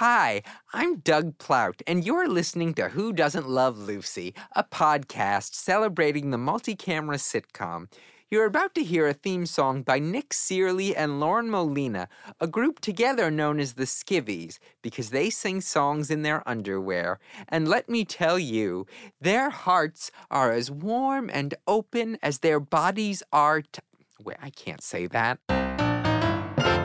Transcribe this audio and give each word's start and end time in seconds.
Hi, 0.00 0.42
I'm 0.74 0.96
Doug 0.98 1.38
Plout, 1.38 1.80
and 1.86 2.04
you're 2.04 2.28
listening 2.28 2.74
to 2.74 2.90
Who 2.90 3.14
Doesn't 3.14 3.48
Love 3.48 3.78
Lucy, 3.78 4.34
a 4.54 4.62
podcast 4.62 5.54
celebrating 5.54 6.30
the 6.30 6.36
multi 6.36 6.74
camera 6.74 7.16
sitcom. 7.16 7.90
You're 8.30 8.44
about 8.44 8.74
to 8.74 8.84
hear 8.84 9.08
a 9.08 9.14
theme 9.14 9.46
song 9.46 9.80
by 9.80 9.98
Nick 9.98 10.34
Cearley 10.34 10.92
and 10.94 11.18
Lauren 11.18 11.48
Molina, 11.48 12.08
a 12.38 12.46
group 12.46 12.80
together 12.80 13.30
known 13.30 13.58
as 13.58 13.72
the 13.72 13.84
Skivvies, 13.84 14.58
because 14.82 15.08
they 15.08 15.30
sing 15.30 15.62
songs 15.62 16.10
in 16.10 16.20
their 16.20 16.46
underwear. 16.46 17.18
And 17.48 17.66
let 17.66 17.88
me 17.88 18.04
tell 18.04 18.38
you, 18.38 18.86
their 19.18 19.48
hearts 19.48 20.10
are 20.30 20.52
as 20.52 20.70
warm 20.70 21.30
and 21.32 21.54
open 21.66 22.18
as 22.22 22.40
their 22.40 22.60
bodies 22.60 23.22
are. 23.32 23.62
T- 23.62 23.80
Wait, 24.22 24.36
I 24.42 24.50
can't 24.50 24.82
say 24.82 25.06
that. 25.06 25.38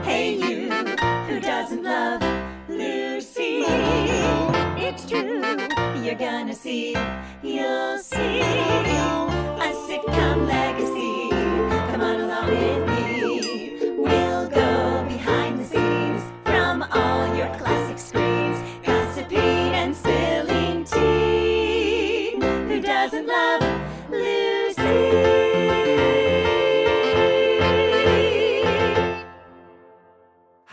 Hey, 0.05 0.36
you 0.36 0.70
who 1.28 1.41
doesn't 1.41 1.84
love? 1.84 2.30
It's 4.77 5.05
true, 5.05 5.41
you're 6.04 6.15
gonna 6.15 6.54
see, 6.54 6.96
you'll 7.41 7.97
see 8.00 8.41
a 8.41 9.71
sitcom 9.87 10.47
legacy. 10.47 11.29
Come 11.91 12.01
on 12.01 12.15
along 12.21 12.47
with. 12.49 12.90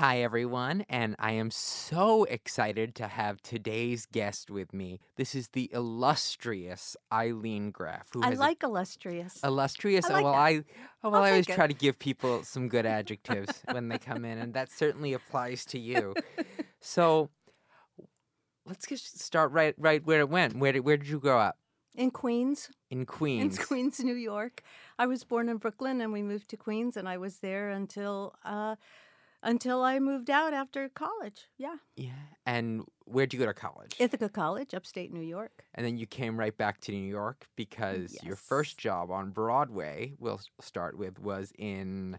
Hi, 0.09 0.23
everyone, 0.23 0.87
and 0.89 1.17
I 1.19 1.33
am 1.33 1.51
so 1.51 2.25
excited 2.25 2.95
to 2.95 3.09
have 3.09 3.43
today's 3.43 4.07
guest 4.07 4.51
with 4.51 4.73
me. 4.73 5.01
This 5.17 5.35
is 5.35 5.49
the 5.49 5.69
illustrious 5.71 6.97
Ilene 7.13 7.71
Graff. 7.73 8.09
Who 8.15 8.23
I 8.23 8.29
has 8.31 8.39
a- 8.39 8.41
like 8.41 8.63
illustrious. 8.63 9.39
illustrious. 9.45 10.07
I 10.07 10.09
oh, 10.09 10.13
like 10.15 10.25
well, 10.25 10.33
that. 10.33 10.39
I 10.39 10.55
oh, 11.05 11.11
well, 11.11 11.15
I'll 11.17 11.25
I 11.25 11.31
always 11.33 11.47
try 11.47 11.67
to 11.67 11.75
give 11.75 11.99
people 11.99 12.43
some 12.43 12.71
good 12.71 12.87
adjectives 12.99 13.63
when 13.71 13.91
they 13.91 13.99
come 13.99 14.25
in, 14.25 14.39
and 14.39 14.55
that 14.55 14.73
certainly 14.73 15.13
applies 15.13 15.67
to 15.67 15.79
you. 15.79 16.15
So 16.81 17.29
let's 18.65 18.87
just 18.87 19.21
start 19.21 19.53
right 19.53 19.75
right 19.77 20.03
where 20.07 20.21
it 20.21 20.31
went. 20.31 20.57
Where 20.57 20.73
did 20.73 20.87
where 20.87 20.97
did 20.97 21.09
you 21.09 21.21
grow 21.21 21.39
up? 21.39 21.59
in 21.95 22.13
Queens, 22.13 22.71
In 22.91 23.05
Queens. 23.05 23.43
in 23.43 23.49
Queens. 23.51 23.67
Queens, 23.67 24.01
New 24.01 24.15
York. 24.15 24.63
I 24.99 25.07
was 25.07 25.25
born 25.25 25.49
in 25.49 25.57
Brooklyn, 25.57 26.01
and 26.01 26.13
we 26.13 26.23
moved 26.23 26.49
to 26.51 26.57
Queens, 26.57 26.97
and 26.97 27.09
I 27.09 27.19
was 27.19 27.41
there 27.41 27.71
until 27.71 28.37
uh, 28.45 28.77
until 29.43 29.83
I 29.83 29.99
moved 29.99 30.31
out 30.31 30.53
after 30.53 30.89
college. 30.89 31.49
Yeah, 31.57 31.77
Yeah. 31.97 32.13
And 32.47 32.85
where'd 33.05 33.33
you 33.33 33.39
go 33.39 33.47
to 33.47 33.55
college? 33.55 33.95
Ithaca 33.99 34.29
College, 34.29 34.75
upstate 34.75 35.13
New 35.13 35.21
York. 35.23 35.65
and 35.75 35.85
then 35.85 35.97
you 35.99 36.07
came 36.07 36.39
right 36.39 36.57
back 36.57 36.81
to 36.81 36.93
New 36.93 37.09
York 37.09 37.47
because 37.57 38.17
your 38.23 38.37
first 38.37 38.79
job 38.79 39.11
on 39.11 39.31
Broadway, 39.31 40.15
we'll 40.19 40.41
start 40.61 40.97
with, 40.97 41.19
was 41.19 41.53
in 41.59 42.19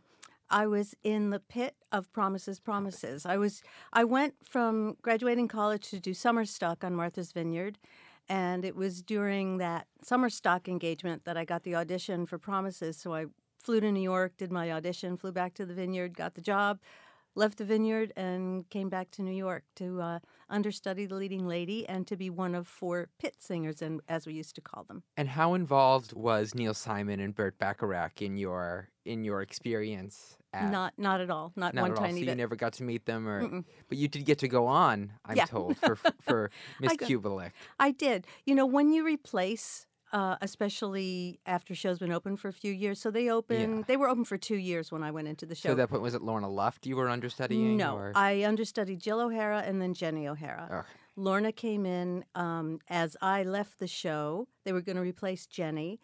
I 0.51 0.65
was 0.65 0.95
in 1.03 1.29
the 1.29 1.39
pit 1.39 1.75
of 1.91 2.11
Promises, 2.11 2.59
Promises. 2.59 3.25
I 3.25 3.37
was 3.37 3.61
I 3.93 4.03
went 4.03 4.35
from 4.43 4.97
graduating 5.01 5.47
college 5.47 5.89
to 5.89 5.99
do 5.99 6.13
summer 6.13 6.45
stock 6.45 6.83
on 6.83 6.95
Martha's 6.95 7.31
Vineyard, 7.31 7.77
and 8.27 8.65
it 8.65 8.75
was 8.75 9.01
during 9.01 9.57
that 9.57 9.87
summer 10.03 10.29
stock 10.29 10.67
engagement 10.67 11.25
that 11.25 11.37
I 11.37 11.45
got 11.45 11.63
the 11.63 11.75
audition 11.75 12.25
for 12.25 12.37
Promises. 12.39 12.97
So 12.97 13.13
I 13.13 13.25
flew 13.57 13.79
to 13.79 13.91
New 13.91 14.01
York, 14.01 14.37
did 14.37 14.51
my 14.51 14.71
audition, 14.71 15.17
flew 15.17 15.31
back 15.31 15.53
to 15.55 15.65
the 15.65 15.73
Vineyard, 15.73 16.15
got 16.15 16.33
the 16.33 16.41
job, 16.41 16.79
left 17.35 17.57
the 17.57 17.65
Vineyard, 17.65 18.11
and 18.15 18.69
came 18.69 18.89
back 18.89 19.11
to 19.11 19.21
New 19.21 19.33
York 19.35 19.63
to 19.77 20.01
uh, 20.01 20.19
understudy 20.49 21.05
the 21.05 21.15
leading 21.15 21.47
lady 21.47 21.87
and 21.87 22.05
to 22.07 22.15
be 22.17 22.29
one 22.29 22.55
of 22.55 22.67
four 22.67 23.09
pit 23.19 23.35
singers, 23.39 23.81
and 23.81 24.01
as 24.07 24.25
we 24.27 24.33
used 24.33 24.55
to 24.55 24.61
call 24.61 24.83
them. 24.83 25.03
And 25.17 25.27
how 25.29 25.53
involved 25.53 26.13
was 26.13 26.53
Neil 26.55 26.73
Simon 26.73 27.19
and 27.19 27.33
Burt 27.35 27.57
Bacharach 27.57 28.21
in 28.21 28.37
your 28.37 28.89
in 29.05 29.23
your 29.23 29.41
experience? 29.41 30.35
At, 30.51 30.71
Not 30.71 30.93
not 30.97 31.21
at 31.21 31.29
all, 31.29 31.53
not, 31.55 31.75
not 31.75 31.81
one 31.83 31.91
at 31.91 31.97
all. 31.97 32.03
tiny 32.05 32.21
so 32.23 32.29
you 32.29 32.35
never 32.35 32.55
got 32.55 32.73
to 32.73 32.83
meet 32.83 33.05
them, 33.05 33.27
or 33.27 33.43
Mm-mm. 33.43 33.63
but 33.87 33.97
you 33.99 34.07
did 34.07 34.25
get 34.25 34.39
to 34.39 34.47
go 34.47 34.65
on. 34.65 35.11
I'm 35.23 35.37
Yeah. 35.37 35.45
told 35.45 35.77
for 35.77 35.95
for 36.21 36.49
Miss 36.81 36.97
Kubelik. 36.97 37.51
I 37.79 37.91
did. 37.91 38.25
You 38.45 38.55
know, 38.55 38.65
when 38.65 38.91
you 38.91 39.05
replace, 39.05 39.85
uh, 40.11 40.37
especially 40.41 41.39
after 41.45 41.75
shows 41.75 41.99
been 41.99 42.11
open 42.11 42.35
for 42.37 42.47
a 42.47 42.53
few 42.53 42.71
years, 42.71 42.99
so 42.99 43.11
they 43.11 43.29
open. 43.29 43.77
Yeah. 43.77 43.83
They 43.87 43.97
were 43.97 44.09
open 44.09 44.25
for 44.25 44.37
two 44.37 44.57
years 44.57 44.91
when 44.91 45.03
I 45.03 45.11
went 45.11 45.27
into 45.27 45.45
the 45.45 45.55
show. 45.55 45.69
So 45.69 45.71
at 45.71 45.77
that 45.77 45.89
point 45.89 46.01
was 46.01 46.13
it 46.13 46.21
Lorna 46.21 46.49
Luft 46.49 46.85
you 46.85 46.95
were 46.95 47.09
understudying? 47.09 47.77
no, 47.77 47.95
or? 47.95 48.11
I 48.15 48.43
understudied 48.43 48.99
Jill 48.99 49.19
O'Hara 49.21 49.63
and 49.65 49.81
then 49.81 49.93
Jenny 49.93 50.27
O'Hara. 50.27 50.85
Lorna 51.15 51.51
came 51.51 51.85
in 51.85 52.23
um, 52.33 52.79
as 52.87 53.17
I 53.21 53.43
left 53.43 53.79
the 53.79 53.87
show. 53.87 54.47
They 54.63 54.71
were 54.71 54.81
going 54.81 54.95
to 54.95 55.01
replace 55.01 55.45
Jenny. 55.45 55.99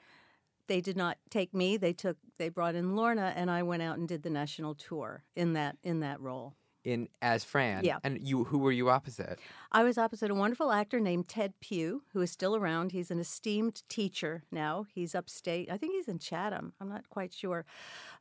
They 0.68 0.82
did 0.82 0.98
not 0.98 1.18
take 1.30 1.54
me. 1.54 1.78
They 1.78 1.94
took. 1.94 2.18
They 2.38 2.50
brought 2.50 2.76
in 2.76 2.96
Lorna, 2.96 3.34
and 3.36 3.50
I 3.50 3.64
went 3.64 3.82
out 3.84 3.98
and 3.98 4.08
did 4.08 4.24
the 4.24 4.30
national 4.30 4.76
tour 4.76 5.24
in 5.36 5.54
that 5.54 5.78
in 5.84 6.00
that 6.02 6.20
role. 6.20 6.56
In 6.86 7.10
as 7.22 7.44
Fran. 7.44 7.84
Yeah. 7.84 7.98
And 8.04 8.22
you 8.22 8.44
who 8.44 8.60
were 8.60 8.72
you 8.72 8.90
opposite? 8.92 9.40
I 9.72 9.84
was 9.84 9.98
opposite 9.98 10.30
a 10.30 10.36
wonderful 10.36 10.72
actor 10.72 11.00
named 11.00 11.28
Ted 11.28 11.54
Pugh, 11.60 12.04
who 12.14 12.22
is 12.22 12.30
still 12.32 12.56
around. 12.56 12.92
He's 12.92 13.10
an 13.10 13.20
esteemed 13.20 13.82
teacher 13.90 14.44
now. 14.52 14.86
He's 14.94 15.16
upstate. 15.16 15.72
I 15.72 15.78
think 15.78 15.94
he's 15.96 16.08
in 16.08 16.20
Chatham. 16.20 16.74
I'm 16.80 16.88
not 16.88 17.10
quite 17.10 17.34
sure. 17.34 17.66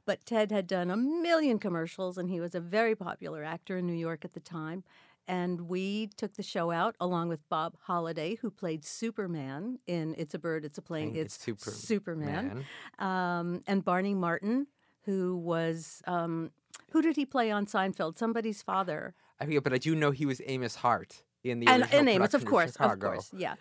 But 0.07 0.25
Ted 0.25 0.51
had 0.51 0.67
done 0.67 0.91
a 0.91 0.97
million 0.97 1.59
commercials, 1.59 2.17
and 2.17 2.31
he 2.31 2.41
was 2.41 2.55
a 2.55 2.61
very 2.61 2.95
popular 2.97 3.45
actor 3.45 3.77
in 3.79 3.87
New 3.87 3.93
York 3.93 4.25
at 4.25 4.33
the 4.33 4.41
time. 4.41 4.83
And 5.29 5.63
we 5.69 6.09
took 6.17 6.35
the 6.35 6.43
show 6.43 6.71
out 6.71 6.97
along 7.01 7.29
with 7.29 7.47
Bob 7.49 7.77
Holiday, 7.83 8.37
who 8.37 8.51
played 8.51 8.85
Superman 8.85 9.79
in 9.87 10.15
It's 10.19 10.35
a 10.35 10.39
Bird, 10.39 10.65
It's 10.65 10.77
a 10.79 10.83
Plane, 10.83 11.15
It's, 11.17 11.37
It's 11.37 11.45
Super- 11.45 11.71
Superman. 11.71 12.65
Man. 12.99 13.09
Um, 13.39 13.63
and 13.67 13.85
Barney 13.85 14.15
Martin, 14.15 14.67
who 15.05 15.37
was, 15.37 16.03
um, 16.07 16.51
who 16.95 17.03
did 17.03 17.17
he 17.17 17.27
play 17.27 17.51
on 17.51 17.67
Seinfeld? 17.67 18.17
Somebody's 18.17 18.63
father. 18.63 19.15
I 19.41 19.45
forget, 19.47 19.65
but 19.65 19.73
I 19.75 19.79
do 19.79 19.95
know 19.97 20.13
he 20.13 20.25
was 20.27 20.41
Amos 20.47 20.77
Hart 20.77 21.23
in 21.43 21.59
the 21.61 21.67
And, 21.67 21.83
and 21.93 22.09
Amos, 22.09 22.33
of 22.35 22.45
course, 22.45 22.71
of 22.77 22.93
Chicago. 22.93 23.09
course, 23.15 23.31
yeah. 23.37 23.55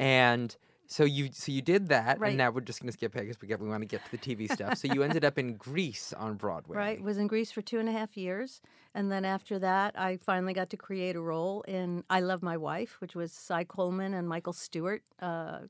And 0.00 0.54
so 0.86 1.04
you 1.04 1.30
so 1.32 1.52
you 1.52 1.62
did 1.62 1.88
that, 1.88 2.18
Right. 2.18 2.28
and 2.30 2.38
now 2.38 2.50
we're 2.50 2.62
just 2.62 2.80
going 2.80 2.88
to 2.90 2.92
skip 2.92 3.14
ahead 3.14 3.26
because 3.28 3.40
we, 3.40 3.46
get- 3.46 3.60
we 3.60 3.68
want 3.68 3.82
to 3.82 3.86
get 3.86 4.04
to 4.06 4.10
the 4.10 4.18
TV 4.18 4.50
stuff. 4.50 4.76
So 4.78 4.92
you 4.92 5.02
ended 5.04 5.24
up 5.24 5.38
in 5.38 5.54
Grease 5.56 6.12
on 6.14 6.34
Broadway. 6.34 6.76
Right, 6.76 7.00
was 7.02 7.16
in 7.18 7.26
Grease 7.28 7.52
for 7.52 7.62
two 7.62 7.78
and 7.78 7.88
a 7.88 7.92
half 7.92 8.16
years, 8.16 8.60
and 8.94 9.10
then 9.12 9.24
after 9.24 9.58
that, 9.60 9.98
I 9.98 10.16
finally 10.16 10.52
got 10.52 10.68
to 10.70 10.76
create 10.76 11.14
a 11.14 11.20
role 11.20 11.62
in 11.68 12.02
"I 12.10 12.20
Love 12.20 12.42
My 12.42 12.56
Wife," 12.56 13.00
which 13.00 13.14
was 13.14 13.30
Cy 13.32 13.62
Coleman 13.64 14.14
and 14.14 14.28
Michael 14.28 14.52
Stewart 14.52 15.02
uh, 15.20 15.60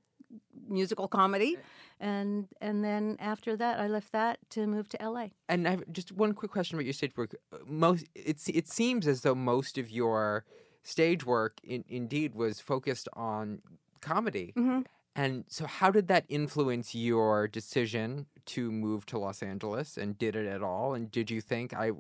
musical 0.69 1.09
comedy, 1.09 1.57
and 2.01 2.49
and 2.61 2.85
then 2.85 3.17
after 3.19 3.57
that, 3.57 3.79
I 3.81 3.87
left 3.87 4.13
that 4.13 4.39
to 4.51 4.67
move 4.67 4.89
to 4.91 5.03
L.A. 5.03 5.33
And 5.49 5.67
I 5.67 5.73
have 5.73 5.85
just 5.93 6.13
one 6.13 6.33
quick 6.35 6.51
question 6.51 6.77
about 6.77 6.85
your 6.85 6.95
stage 6.95 7.17
work. 7.17 7.35
Most 7.67 8.07
it's 8.15 8.49
it 8.49 8.69
seems 8.69 9.07
as 9.07 9.23
though 9.23 9.35
most 9.35 9.79
of 9.79 9.91
your 9.91 10.45
stage 10.83 11.27
work 11.27 11.59
in, 11.63 11.85
indeed 11.89 12.35
was 12.35 12.61
focused 12.61 13.09
on 13.15 13.61
comedy. 14.01 14.53
Mhm. 14.57 14.85
And 15.17 15.45
so, 15.49 15.67
how 15.67 15.91
did 15.91 16.07
that 16.09 16.25
influence 16.29 16.95
your 16.95 17.49
decision 17.49 18.27
to 18.47 18.71
move 18.71 19.05
to 19.07 19.19
Los 19.19 19.43
Angeles? 19.43 19.97
And 19.97 20.17
did 20.17 20.37
it 20.37 20.47
at 20.47 20.63
all? 20.63 20.95
And 20.95 21.11
did 21.11 21.29
you 21.29 21.41
think 21.41 21.75
I, 21.75 21.91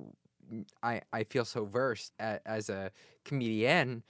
I, 0.84 1.00
I 1.12 1.24
feel 1.24 1.44
so 1.44 1.64
versed 1.64 2.12
a, 2.20 2.38
as 2.46 2.68
a 2.68 2.92
comedian? 3.24 4.04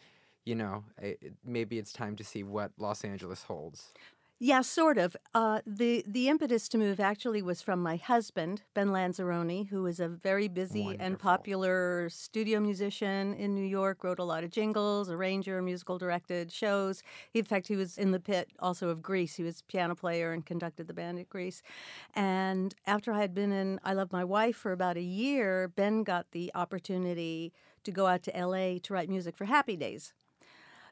You 0.44 0.56
know, 0.56 0.84
I, 1.02 1.16
maybe 1.42 1.78
it's 1.78 1.92
time 1.92 2.16
to 2.16 2.24
see 2.24 2.42
what 2.42 2.72
Los 2.78 3.02
Angeles 3.02 3.42
holds. 3.44 3.92
Yeah, 4.40 4.60
sort 4.60 4.98
of. 4.98 5.16
Uh, 5.34 5.62
the 5.66 6.04
the 6.06 6.28
impetus 6.28 6.68
to 6.68 6.78
move 6.78 7.00
actually 7.00 7.42
was 7.42 7.60
from 7.60 7.82
my 7.82 7.96
husband, 7.96 8.62
Ben 8.72 8.90
Lanzarone, 8.90 9.68
who 9.68 9.84
is 9.86 9.98
a 9.98 10.06
very 10.06 10.46
busy 10.46 10.96
and 11.00 11.18
popular 11.18 12.08
studio 12.08 12.60
musician 12.60 13.34
in 13.34 13.52
New 13.56 13.66
York. 13.66 14.04
Wrote 14.04 14.20
a 14.20 14.24
lot 14.24 14.44
of 14.44 14.50
jingles, 14.50 15.10
arranger, 15.10 15.60
musical 15.60 15.98
directed 15.98 16.52
shows. 16.52 17.02
In 17.34 17.44
fact, 17.44 17.66
he 17.66 17.74
was 17.74 17.98
in 17.98 18.12
the 18.12 18.20
pit 18.20 18.48
also 18.60 18.90
of 18.90 19.02
Grease. 19.02 19.34
He 19.34 19.42
was 19.42 19.62
piano 19.62 19.96
player 19.96 20.32
and 20.32 20.46
conducted 20.46 20.86
the 20.86 20.94
band 20.94 21.18
at 21.18 21.28
Grease. 21.28 21.60
And 22.14 22.76
after 22.86 23.12
I 23.12 23.20
had 23.20 23.34
been 23.34 23.50
in 23.50 23.80
I 23.82 23.92
Love 23.92 24.12
My 24.12 24.22
Wife 24.22 24.54
for 24.54 24.70
about 24.70 24.96
a 24.96 25.02
year, 25.02 25.66
Ben 25.66 26.04
got 26.04 26.30
the 26.30 26.52
opportunity 26.54 27.52
to 27.82 27.90
go 27.90 28.06
out 28.06 28.22
to 28.22 28.36
L.A. 28.36 28.78
to 28.84 28.94
write 28.94 29.08
music 29.08 29.36
for 29.36 29.46
Happy 29.46 29.76
Days. 29.76 30.14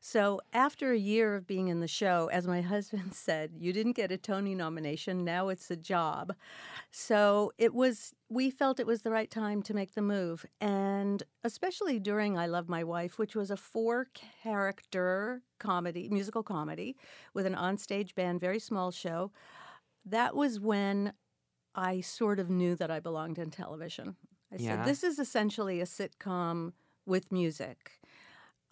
So 0.09 0.41
after 0.53 0.93
a 0.93 0.97
year 0.97 1.35
of 1.35 1.49
being 1.49 1.67
in 1.67 1.81
the 1.81 1.89
show, 1.89 2.31
as 2.33 2.47
my 2.47 2.61
husband 2.75 3.13
said, 3.13 3.51
you 3.59 3.73
didn't 3.73 3.95
get 3.95 4.13
a 4.13 4.17
Tony 4.17 4.55
nomination. 4.55 5.25
Now 5.25 5.49
it's 5.49 5.69
a 5.69 5.75
job. 5.75 6.33
So 6.93 7.53
it 7.59 7.75
was. 7.75 8.15
We 8.29 8.51
felt 8.51 8.79
it 8.79 8.87
was 8.87 9.03
the 9.03 9.11
right 9.11 9.29
time 9.29 9.65
to 9.65 9.75
make 9.75 9.95
the 9.95 10.03
move, 10.03 10.47
and 10.61 11.25
especially 11.43 11.99
during 11.99 12.39
"I 12.39 12.47
Love 12.47 12.69
My 12.69 12.85
Wife," 12.85 13.19
which 13.19 13.35
was 13.35 13.51
a 13.51 13.57
four-character 13.57 15.43
comedy, 15.59 16.09
musical 16.09 16.45
comedy, 16.45 16.97
with 17.35 17.45
an 17.45 17.57
onstage 17.57 18.15
band, 18.15 18.41
very 18.41 18.61
small 18.61 18.93
show. 18.93 19.33
That 20.05 20.37
was 20.37 20.61
when 20.61 21.15
I 21.75 22.01
sort 22.01 22.39
of 22.39 22.49
knew 22.49 22.77
that 22.77 22.93
I 22.93 23.01
belonged 23.01 23.39
in 23.39 23.51
television. 23.51 24.15
I 24.53 24.57
Yeah. 24.59 24.77
said, 24.77 24.85
"This 24.85 25.03
is 25.03 25.19
essentially 25.19 25.81
a 25.81 25.85
sitcom 25.85 26.75
with 27.05 27.33
music." 27.33 28.01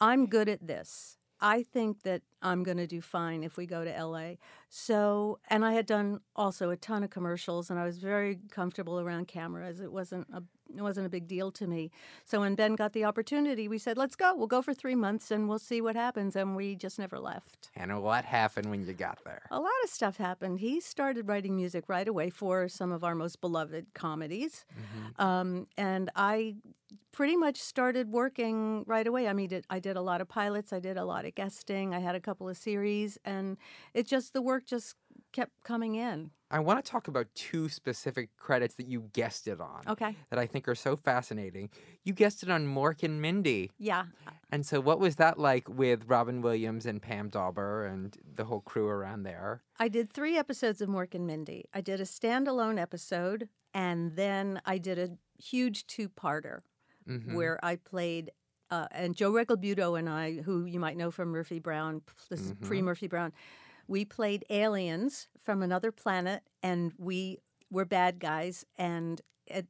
I'm 0.00 0.26
good 0.26 0.48
at 0.48 0.66
this. 0.66 1.18
I 1.40 1.62
think 1.62 2.02
that 2.02 2.22
I'm 2.42 2.62
going 2.62 2.76
to 2.76 2.86
do 2.86 3.00
fine 3.00 3.42
if 3.42 3.56
we 3.56 3.66
go 3.66 3.84
to 3.84 4.04
LA. 4.04 4.34
So, 4.68 5.38
and 5.48 5.64
I 5.64 5.72
had 5.72 5.86
done 5.86 6.20
also 6.36 6.70
a 6.70 6.76
ton 6.76 7.02
of 7.02 7.10
commercials 7.10 7.70
and 7.70 7.78
I 7.78 7.84
was 7.84 7.98
very 7.98 8.38
comfortable 8.50 9.00
around 9.00 9.28
cameras. 9.28 9.80
It 9.80 9.92
wasn't 9.92 10.26
a 10.32 10.42
it 10.74 10.82
wasn't 10.82 11.06
a 11.06 11.10
big 11.10 11.28
deal 11.28 11.52
to 11.52 11.66
me. 11.66 11.90
So 12.24 12.40
when 12.40 12.54
Ben 12.54 12.74
got 12.74 12.94
the 12.94 13.04
opportunity, 13.04 13.68
we 13.68 13.78
said, 13.78 13.96
"Let's 13.96 14.16
go. 14.16 14.34
We'll 14.34 14.46
go 14.46 14.62
for 14.62 14.74
3 14.74 14.94
months 14.94 15.30
and 15.30 15.48
we'll 15.48 15.58
see 15.58 15.80
what 15.80 15.94
happens." 15.94 16.36
And 16.36 16.56
we 16.56 16.74
just 16.74 16.98
never 16.98 17.18
left. 17.18 17.70
And 17.76 18.02
what 18.02 18.24
happened 18.24 18.70
when 18.70 18.84
you 18.86 18.92
got 18.94 19.22
there? 19.24 19.42
A 19.50 19.60
lot 19.60 19.70
of 19.84 19.90
stuff 19.90 20.16
happened. 20.16 20.60
He 20.60 20.80
started 20.80 21.28
writing 21.28 21.54
music 21.54 21.84
right 21.88 22.08
away 22.08 22.30
for 22.30 22.68
some 22.68 22.92
of 22.92 23.04
our 23.04 23.14
most 23.14 23.40
beloved 23.40 23.94
comedies. 23.94 24.64
Mm-hmm. 24.72 25.22
Um, 25.22 25.66
and 25.76 26.10
I 26.16 26.56
pretty 27.14 27.36
much 27.36 27.58
started 27.58 28.10
working 28.10 28.82
right 28.88 29.06
away. 29.06 29.28
I 29.28 29.32
mean, 29.32 29.48
did, 29.48 29.64
I 29.70 29.78
did 29.78 29.96
a 29.96 30.00
lot 30.02 30.20
of 30.20 30.28
pilots, 30.28 30.72
I 30.72 30.80
did 30.80 30.96
a 30.96 31.04
lot 31.04 31.24
of 31.24 31.34
guesting, 31.36 31.94
I 31.94 32.00
had 32.00 32.16
a 32.16 32.20
couple 32.20 32.48
of 32.48 32.56
series, 32.56 33.18
and 33.24 33.56
it 33.94 34.08
just, 34.08 34.32
the 34.32 34.42
work 34.42 34.66
just 34.66 34.96
kept 35.32 35.52
coming 35.62 35.94
in. 35.94 36.32
I 36.50 36.58
want 36.58 36.84
to 36.84 36.90
talk 36.90 37.06
about 37.06 37.28
two 37.36 37.68
specific 37.68 38.30
credits 38.36 38.74
that 38.76 38.88
you 38.88 39.10
guested 39.12 39.60
on 39.60 39.82
Okay. 39.88 40.16
that 40.30 40.40
I 40.40 40.46
think 40.46 40.66
are 40.66 40.74
so 40.74 40.96
fascinating. 40.96 41.70
You 42.02 42.14
guested 42.14 42.50
on 42.50 42.66
Mork 42.66 43.04
and 43.04 43.22
Mindy. 43.22 43.70
Yeah. 43.78 44.06
And 44.50 44.66
so, 44.66 44.80
what 44.80 44.98
was 44.98 45.16
that 45.16 45.38
like 45.38 45.68
with 45.68 46.04
Robin 46.06 46.42
Williams 46.42 46.84
and 46.84 47.00
Pam 47.00 47.28
Dawber 47.28 47.86
and 47.86 48.16
the 48.34 48.44
whole 48.44 48.60
crew 48.60 48.88
around 48.88 49.22
there? 49.22 49.62
I 49.78 49.88
did 49.88 50.12
three 50.12 50.36
episodes 50.36 50.80
of 50.80 50.88
Mork 50.88 51.14
and 51.14 51.26
Mindy. 51.26 51.64
I 51.72 51.80
did 51.80 52.00
a 52.00 52.04
standalone 52.04 52.80
episode, 52.80 53.48
and 53.72 54.14
then 54.14 54.60
I 54.64 54.78
did 54.78 54.98
a 54.98 55.10
huge 55.42 55.86
two 55.88 56.08
parter 56.08 56.60
Mhm. 57.08 57.34
where 57.34 57.64
I 57.64 57.76
played. 57.76 58.30
Uh, 58.70 58.86
and 58.92 59.14
Joe 59.14 59.30
Regalbuto 59.30 59.98
and 59.98 60.08
I, 60.08 60.36
who 60.40 60.64
you 60.64 60.80
might 60.80 60.96
know 60.96 61.10
from 61.10 61.28
Murphy 61.28 61.58
Brown, 61.58 62.02
this 62.30 62.40
is 62.40 62.54
pre 62.62 62.80
Murphy 62.82 63.06
Brown, 63.06 63.32
we 63.86 64.04
played 64.04 64.44
aliens 64.50 65.28
from 65.40 65.62
another 65.62 65.92
planet, 65.92 66.42
and 66.62 66.92
we 66.98 67.38
were 67.70 67.84
bad 67.84 68.18
guys. 68.18 68.64
And 68.78 69.20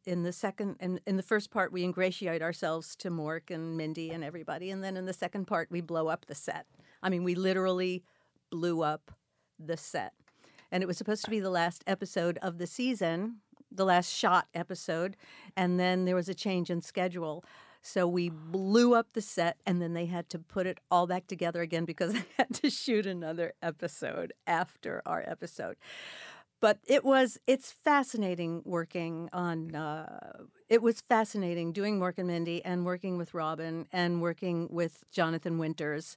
in 0.06 0.22
the 0.22 0.32
second, 0.32 0.76
in, 0.78 1.00
in 1.06 1.16
the 1.16 1.22
first 1.22 1.50
part, 1.50 1.72
we 1.72 1.82
ingratiate 1.82 2.40
ourselves 2.40 2.94
to 2.96 3.10
Mork 3.10 3.50
and 3.50 3.76
Mindy 3.76 4.10
and 4.10 4.22
everybody, 4.22 4.70
and 4.70 4.84
then 4.84 4.96
in 4.96 5.04
the 5.06 5.12
second 5.12 5.46
part, 5.46 5.68
we 5.70 5.80
blow 5.80 6.06
up 6.06 6.26
the 6.26 6.34
set. 6.36 6.66
I 7.02 7.08
mean, 7.08 7.24
we 7.24 7.34
literally 7.34 8.04
blew 8.50 8.82
up 8.82 9.10
the 9.58 9.76
set, 9.76 10.12
and 10.70 10.82
it 10.82 10.86
was 10.86 10.96
supposed 10.96 11.24
to 11.24 11.30
be 11.30 11.40
the 11.40 11.50
last 11.50 11.82
episode 11.88 12.38
of 12.40 12.58
the 12.58 12.68
season, 12.68 13.40
the 13.74 13.84
last 13.84 14.12
shot 14.12 14.46
episode, 14.54 15.16
and 15.56 15.78
then 15.78 16.04
there 16.04 16.16
was 16.16 16.28
a 16.28 16.34
change 16.34 16.70
in 16.70 16.80
schedule. 16.80 17.44
So 17.82 18.08
we 18.08 18.30
blew 18.30 18.94
up 18.94 19.08
the 19.12 19.20
set, 19.20 19.58
and 19.66 19.80
then 19.82 19.92
they 19.92 20.06
had 20.06 20.30
to 20.30 20.38
put 20.38 20.66
it 20.66 20.78
all 20.90 21.06
back 21.06 21.26
together 21.26 21.60
again 21.60 21.84
because 21.84 22.12
they 22.14 22.24
had 22.38 22.54
to 22.54 22.70
shoot 22.70 23.06
another 23.06 23.52
episode 23.62 24.32
after 24.46 25.02
our 25.04 25.22
episode. 25.26 25.76
But 26.60 26.78
it 26.86 27.04
was 27.04 27.38
it's 27.46 27.72
fascinating 27.72 28.62
working 28.64 29.28
on. 29.34 29.74
Uh, 29.74 30.44
it 30.70 30.80
was 30.80 31.02
fascinating 31.02 31.72
doing 31.72 32.00
Mork 32.00 32.16
and 32.16 32.28
Mindy 32.28 32.64
and 32.64 32.86
working 32.86 33.18
with 33.18 33.34
Robin 33.34 33.86
and 33.92 34.22
working 34.22 34.68
with 34.70 35.04
Jonathan 35.12 35.58
Winters. 35.58 36.16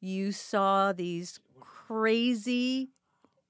You 0.00 0.32
saw 0.32 0.92
these 0.92 1.40
crazy, 1.60 2.90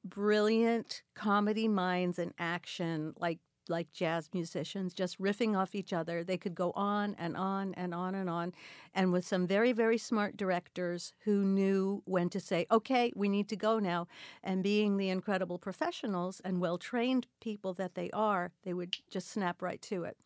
brilliant 0.08 1.02
comedy 1.14 1.68
minds 1.68 2.18
in 2.18 2.32
action, 2.38 3.14
like 3.18 3.38
like 3.70 3.92
jazz 3.92 4.30
musicians, 4.32 4.94
just 4.94 5.20
riffing 5.20 5.54
off 5.54 5.74
each 5.74 5.92
other. 5.92 6.24
They 6.24 6.38
could 6.38 6.54
go 6.54 6.72
on 6.72 7.14
and 7.18 7.36
on 7.36 7.74
and 7.74 7.92
on 7.94 8.14
and 8.14 8.30
on, 8.30 8.54
and 8.94 9.12
with 9.12 9.26
some 9.26 9.46
very 9.46 9.72
very 9.72 9.98
smart 9.98 10.36
directors 10.36 11.12
who 11.24 11.44
knew 11.44 12.02
when 12.06 12.30
to 12.30 12.40
say, 12.40 12.66
"Okay, 12.70 13.12
we 13.14 13.28
need 13.28 13.48
to 13.50 13.56
go 13.56 13.78
now." 13.78 14.06
And 14.42 14.62
being 14.62 14.96
the 14.96 15.10
incredible 15.10 15.58
professionals 15.58 16.40
and 16.44 16.60
well 16.60 16.78
trained 16.78 17.26
people 17.40 17.74
that 17.74 17.94
they 17.94 18.10
are, 18.12 18.52
they 18.64 18.72
would 18.74 18.96
just 19.10 19.28
snap 19.30 19.62
right 19.62 19.82
to 19.82 20.04
it. 20.04 20.16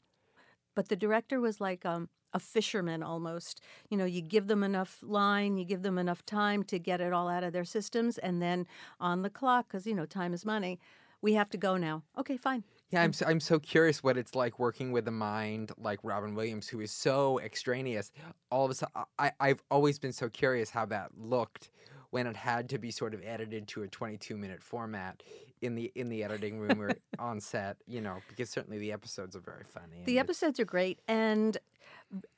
But 0.75 0.89
the 0.89 0.97
director 0.97 1.41
was 1.41 1.61
like 1.61 1.85
um, 1.85 2.09
a 2.33 2.39
fisherman 2.39 3.03
almost. 3.03 3.61
You 3.89 3.97
know, 3.97 4.05
you 4.05 4.23
give 4.23 4.47
them 4.47 4.63
enough 4.63 4.99
line, 5.03 5.57
you 5.57 5.65
give 5.65 5.83
them 5.83 5.99
enough 5.99 6.25
time 6.25 6.63
to 6.65 6.79
get 6.79 7.01
it 7.01 7.13
all 7.13 7.29
out 7.29 7.45
of 7.45 7.53
their 7.53 7.65
systems, 7.65 8.19
and 8.19 8.41
then 8.41 8.67
on 9.01 9.23
the 9.23 9.31
clock, 9.31 9.69
because 9.69 9.87
you 9.87 9.95
know 9.95 10.07
time 10.07 10.33
is 10.35 10.45
money. 10.45 10.79
We 11.21 11.35
have 11.35 11.51
to 11.51 11.59
go 11.59 11.77
now. 11.77 12.03
Okay, 12.19 12.37
fine. 12.37 12.65
Yeah, 12.91 13.03
I'm 13.03 13.13
so, 13.13 13.25
I'm 13.27 13.41
so 13.41 13.59
curious 13.59 14.03
what 14.03 14.19
it's 14.19 14.35
like 14.35 14.59
working 14.59 14.93
with 14.93 15.09
a 15.09 15.13
mind 15.13 15.73
like 15.79 15.99
Robin 16.03 16.35
Williams, 16.35 16.69
who 16.69 16.81
is 16.81 16.91
so 16.91 17.41
extraneous. 17.41 18.13
All 18.51 18.67
of 18.67 18.71
a 18.71 18.75
sudden, 18.75 19.05
I, 19.19 19.33
I've 19.41 19.63
always 19.71 19.99
been 19.99 20.13
so 20.13 20.29
curious 20.29 20.69
how 20.69 20.85
that 20.87 21.11
looked 21.17 21.71
when 22.13 22.27
it 22.27 22.37
had 22.37 22.69
to 22.69 22.79
be 22.79 22.91
sort 22.91 23.15
of 23.15 23.23
edited 23.25 23.67
to 23.67 23.83
a 23.83 23.89
22 23.89 24.37
minute 24.37 24.63
format 24.63 25.23
in 25.63 25.75
the 25.75 25.91
in 25.95 26.11
the 26.11 26.23
editing 26.23 26.59
room 26.59 26.81
or 26.81 26.93
on 27.19 27.41
set. 27.41 27.79
You 27.87 28.03
know, 28.03 28.19
because 28.29 28.51
certainly 28.51 28.79
the 28.79 28.93
episodes 28.93 29.35
are 29.35 29.41
very 29.41 29.65
funny. 29.65 30.03
The 30.05 30.19
episodes 30.19 30.61
are 30.61 30.65
great, 30.67 31.01
and 31.09 31.57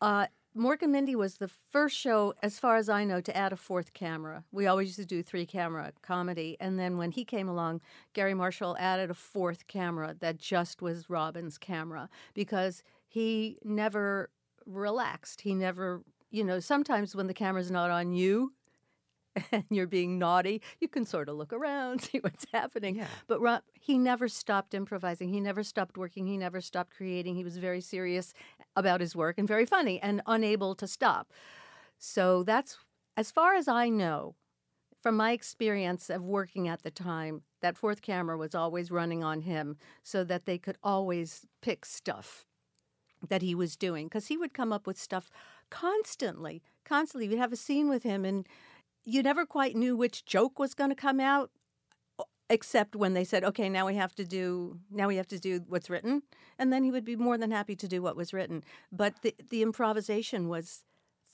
uh, 0.01 0.29
Mork 0.57 0.83
and 0.83 0.93
Mindy 0.93 1.17
was 1.17 1.39
the 1.39 1.49
first 1.49 1.97
show, 1.97 2.35
as 2.41 2.61
far 2.61 2.77
as 2.77 2.89
I 2.89 3.05
know, 3.05 3.21
to 3.21 3.37
add 3.37 3.53
a 3.53 3.57
fourth 3.57 3.93
camera. 3.95 4.45
We 4.53 4.69
always 4.69 4.87
used 4.87 5.01
to 5.01 5.05
do 5.05 5.25
three 5.25 5.45
camera 5.45 5.93
comedy, 6.03 6.57
and 6.61 6.79
then 6.79 6.97
when 6.97 7.11
he 7.11 7.25
came 7.25 7.49
along, 7.49 7.81
Garry 8.13 8.35
Marshall 8.35 8.77
added 8.79 9.11
a 9.11 9.15
fourth 9.15 9.67
camera 9.67 10.15
that 10.21 10.39
just 10.39 10.81
was 10.81 11.11
Robin's 11.11 11.59
camera 11.59 12.09
because 12.33 12.85
he 13.09 13.59
never 13.65 14.31
relaxed. 14.67 15.41
He 15.41 15.53
never, 15.53 16.03
you 16.31 16.45
know, 16.45 16.61
sometimes 16.61 17.17
when 17.17 17.27
the 17.27 17.35
camera's 17.35 17.73
not 17.73 17.91
on 17.91 18.13
you. 18.13 18.53
And 19.53 19.65
you're 19.71 19.87
being 19.87 20.19
naughty, 20.19 20.63
you 20.81 20.89
can 20.89 21.05
sort 21.05 21.29
of 21.29 21.37
look 21.37 21.53
around, 21.53 22.03
see 22.03 22.19
what's 22.19 22.47
happening. 22.53 22.97
Yeah. 22.97 23.07
But 23.27 23.41
Rob, 23.41 23.63
he 23.73 23.99
never 23.99 24.29
stopped 24.29 24.75
improvising. 24.75 25.29
He 25.29 25.41
never 25.41 25.63
stopped 25.63 25.97
working. 25.97 26.27
He 26.27 26.37
never 26.37 26.61
stopped 26.61 26.97
creating. 26.97 27.35
He 27.35 27.45
was 27.45 27.59
very 27.59 27.81
serious 27.81 28.33
about 28.77 29.01
his 29.01 29.17
work 29.17 29.39
and 29.39 29.49
very 29.49 29.67
funny 29.67 30.01
and 30.01 30.23
unable 30.27 30.75
to 30.77 30.87
stop. 30.87 31.33
So 31.99 32.43
that's 32.43 32.79
as 33.17 33.31
far 33.31 33.55
as 33.55 33.69
I 33.69 33.89
know, 33.89 34.35
from 35.03 35.17
my 35.17 35.33
experience 35.33 36.11
of 36.11 36.23
working 36.23 36.67
at 36.67 36.83
the 36.83 36.91
time, 36.91 37.43
that 37.61 37.77
fourth 37.77 38.03
camera 38.03 38.37
was 38.37 38.55
always 38.55 38.91
running 38.91 39.23
on 39.23 39.43
him 39.43 39.77
so 40.03 40.25
that 40.25 40.47
they 40.47 40.59
could 40.59 40.77
always 40.83 41.47
pick 41.61 41.85
stuff 41.85 42.47
that 43.29 43.43
he 43.43 43.55
was 43.55 43.77
doing 43.77 44.07
because 44.07 44.27
he 44.27 44.37
would 44.37 44.53
come 44.53 44.73
up 44.73 44.87
with 44.87 44.99
stuff 44.99 45.31
constantly 45.71 46.63
constantly 46.85 47.29
we'd 47.29 47.39
have 47.39 47.53
a 47.53 47.57
scene 47.57 47.89
with 47.89 48.03
him 48.03 48.25
and 48.25 48.47
you 49.05 49.23
never 49.23 49.45
quite 49.47 49.77
knew 49.77 49.97
which 49.97 50.25
joke 50.25 50.59
was 50.59 50.75
going 50.75 50.91
to 50.91 50.97
come 50.97 51.21
out 51.21 51.51
except 52.51 52.95
when 52.95 53.15
they 53.15 53.25
said 53.25 53.43
okay 53.43 53.69
now 53.69 53.87
we 53.87 53.95
have 53.95 54.15
to 54.15 54.25
do 54.25 54.79
now 54.91 55.09
we 55.09 55.17
have 55.17 55.27
to 55.27 55.39
do 55.39 55.61
what's 55.69 55.89
written 55.89 56.23
and 56.59 56.73
then 56.73 56.85
he 56.85 56.91
would 56.91 57.05
be 57.05 57.17
more 57.17 57.39
than 57.39 57.51
happy 57.51 57.75
to 57.75 57.89
do 57.89 58.03
what 58.03 58.17
was 58.17 58.33
written. 58.33 58.63
But 58.93 59.23
the 59.23 59.35
the 59.51 59.63
improvisation 59.63 60.49
was 60.49 60.85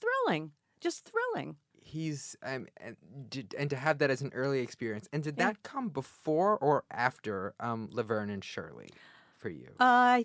thrilling 0.01 0.53
just 0.81 1.05
thrilling. 1.05 1.57
He's 1.83 2.37
um 2.43 2.67
and, 2.79 2.97
did, 3.29 3.55
and 3.59 3.69
to 3.71 3.77
have 3.77 3.99
that 3.99 4.11
as 4.11 4.23
an 4.23 4.31
early 4.35 4.61
experience 4.61 5.09
and 5.13 5.23
did 5.23 5.37
Yeah. 5.37 5.47
that 5.49 5.63
come 5.63 5.89
before 5.91 6.57
or 6.59 6.85
after 6.91 7.55
um 7.61 7.89
laverne 7.93 8.31
and 8.31 8.43
shirley 8.45 8.89
for 9.37 9.51
you? 9.51 9.69
I, 9.79 10.25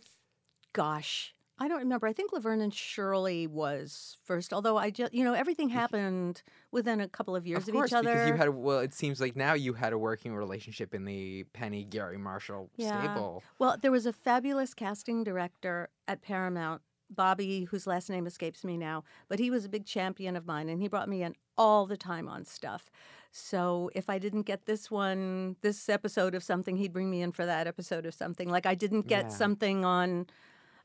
gosh, 0.74 1.35
I 1.58 1.68
don't 1.70 1.80
remember. 1.80 2.06
I 2.06 2.12
think 2.14 2.34
Laverne 2.34 2.60
and 2.62 2.74
Shirley 2.74 3.48
was 3.48 4.18
first. 4.26 4.52
Although 4.54 4.78
I 4.78 4.90
just, 4.90 5.14
you 5.14 5.24
know, 5.24 5.34
everything 5.34 5.70
happened 5.70 6.44
within 6.72 7.00
a 7.00 7.08
couple 7.08 7.34
of 7.36 7.48
years 7.48 7.64
of, 7.64 7.70
of 7.70 7.74
course 7.76 7.92
each 7.92 7.96
other. 7.96 8.12
because 8.12 8.28
you 8.28 8.34
had 8.36 8.48
a, 8.50 8.52
well 8.52 8.80
it 8.80 8.94
seems 8.94 9.22
like 9.22 9.36
now 9.38 9.54
you 9.54 9.74
had 9.74 9.94
a 9.94 9.98
working 9.98 10.36
relationship 10.36 10.94
in 10.94 11.06
the 11.06 11.46
penny 11.54 11.86
garry 11.86 12.18
marshall 12.18 12.70
Yeah. 12.76 13.00
stable 13.00 13.42
well, 13.58 13.78
there 13.82 13.92
was 13.92 14.06
a 14.06 14.12
fabulous 14.14 14.74
casting 14.74 15.24
director 15.24 15.90
at 16.10 16.22
Paramount, 16.22 16.82
Bobby, 17.10 17.64
whose 17.66 17.88
last 17.88 18.10
name 18.10 18.28
escapes 18.28 18.64
me 18.66 18.76
now, 18.78 19.04
but 19.30 19.40
he 19.40 19.50
was 19.50 19.64
a 19.64 19.70
big 19.70 19.86
champion 19.86 20.36
of 20.36 20.46
mine, 20.46 20.68
and 20.68 20.82
he 20.82 20.88
brought 20.90 21.08
me 21.08 21.24
in 21.24 21.36
all 21.58 21.86
the 21.86 21.96
time 21.96 22.28
on 22.28 22.44
stuff. 22.44 22.92
So 23.32 23.90
if 23.96 24.10
I 24.10 24.18
didn't 24.20 24.42
get 24.44 24.66
this 24.66 24.92
one, 24.92 25.56
this 25.62 25.88
episode 25.88 26.36
of 26.36 26.44
something, 26.44 26.76
he'd 26.78 26.92
bring 26.94 27.10
me 27.10 27.22
in 27.22 27.32
for 27.32 27.46
that 27.46 27.66
episode 27.68 28.06
of 28.06 28.14
something. 28.14 28.50
Like 28.50 28.66
I 28.66 28.76
didn't 28.76 29.08
get 29.08 29.26
Yeah. 29.26 29.30
something 29.30 29.86
on 29.86 30.28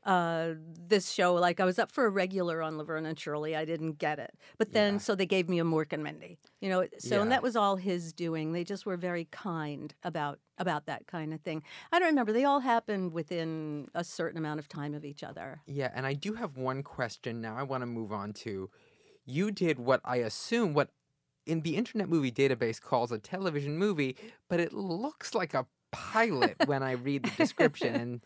uh, 0.05 0.53
this 0.87 1.11
show. 1.11 1.35
Like 1.35 1.59
I 1.59 1.65
was 1.65 1.77
up 1.79 1.91
for 1.91 2.05
a 2.05 2.09
regular 2.09 2.61
on 2.61 2.77
Laverne 2.77 3.05
and 3.05 3.19
Shirley. 3.19 3.55
I 3.55 3.65
didn't 3.65 3.99
get 3.99 4.19
it. 4.19 4.31
But 4.57 4.73
then, 4.73 4.93
Yeah. 4.93 4.99
so 4.99 5.15
they 5.15 5.25
gave 5.25 5.47
me 5.49 5.59
a 5.59 5.63
Mork 5.63 5.93
and 5.93 6.03
Mindy. 6.03 6.37
You 6.59 6.69
know, 6.69 6.87
so 6.97 7.21
and 7.21 7.31
that 7.31 7.43
was 7.43 7.55
all 7.55 7.75
his 7.75 8.13
doing. 8.13 8.51
They 8.53 8.63
just 8.63 8.85
were 8.85 8.97
very 8.97 9.25
kind 9.31 9.93
about 10.03 10.39
about 10.57 10.85
that 10.85 11.07
kind 11.07 11.33
of 11.33 11.41
thing. 11.41 11.63
I 11.91 11.99
don't 11.99 12.09
remember. 12.09 12.33
They 12.33 12.45
all 12.45 12.59
happened 12.59 13.13
within 13.13 13.87
a 13.95 14.03
certain 14.03 14.37
amount 14.37 14.59
of 14.59 14.67
time 14.67 14.93
of 14.93 15.03
each 15.05 15.23
other. 15.23 15.61
Yeah, 15.65 15.91
and 15.93 16.05
I 16.05 16.13
do 16.13 16.33
have 16.33 16.57
one 16.57 16.83
question 16.83 17.41
now 17.41 17.55
I 17.57 17.63
want 17.63 17.81
to 17.81 17.87
move 17.87 18.11
on 18.11 18.33
to. 18.33 18.69
You 19.25 19.51
did 19.51 19.79
what 19.79 20.01
I 20.03 20.17
assume 20.17 20.73
what 20.73 20.89
in 21.45 21.61
the 21.61 21.75
Internet 21.75 22.09
Movie 22.09 22.31
Database 22.31 22.79
calls 22.81 23.11
a 23.11 23.17
television 23.17 23.77
movie, 23.77 24.15
but 24.47 24.59
it 24.59 24.73
looks 24.73 25.33
like 25.33 25.53
a 25.53 25.65
pilot 25.91 26.55
when 26.65 26.83
I 26.83 26.91
read 26.93 27.23
the 27.23 27.31
description. 27.31 27.95
And 27.95 28.21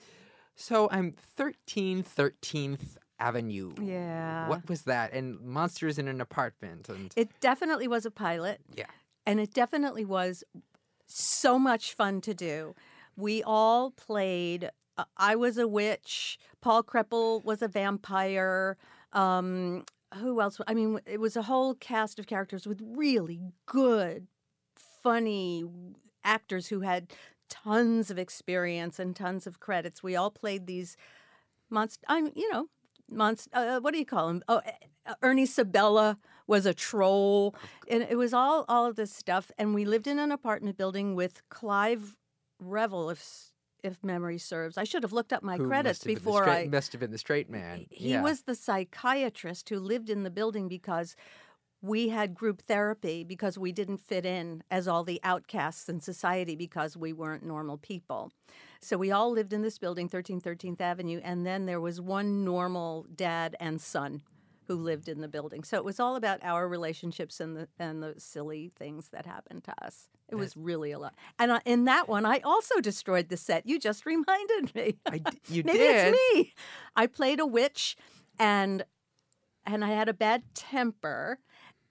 so 0.56 0.90
I'm 0.92 1.12
13 1.12 2.04
13th 2.04 2.98
Avenue. 3.20 3.74
Yeah. 3.82 4.50
What 4.50 4.68
was 4.68 4.84
that? 4.84 5.14
And 5.14 5.40
Monsters 5.40 5.98
in 5.98 6.08
an 6.08 6.20
Apartment. 6.20 6.90
And 6.90 7.14
It 7.16 7.30
definitely 7.40 7.88
was 7.88 8.06
a 8.06 8.12
pilot. 8.12 8.60
Yeah. 8.74 8.88
And 9.26 9.40
it 9.40 9.54
definitely 9.54 10.06
was 10.06 10.44
so 11.08 11.58
much 11.58 11.94
fun 11.94 12.22
to 12.22 12.34
do. 12.34 12.76
We 13.16 13.42
all 13.44 13.92
played. 13.92 14.70
Uh, 14.98 15.06
I 15.18 15.36
was 15.36 15.58
a 15.58 15.68
witch. 15.68 16.38
Paul 16.62 16.84
Kreppel 16.84 17.44
was 17.44 17.62
a 17.62 17.68
vampire. 17.68 18.78
Um, 19.14 19.86
who 20.16 20.42
else? 20.42 20.60
I 20.68 20.74
mean, 20.74 21.00
it 21.06 21.20
was 21.20 21.36
a 21.36 21.44
whole 21.44 21.76
cast 21.76 22.20
of 22.20 22.28
characters 22.28 22.68
with 22.68 22.82
really 22.84 23.42
good, 23.66 24.28
funny 24.76 25.66
actors 26.24 26.68
who 26.68 26.82
had 26.82 27.12
tons 27.50 28.12
of 28.12 28.18
experience 28.18 29.00
and 29.00 29.16
tons 29.16 29.48
of 29.48 29.60
credits. 29.60 30.04
We 30.04 30.16
all 30.16 30.32
played 30.32 30.68
these 30.68 30.98
monst. 31.72 32.00
I'm, 32.08 32.32
you 32.36 32.52
know, 32.52 32.68
monst. 33.12 33.48
Uh, 33.54 33.80
what 33.80 33.94
do 33.94 34.00
you 34.00 34.06
call 34.06 34.30
him? 34.30 34.44
Oh, 34.48 34.62
uh, 35.06 35.14
Ernie 35.22 35.46
Sabella 35.46 36.18
was 36.48 36.66
a 36.66 36.74
troll, 36.74 37.56
and 37.90 38.04
it 38.04 38.18
was 38.18 38.34
all 38.34 38.66
all 38.68 38.86
of 38.86 38.96
this 38.96 39.14
stuff. 39.14 39.52
And 39.58 39.74
we 39.74 39.86
lived 39.86 40.08
in 40.08 40.20
an 40.20 40.32
apartment 40.32 40.78
building 40.78 41.16
with 41.16 41.42
Clive 41.50 42.18
Revill, 42.60 43.10
if 43.10 43.52
if 43.84 44.04
memory 44.04 44.38
serves. 44.40 44.78
I 44.78 44.84
should 44.84 45.04
have 45.04 45.14
looked 45.14 45.32
up 45.32 45.44
my 45.44 45.58
who 45.58 45.68
credits 45.68 46.00
must 46.00 46.04
have 46.04 46.08
been 46.08 46.16
the 46.16 46.20
before 46.22 46.44
straight- 46.44 46.66
I. 46.66 46.68
must 46.68 46.92
have 46.94 47.00
been 47.02 47.12
the 47.12 47.18
straight 47.20 47.50
man. 47.50 47.86
He 47.92 48.12
yeah. 48.12 48.22
was 48.22 48.42
the 48.44 48.56
psychiatrist 48.56 49.70
who 49.70 49.80
lived 49.80 50.10
in 50.10 50.24
the 50.24 50.32
building 50.32 50.68
because 50.68 51.16
we 51.86 52.10
had 52.10 52.34
group 52.34 52.64
therapy 52.64 53.24
because 53.24 53.58
we 53.58 53.72
didn't 53.72 53.98
fit 54.00 54.26
in 54.26 54.64
as 54.72 54.88
all 54.88 55.04
the 55.04 55.20
outcasts 55.24 55.88
in 55.88 56.00
society 56.00 56.56
because 56.56 56.98
we 56.98 57.14
weren't 57.14 57.44
normal 57.44 57.78
people. 57.78 58.32
So 58.82 58.98
we 58.98 59.12
all 59.12 59.32
lived 59.32 59.54
in 59.54 59.62
this 59.62 59.78
building, 59.78 60.10
13 60.10 60.42
13th 60.42 60.82
Avenue, 60.82 61.22
and 61.24 61.46
then 61.46 61.66
there 61.66 61.82
was 61.82 62.02
one 62.02 62.44
normal 62.44 63.06
dad 63.16 63.56
and 63.60 63.80
son 63.80 64.24
who 64.68 64.76
lived 64.76 65.08
in 65.08 65.22
the 65.22 65.28
building. 65.28 65.64
So 65.64 65.78
it 65.78 65.86
was 65.86 66.00
all 66.00 66.16
about 66.16 66.40
our 66.44 66.68
relationships 66.68 67.40
and 67.40 67.56
the 67.56 67.68
and 67.78 68.02
the 68.02 68.16
silly 68.18 68.70
things 68.70 69.10
that 69.10 69.26
happened 69.26 69.64
to 69.66 69.74
us. 69.86 70.10
It 70.28 70.36
was 70.36 70.58
really 70.58 70.92
a 70.92 70.98
lot. 70.98 71.14
And 71.38 71.52
I, 71.52 71.62
in 71.66 71.86
that 71.86 72.10
one, 72.10 72.26
I 72.26 72.40
also 72.40 72.82
destroyed 72.82 73.30
the 73.30 73.38
set. 73.38 73.68
You 73.68 73.78
just 73.80 74.08
reminded 74.08 74.74
me. 74.74 74.98
I 75.06 75.22
you 75.50 75.62
Maybe 75.64 75.78
did. 75.78 76.16
it's 76.16 76.34
me. 76.34 76.54
I 76.96 77.06
played 77.06 77.40
a 77.40 77.46
witch, 77.46 77.96
and 78.40 78.84
and 79.66 79.84
I 79.84 79.90
had 79.90 80.10
a 80.10 80.14
bad 80.14 80.44
temper, 80.54 81.40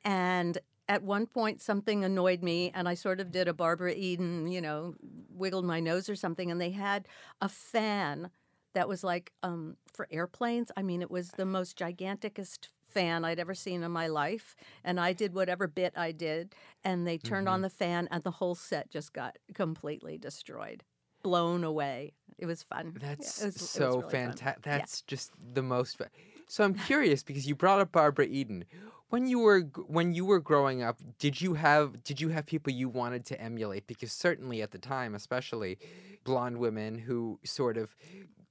and 0.05 0.59
at 0.89 1.03
one 1.03 1.27
point 1.27 1.63
something 1.63 2.05
annoyed 2.05 2.43
me, 2.43 2.71
and 2.75 2.89
I 2.89 2.95
sort 2.95 3.21
of 3.21 3.33
did 3.33 3.49
a 3.49 3.55
Barbara 3.55 3.93
Eden, 3.95 4.47
you 4.49 4.61
know, 4.61 4.95
wiggled 5.31 5.65
my 5.65 5.81
nose 5.81 6.09
or 6.09 6.17
something, 6.17 6.51
and 6.51 6.61
they 6.61 6.71
had 6.71 7.09
a 7.41 7.49
fan 7.49 8.31
that 8.75 8.89
was 8.89 9.03
like 9.05 9.33
um, 9.43 9.77
for 9.93 10.07
airplanes. 10.11 10.71
I 10.77 10.83
mean, 10.83 11.01
it 11.01 11.11
was 11.11 11.31
the 11.31 11.47
most 11.47 11.77
giganticest 11.77 12.69
fan 12.89 13.25
I'd 13.25 13.39
ever 13.41 13.55
seen 13.55 13.83
in 13.83 13.91
my 13.93 14.09
life, 14.09 14.55
and 14.85 15.01
I 15.01 15.13
did 15.13 15.33
whatever 15.35 15.67
bit 15.67 15.95
I 15.97 16.13
did, 16.13 16.55
and 16.85 17.07
they 17.07 17.19
turned 17.19 17.47
Mm-hmm. 17.47 17.55
on 17.55 17.63
the 17.63 17.71
fan, 17.71 18.07
and 18.11 18.23
the 18.23 18.31
whole 18.33 18.55
set 18.55 18.91
just 18.91 19.13
got 19.13 19.39
completely 19.55 20.19
destroyed, 20.19 20.85
blown 21.23 21.65
away. 21.65 22.13
It 22.37 22.47
was 22.47 22.63
fun. 22.63 22.97
That's 23.01 23.41
it 23.43 23.47
was- 23.47 23.71
so 23.71 23.97
really 24.01 24.11
fantastic. 24.11 24.63
That's 24.65 25.01
just 25.03 25.33
the 25.55 25.63
most. 25.63 25.97
Fa- 25.99 26.11
so 26.49 26.65
I'm 26.65 26.75
curious 26.75 27.23
because 27.23 27.47
you 27.47 27.55
brought 27.55 27.81
up 27.81 27.93
Barbara 27.93 28.27
Eden. 28.27 28.65
When 29.11 29.29
you 29.29 29.39
were 29.39 29.61
when 29.87 30.15
you 30.15 30.25
were 30.25 30.41
growing 30.41 30.83
up, 30.83 30.99
did 31.19 31.41
you 31.41 31.55
have 31.55 32.03
did 32.03 32.21
you 32.21 32.31
have 32.31 32.47
people 32.47 32.73
you 32.73 32.89
wanted 32.89 33.25
to 33.27 33.41
emulate? 33.41 33.87
Because 33.87 34.13
certainly 34.13 34.63
at 34.63 34.73
the 34.73 34.79
time, 34.79 35.15
especially 35.15 35.79
blonde 36.25 36.59
women 36.59 36.99
who 36.99 37.39
sort 37.45 37.77
of 37.77 37.95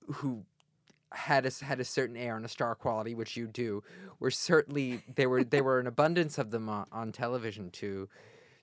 who 0.07 0.45
had 1.11 1.45
a 1.45 1.51
had 1.63 1.79
a 1.79 1.85
certain 1.85 2.15
air 2.15 2.35
and 2.35 2.45
a 2.45 2.49
star 2.49 2.75
quality, 2.75 3.13
which 3.13 3.35
you 3.37 3.47
do, 3.47 3.83
were 4.19 4.31
certainly 4.31 5.01
there 5.15 5.29
were 5.29 5.43
there 5.43 5.63
were 5.63 5.79
an 5.79 5.87
abundance 5.87 6.37
of 6.37 6.51
them 6.51 6.69
on, 6.69 6.85
on 6.91 7.11
television 7.11 7.69
to 7.71 8.07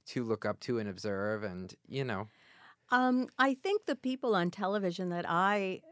to 0.06 0.24
look 0.24 0.44
up 0.44 0.58
to 0.60 0.78
and 0.78 0.88
observe, 0.88 1.44
and 1.44 1.74
you 1.86 2.04
know. 2.04 2.28
Um, 2.90 3.28
I 3.38 3.54
think 3.54 3.86
the 3.86 3.94
people 3.94 4.34
on 4.34 4.50
television 4.50 5.10
that 5.10 5.24
I 5.28 5.82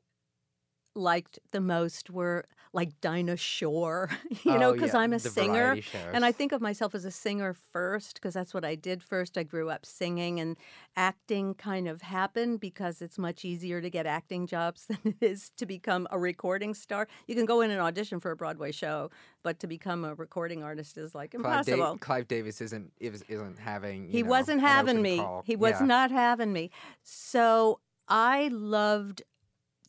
liked 0.94 1.38
the 1.52 1.60
most 1.60 2.10
were 2.10 2.46
like 2.72 3.00
Dinah 3.00 3.36
Shore, 3.54 4.10
you 4.44 4.58
know, 4.58 4.70
Oh, 4.70 4.72
because 4.74 4.92
yeah, 4.92 5.00
I'm 5.00 5.12
a 5.12 5.18
singer. 5.18 5.78
And 6.12 6.24
I 6.24 6.32
think 6.32 6.52
of 6.52 6.60
myself 6.60 6.94
as 6.94 7.04
a 7.04 7.10
singer 7.10 7.54
first 7.54 8.14
because 8.14 8.34
that's 8.34 8.52
what 8.52 8.64
I 8.64 8.74
did 8.74 9.02
first. 9.02 9.38
I 9.38 9.42
grew 9.42 9.70
up 9.70 9.86
singing 9.86 10.38
and 10.40 10.56
acting 10.96 11.54
kind 11.54 11.88
of 11.88 12.02
happened 12.02 12.60
because 12.60 13.00
it's 13.00 13.18
much 13.18 13.44
easier 13.44 13.80
to 13.80 13.88
get 13.88 14.04
acting 14.06 14.46
jobs 14.46 14.86
than 14.88 14.98
it 15.04 15.16
is 15.20 15.50
to 15.56 15.66
become 15.66 16.06
a 16.10 16.18
recording 16.18 16.74
star. 16.74 17.08
You 17.26 17.34
can 17.34 17.46
go 17.46 17.60
in 17.60 17.70
and 17.70 17.80
audition 17.80 18.20
for 18.20 18.30
a 18.30 18.36
Broadway 18.36 18.72
show, 18.72 19.10
but 19.42 19.58
to 19.60 19.66
become 19.66 20.04
a 20.04 20.14
recording 20.14 20.62
artist 20.62 20.98
is 20.98 21.14
like 21.14 21.30
Clive, 21.32 21.64
Da- 21.66 21.72
impossible. 21.72 21.98
Clive 21.98 22.28
Davis 22.28 22.60
isn't 22.60 22.92
is, 23.00 23.22
isn't 23.28 23.58
having. 23.58 24.08
he 24.08 24.22
know, 24.22 24.28
wasn't 24.30 24.60
having 24.60 25.00
me. 25.02 25.16
call. 25.18 25.42
He 25.46 25.56
was 25.56 25.74
Yeah. 25.80 25.86
not 25.86 26.10
having 26.10 26.52
me. 26.52 26.70
So 27.02 27.80
I 28.08 28.48
loved 28.52 29.22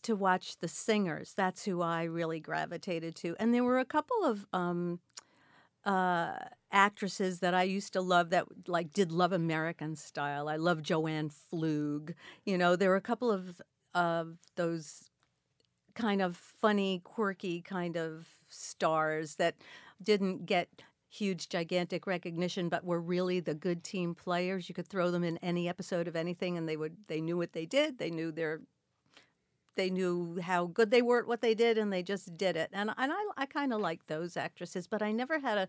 to 0.03 0.15
watch 0.15 0.57
the 0.57 0.67
singers. 0.67 1.33
That's 1.35 1.65
who 1.65 1.81
I 1.81 2.03
really 2.03 2.39
gravitated 2.39 3.15
to. 3.17 3.35
And 3.39 3.53
there 3.53 3.63
were 3.63 3.79
a 3.79 3.85
couple 3.85 4.23
of 4.23 4.45
um, 4.53 4.99
uh, 5.85 6.33
actresses 6.71 7.39
that 7.39 7.53
I 7.53 7.63
used 7.63 7.93
to 7.93 8.01
love 8.01 8.29
that 8.29 8.45
like 8.67 8.93
did 8.93 9.11
Love 9.11 9.31
American 9.31 9.95
style. 9.95 10.47
I 10.47 10.55
love 10.55 10.81
Jo 10.81 11.07
Ann 11.07 11.29
Pflug. 11.29 12.13
You 12.45 12.57
know, 12.57 12.75
there 12.75 12.89
were 12.89 12.95
a 12.95 13.01
couple 13.01 13.31
of 13.31 13.61
of 13.93 14.37
those 14.55 15.09
kind 15.95 16.21
of 16.21 16.37
funny, 16.37 17.01
quirky 17.03 17.61
kind 17.61 17.97
of 17.97 18.27
stars 18.47 19.35
that 19.35 19.55
didn't 20.01 20.45
get 20.45 20.69
huge, 21.09 21.49
gigantic 21.49 22.05
recognition, 22.05 22.69
but 22.69 22.85
were 22.85 23.01
really 23.01 23.39
the 23.39 23.55
good 23.55 23.83
team 23.83 24.13
players. 24.13 24.69
You 24.69 24.75
could 24.75 24.87
throw 24.87 25.11
them 25.11 25.23
in 25.23 25.37
any 25.37 25.67
episode 25.67 26.07
of 26.07 26.15
anything, 26.15 26.57
and 26.57 26.69
they 26.69 26.77
would 26.77 26.97
they 27.07 27.21
knew 27.21 27.37
what 27.37 27.53
they 27.53 27.65
did. 27.65 27.97
They 27.97 28.11
knew 28.11 28.31
their 28.31 28.61
they 29.79 29.89
knew 29.89 30.39
how 30.41 30.65
good 30.65 30.91
they 30.91 31.01
were 31.01 31.19
at 31.19 31.27
what 31.27 31.39
they 31.39 31.55
did, 31.55 31.77
and 31.77 31.91
they 31.91 32.03
just 32.03 32.37
did 32.37 32.57
it. 32.57 32.69
And 32.73 32.91
and 32.97 33.11
I 33.13 33.23
I 33.37 33.45
kind 33.45 33.71
of 33.73 33.79
like 33.79 34.07
those 34.07 34.35
actresses, 34.35 34.87
but 34.87 35.01
I 35.01 35.11
never 35.13 35.39
had 35.39 35.57
a 35.57 35.67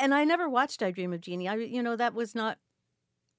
and 0.00 0.12
I 0.12 0.24
never 0.24 0.48
watched 0.48 0.82
I 0.82 0.90
Dream 0.90 1.12
of 1.12 1.20
Jeannie. 1.20 1.48
I 1.48 1.54
you 1.54 1.82
know 1.82 1.94
that 1.96 2.12
was 2.12 2.34
not 2.34 2.58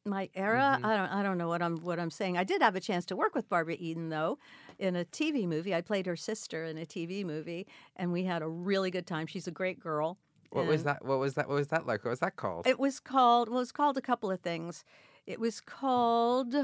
my 0.06 0.30
era. 0.34 0.80
Mhm. 0.80 0.86
I 0.86 0.98
don't 0.98 1.12
I 1.12 1.24
don't 1.24 1.38
know 1.38 1.50
what 1.50 1.62
I'm 1.62 1.78
what 1.80 2.00
I'm 2.00 2.10
saying. 2.10 2.38
I 2.38 2.46
did 2.46 2.62
have 2.62 2.76
a 2.76 2.80
chance 2.80 3.06
to 3.08 3.18
work 3.18 3.36
with 3.36 3.50
Barbara 3.50 3.76
Eden 3.78 4.10
though 4.10 4.40
in 4.78 4.96
a 4.96 5.04
TV 5.04 5.46
movie. 5.46 5.76
I 5.76 5.82
played 5.82 6.06
her 6.06 6.16
sister 6.16 6.64
in 6.64 6.78
a 6.78 6.86
TV 6.86 7.26
movie 7.26 7.68
and 7.98 8.14
we 8.14 8.24
had 8.24 8.42
a 8.42 8.48
really 8.48 8.92
good 8.92 9.06
time. 9.06 9.28
She's 9.28 9.48
a 9.48 9.52
great 9.52 9.80
girl. 9.80 10.18
What 10.52 10.66
was 10.66 10.84
that? 10.84 11.06
What 11.06 11.20
was 11.20 11.36
that? 11.36 11.48
What 11.48 11.56
was 11.56 11.68
that 11.68 11.86
like? 11.86 12.04
What 12.04 12.12
was 12.12 12.22
that 12.22 12.36
called? 12.38 12.66
It 12.66 12.80
was 12.80 13.00
called 13.00 13.50
well, 13.50 13.60
it 13.60 13.62
was 13.62 13.72
called 13.72 13.98
a 13.98 14.02
couple 14.02 14.32
of 14.32 14.40
things. 14.40 14.86
It 15.28 15.40
was 15.40 15.62
called 15.62 16.56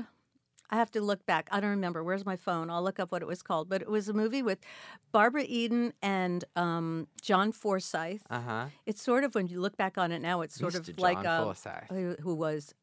I 0.70 0.76
have 0.78 0.90
to 0.92 1.02
look 1.02 1.26
back. 1.26 1.48
I 1.52 1.60
don't 1.60 1.70
remember. 1.70 2.04
Where's 2.04 2.26
my 2.26 2.36
phone? 2.36 2.70
I'll 2.70 2.84
look 2.84 3.00
up 3.00 3.12
what 3.12 3.22
it 3.22 3.28
was 3.28 3.42
called. 3.44 3.70
But 3.70 3.82
it 3.82 3.90
was 3.90 4.10
a 4.10 4.14
movie 4.14 4.42
with 4.42 4.60
Barbara 5.12 5.44
Eden 5.48 5.94
and 6.02 6.44
um, 6.56 7.08
John 7.22 7.52
Forsythe. 7.52 8.22
Uh 8.30 8.40
huh. 8.42 8.66
It's 8.86 9.02
sort 9.02 9.24
of 9.24 9.36
when 9.36 9.48
you 9.48 9.60
look 9.62 9.78
back 9.78 9.98
on 9.98 10.12
it 10.12 10.22
now, 10.22 10.42
it's 10.42 10.56
sort 10.56 10.74
Mr. 10.74 10.90
of 10.90 11.00
like 11.00 11.22
John 11.22 11.42
a, 11.42 11.46
Forsythe. 11.46 11.90
who, 11.90 12.16
who 12.22 12.34
was 12.36 12.74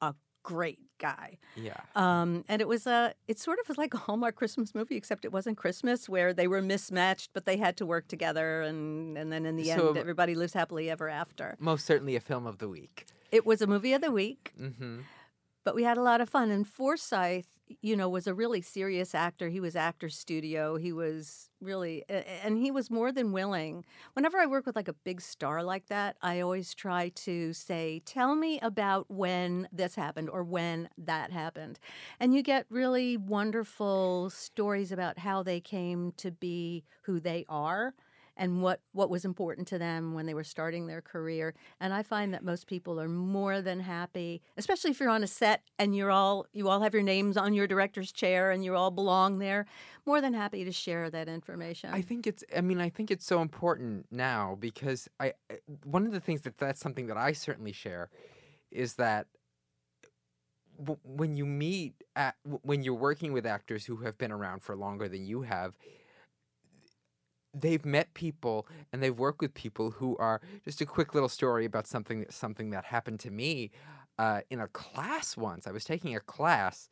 a 0.00 0.14
great 0.42 0.78
guy. 0.98 1.38
Yeah. 1.56 1.80
Um, 1.96 2.44
and 2.48 2.62
it 2.62 2.68
was 2.68 2.86
a, 2.86 3.14
it 3.26 3.38
sort 3.38 3.58
of 3.58 3.68
was 3.68 3.76
like 3.76 3.92
a 3.94 3.98
Hallmark 3.98 4.36
Christmas 4.36 4.74
movie, 4.74 4.96
except 4.96 5.24
it 5.24 5.32
wasn't 5.32 5.56
Christmas, 5.56 6.08
where 6.08 6.32
they 6.32 6.46
were 6.46 6.62
mismatched, 6.62 7.30
but 7.34 7.44
they 7.44 7.56
had 7.56 7.76
to 7.78 7.86
work 7.86 8.06
together, 8.08 8.62
and 8.62 9.18
and 9.18 9.32
then 9.32 9.46
in 9.46 9.56
the 9.56 9.64
So- 9.64 9.88
end, 9.88 9.98
everybody 9.98 10.34
lives 10.34 10.52
happily 10.52 10.88
ever 10.90 11.08
after. 11.08 11.56
Most 11.58 11.84
certainly 11.86 12.14
a 12.16 12.20
film 12.20 12.46
of 12.46 12.58
the 12.58 12.68
week. 12.68 13.06
It 13.32 13.44
was 13.44 13.60
a 13.60 13.66
movie 13.66 13.92
of 13.94 14.00
the 14.00 14.12
week, 14.12 14.52
Mm-hmm. 14.60 15.00
But 15.64 15.74
we 15.74 15.84
had 15.84 15.96
a 15.98 16.02
lot 16.02 16.20
of 16.20 16.28
fun. 16.28 16.50
And 16.50 16.66
Forsythe, 16.66 17.44
you 17.80 17.96
know, 17.96 18.08
was 18.08 18.26
a 18.26 18.34
really 18.34 18.60
serious 18.60 19.14
actor. 19.14 19.48
He 19.48 19.60
was 19.60 19.74
actor 19.74 20.10
studio. 20.10 20.76
He 20.76 20.92
was 20.92 21.48
really, 21.60 22.04
and 22.08 22.58
he 22.58 22.70
was 22.70 22.90
more 22.90 23.10
than 23.10 23.32
willing. 23.32 23.84
Whenever 24.12 24.38
I 24.38 24.46
work 24.46 24.66
with 24.66 24.76
like 24.76 24.88
a 24.88 24.92
big 24.92 25.22
star 25.22 25.62
like 25.62 25.86
that, 25.86 26.16
I 26.20 26.40
always 26.40 26.74
try 26.74 27.08
to 27.10 27.54
say, 27.54 28.02
"Tell 28.04 28.34
me 28.34 28.60
about 28.60 29.10
when 29.10 29.66
this 29.72 29.94
happened 29.94 30.28
or 30.28 30.44
when 30.44 30.90
that 30.98 31.32
happened," 31.32 31.80
and 32.20 32.34
you 32.34 32.42
get 32.42 32.66
really 32.68 33.16
wonderful 33.16 34.28
stories 34.30 34.92
about 34.92 35.18
how 35.18 35.42
they 35.42 35.60
came 35.60 36.12
to 36.18 36.30
be 36.30 36.84
who 37.02 37.18
they 37.20 37.46
are 37.48 37.94
and 38.36 38.62
what 38.62 38.80
what 38.92 39.10
was 39.10 39.24
important 39.24 39.66
to 39.68 39.78
them 39.78 40.14
when 40.14 40.26
they 40.26 40.34
were 40.34 40.44
starting 40.44 40.86
their 40.86 41.00
career 41.00 41.54
and 41.80 41.94
i 41.94 42.02
find 42.02 42.34
that 42.34 42.44
most 42.44 42.66
people 42.66 43.00
are 43.00 43.08
more 43.08 43.60
than 43.60 43.80
happy 43.80 44.42
especially 44.56 44.90
if 44.90 45.00
you're 45.00 45.08
on 45.08 45.22
a 45.22 45.26
set 45.26 45.62
and 45.78 45.96
you're 45.96 46.10
all 46.10 46.46
you 46.52 46.68
all 46.68 46.80
have 46.80 46.94
your 46.94 47.02
names 47.02 47.36
on 47.36 47.54
your 47.54 47.66
director's 47.66 48.12
chair 48.12 48.50
and 48.50 48.64
you 48.64 48.74
all 48.74 48.90
belong 48.90 49.38
there 49.38 49.66
more 50.06 50.20
than 50.20 50.34
happy 50.34 50.64
to 50.64 50.72
share 50.72 51.08
that 51.08 51.28
information 51.28 51.90
I 51.94 52.02
think 52.02 52.26
it's. 52.26 52.44
I 52.56 52.60
mean, 52.60 52.80
I 52.80 52.88
think 52.88 53.10
it's 53.10 53.24
so 53.24 53.40
important 53.40 54.06
now 54.10 54.56
because 54.58 55.08
I. 55.20 55.34
One 55.84 56.06
of 56.06 56.12
the 56.12 56.20
things 56.20 56.42
that 56.42 56.58
that's 56.58 56.80
something 56.80 57.06
that 57.06 57.16
I 57.16 57.32
certainly 57.32 57.72
share, 57.72 58.10
is 58.70 58.94
that 58.94 59.26
when 61.04 61.36
you 61.36 61.46
meet 61.46 61.94
at, 62.16 62.34
when 62.62 62.82
you're 62.82 62.94
working 62.94 63.32
with 63.32 63.46
actors 63.46 63.86
who 63.86 63.96
have 63.98 64.18
been 64.18 64.32
around 64.32 64.62
for 64.62 64.74
longer 64.74 65.08
than 65.08 65.24
you 65.24 65.42
have 65.42 65.74
they've 67.54 67.84
met 67.84 68.12
people 68.14 68.66
and 68.92 69.02
they've 69.02 69.18
worked 69.18 69.40
with 69.40 69.54
people 69.54 69.92
who 69.92 70.16
are 70.18 70.40
just 70.64 70.80
a 70.80 70.86
quick 70.86 71.14
little 71.14 71.28
story 71.28 71.64
about 71.64 71.86
something 71.86 72.26
something 72.30 72.70
that 72.70 72.84
happened 72.86 73.20
to 73.20 73.30
me 73.30 73.70
uh, 74.18 74.40
in 74.50 74.60
a 74.60 74.68
class 74.68 75.36
once. 75.36 75.66
I 75.66 75.72
was 75.72 75.84
taking 75.84 76.14
a 76.14 76.20
class 76.20 76.88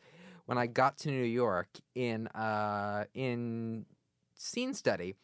when 0.47 0.59
I 0.59 0.67
got 0.67 0.99
to 0.99 1.11
New 1.11 1.25
York 1.25 1.69
in 1.95 2.27
uh, 2.29 3.05
in 3.15 3.87
scene 4.35 4.75
study. 4.75 5.15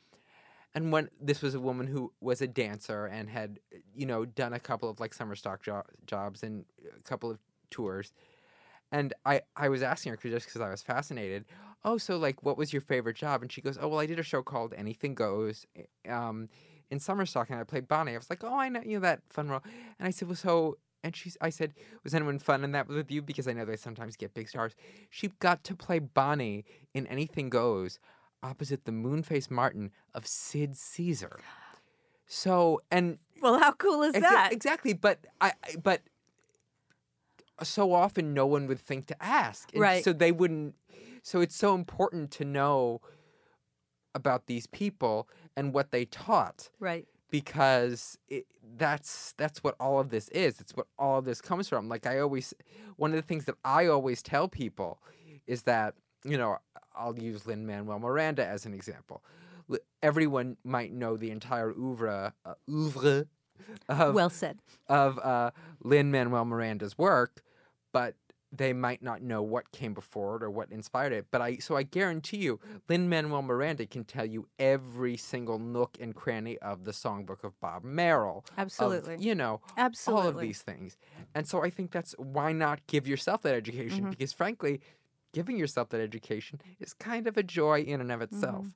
And 0.75 0.93
when 0.93 1.09
this 1.21 1.41
was 1.43 1.55
a 1.55 1.61
woman 1.61 1.87
who 1.87 2.13
was 2.21 2.43
a 2.43 2.47
dancer 2.47 3.07
and 3.07 3.29
had, 3.29 3.59
you 3.95 4.07
know, 4.07 4.25
done 4.25 4.53
a 4.53 4.61
couple 4.61 4.89
of 4.89 5.01
like 5.01 5.15
summer 5.15 5.35
stock 5.35 5.63
jo- 5.63 5.83
jobs 6.07 6.43
and 6.43 6.67
a 6.97 7.03
couple 7.03 7.31
of 7.31 7.39
tours, 7.71 8.13
and 8.93 9.13
I 9.25 9.43
I 9.57 9.69
was 9.69 9.83
asking 9.83 10.13
her 10.13 10.17
just 10.31 10.47
because 10.47 10.61
I 10.61 10.71
was 10.71 10.83
fascinated. 10.83 11.45
Oh, 11.85 11.97
so 11.99 12.17
like, 12.17 12.43
what 12.43 12.57
was 12.59 12.73
your 12.73 12.83
favorite 12.83 13.17
job? 13.17 13.43
And 13.43 13.53
she 13.53 13.61
goes, 13.61 13.79
Oh, 13.81 13.89
well, 13.89 14.01
I 14.01 14.07
did 14.07 14.19
a 14.19 14.23
show 14.25 14.43
called 14.43 14.75
Anything 14.77 15.15
Goes, 15.15 15.65
eh, 15.77 16.11
um, 16.13 16.49
in 16.91 16.99
summer 16.99 17.25
stock, 17.25 17.51
and 17.51 17.61
I 17.61 17.63
played 17.65 17.87
Bonnie. 17.87 18.15
I 18.15 18.17
was 18.17 18.29
like, 18.31 18.43
Oh, 18.43 18.55
I 18.59 18.69
know, 18.69 18.81
you 18.85 18.95
know 18.95 19.01
that 19.01 19.21
fun 19.31 19.49
role. 19.49 19.63
And 19.99 20.07
I 20.09 20.11
said, 20.11 20.29
Well, 20.29 20.37
so. 20.37 20.79
And 21.05 21.15
she's, 21.15 21.37
I 21.41 21.51
said, 21.51 21.75
was 22.03 22.13
anyone 22.13 22.41
fun 22.41 22.65
in 22.65 22.73
that 22.73 22.89
with 22.89 23.09
you? 23.09 23.23
Because 23.23 23.47
I 23.47 23.53
know 23.53 23.65
they 23.65 23.77
sometimes 23.77 24.17
get 24.17 24.35
big 24.35 24.49
stars. 24.49 24.75
She 25.11 25.29
got 25.39 25.63
to 25.63 25.77
play 25.77 26.01
Bonnie 26.01 26.65
in 26.93 27.07
Anything 27.07 27.51
Goes, 27.51 28.01
opposite 28.43 28.85
the 28.85 28.91
Moonface 28.91 29.49
Martin 29.49 29.93
of 30.13 30.27
Sid 30.27 30.77
Caesar. 30.77 31.39
So, 32.27 32.81
and 32.91 33.19
Well, 33.41 33.61
how 33.61 33.73
cool 33.73 34.03
is 34.03 34.15
Exa- 34.15 34.21
that? 34.23 34.53
exactly, 34.53 34.93
but 34.93 35.21
I 35.41 35.53
I- 35.63 35.77
but 35.77 36.03
so 37.63 37.93
often 37.93 38.35
no 38.35 38.47
one 38.47 38.67
would 38.67 38.81
think 38.81 39.07
to 39.07 39.23
ask. 39.23 39.71
and 39.73 39.81
Right. 39.83 40.05
So 40.05 40.13
they 40.13 40.33
wouldn't 40.33 40.75
so 41.23 41.41
it's 41.41 41.57
so 41.57 41.75
important 41.75 42.31
to 42.33 42.45
know 42.45 43.01
about 44.15 44.47
these 44.47 44.67
people 44.67 45.29
and 45.57 45.73
what 45.75 45.91
they 45.91 46.05
taught 46.05 46.71
Right. 46.81 47.07
because 47.31 48.19
it, 48.29 48.47
that's 48.77 49.35
that's 49.37 49.63
what 49.63 49.75
all 49.79 49.99
of 50.01 50.11
this 50.11 50.29
is. 50.29 50.61
It's 50.61 50.73
what 50.77 50.87
all 50.99 51.19
of 51.19 51.25
this 51.25 51.41
comes 51.41 51.69
from. 51.69 51.89
Like 51.89 52.07
I 52.07 52.19
always 52.19 52.55
one 52.97 53.11
of 53.11 53.17
the 53.17 53.23
things 53.23 53.45
that 53.47 53.57
I 53.65 53.87
always 53.87 54.23
tell 54.23 54.49
people 54.49 55.01
is 55.47 55.63
that, 55.63 55.95
you 56.25 56.37
know, 56.39 56.59
I'll 56.95 57.19
use 57.19 57.47
Lin 57.47 57.67
Manuel 57.67 57.99
Miranda 57.99 58.45
as 58.47 58.67
an 58.67 58.75
example. 58.75 59.23
Everyone 60.03 60.57
might 60.65 60.93
know 60.93 61.17
the 61.17 61.31
entire 61.31 61.71
oeuvre 61.73 62.33
uh, 62.45 62.55
oeuvre 62.71 63.27
of 63.89 64.15
Well 64.15 64.31
said. 64.31 64.59
of 64.89 65.19
uh, 65.19 65.51
Lin 65.83 66.11
Manuel 66.11 66.45
Miranda's 66.45 66.97
work, 66.97 67.43
but 67.93 68.15
they 68.51 68.73
might 68.73 69.03
not 69.03 69.21
know 69.21 69.43
what 69.43 69.71
came 69.73 69.93
before 69.93 70.37
it 70.37 70.43
or 70.43 70.51
what 70.51 70.71
inspired 70.71 71.13
it. 71.13 71.27
But 71.31 71.43
I 71.43 71.57
so 71.57 71.77
I 71.77 71.83
guarantee 71.83 72.39
you, 72.39 72.59
Lin 72.89 73.09
Manuel 73.09 73.43
Miranda 73.43 73.87
can 73.87 74.05
tell 74.05 74.25
you 74.25 74.49
every 74.59 75.17
single 75.17 75.59
nook 75.59 75.97
and 76.01 76.15
cranny 76.15 76.59
of 76.59 76.85
the 76.85 76.93
songbook 76.93 77.45
of 77.45 77.59
Bob 77.61 77.85
Merrill. 77.85 78.45
of, 78.57 78.59
Absolutely. 78.59 79.17
you 79.19 79.35
know, 79.35 79.61
Absolutely. 79.77 80.23
all 80.23 80.29
of 80.29 80.41
these 80.41 80.63
things. 80.63 80.97
And 81.35 81.47
so 81.47 81.63
I 81.63 81.71
think 81.71 81.91
that's 81.91 82.15
why 82.19 82.53
not 82.53 82.87
give 82.87 83.07
yourself 83.07 83.43
that 83.43 83.55
education? 83.55 84.01
Mm-hmm. 84.01 84.11
Because 84.11 84.33
frankly, 84.33 84.81
giving 85.33 85.59
yourself 85.59 85.91
that 85.91 86.01
education 86.01 86.61
is 86.81 86.95
kind 86.95 87.27
of 87.27 87.37
a 87.37 87.43
joy 87.43 87.81
in 87.81 88.01
and 88.01 88.11
of 88.11 88.23
itself. 88.23 88.65
Mm-hmm. 88.65 88.69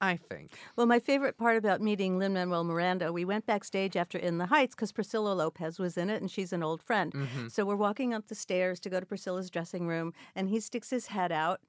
I 0.00 0.16
think. 0.16 0.52
Well, 0.76 0.86
my 0.86 1.00
favorite 1.00 1.36
part 1.36 1.56
about 1.56 1.80
meeting 1.80 2.18
Lin 2.18 2.34
Manuel 2.34 2.64
Miranda, 2.64 3.12
we 3.12 3.24
went 3.24 3.46
backstage 3.46 3.96
after 3.96 4.16
In 4.16 4.38
the 4.38 4.46
Heights 4.46 4.74
because 4.74 4.92
Priscilla 4.92 5.32
Lopez 5.32 5.78
was 5.78 5.96
in 5.96 6.08
it 6.08 6.20
and 6.20 6.30
she's 6.30 6.52
an 6.52 6.62
old 6.62 6.82
friend. 6.82 7.12
Mm-hmm. 7.12 7.48
So 7.48 7.64
we're 7.64 7.76
walking 7.76 8.14
up 8.14 8.28
the 8.28 8.34
stairs 8.34 8.78
to 8.80 8.90
go 8.90 9.00
to 9.00 9.06
Priscilla's 9.06 9.50
dressing 9.50 9.88
room 9.88 10.12
and 10.36 10.48
he 10.48 10.60
sticks 10.60 10.90
his 10.90 11.08
head 11.08 11.32
out 11.32 11.60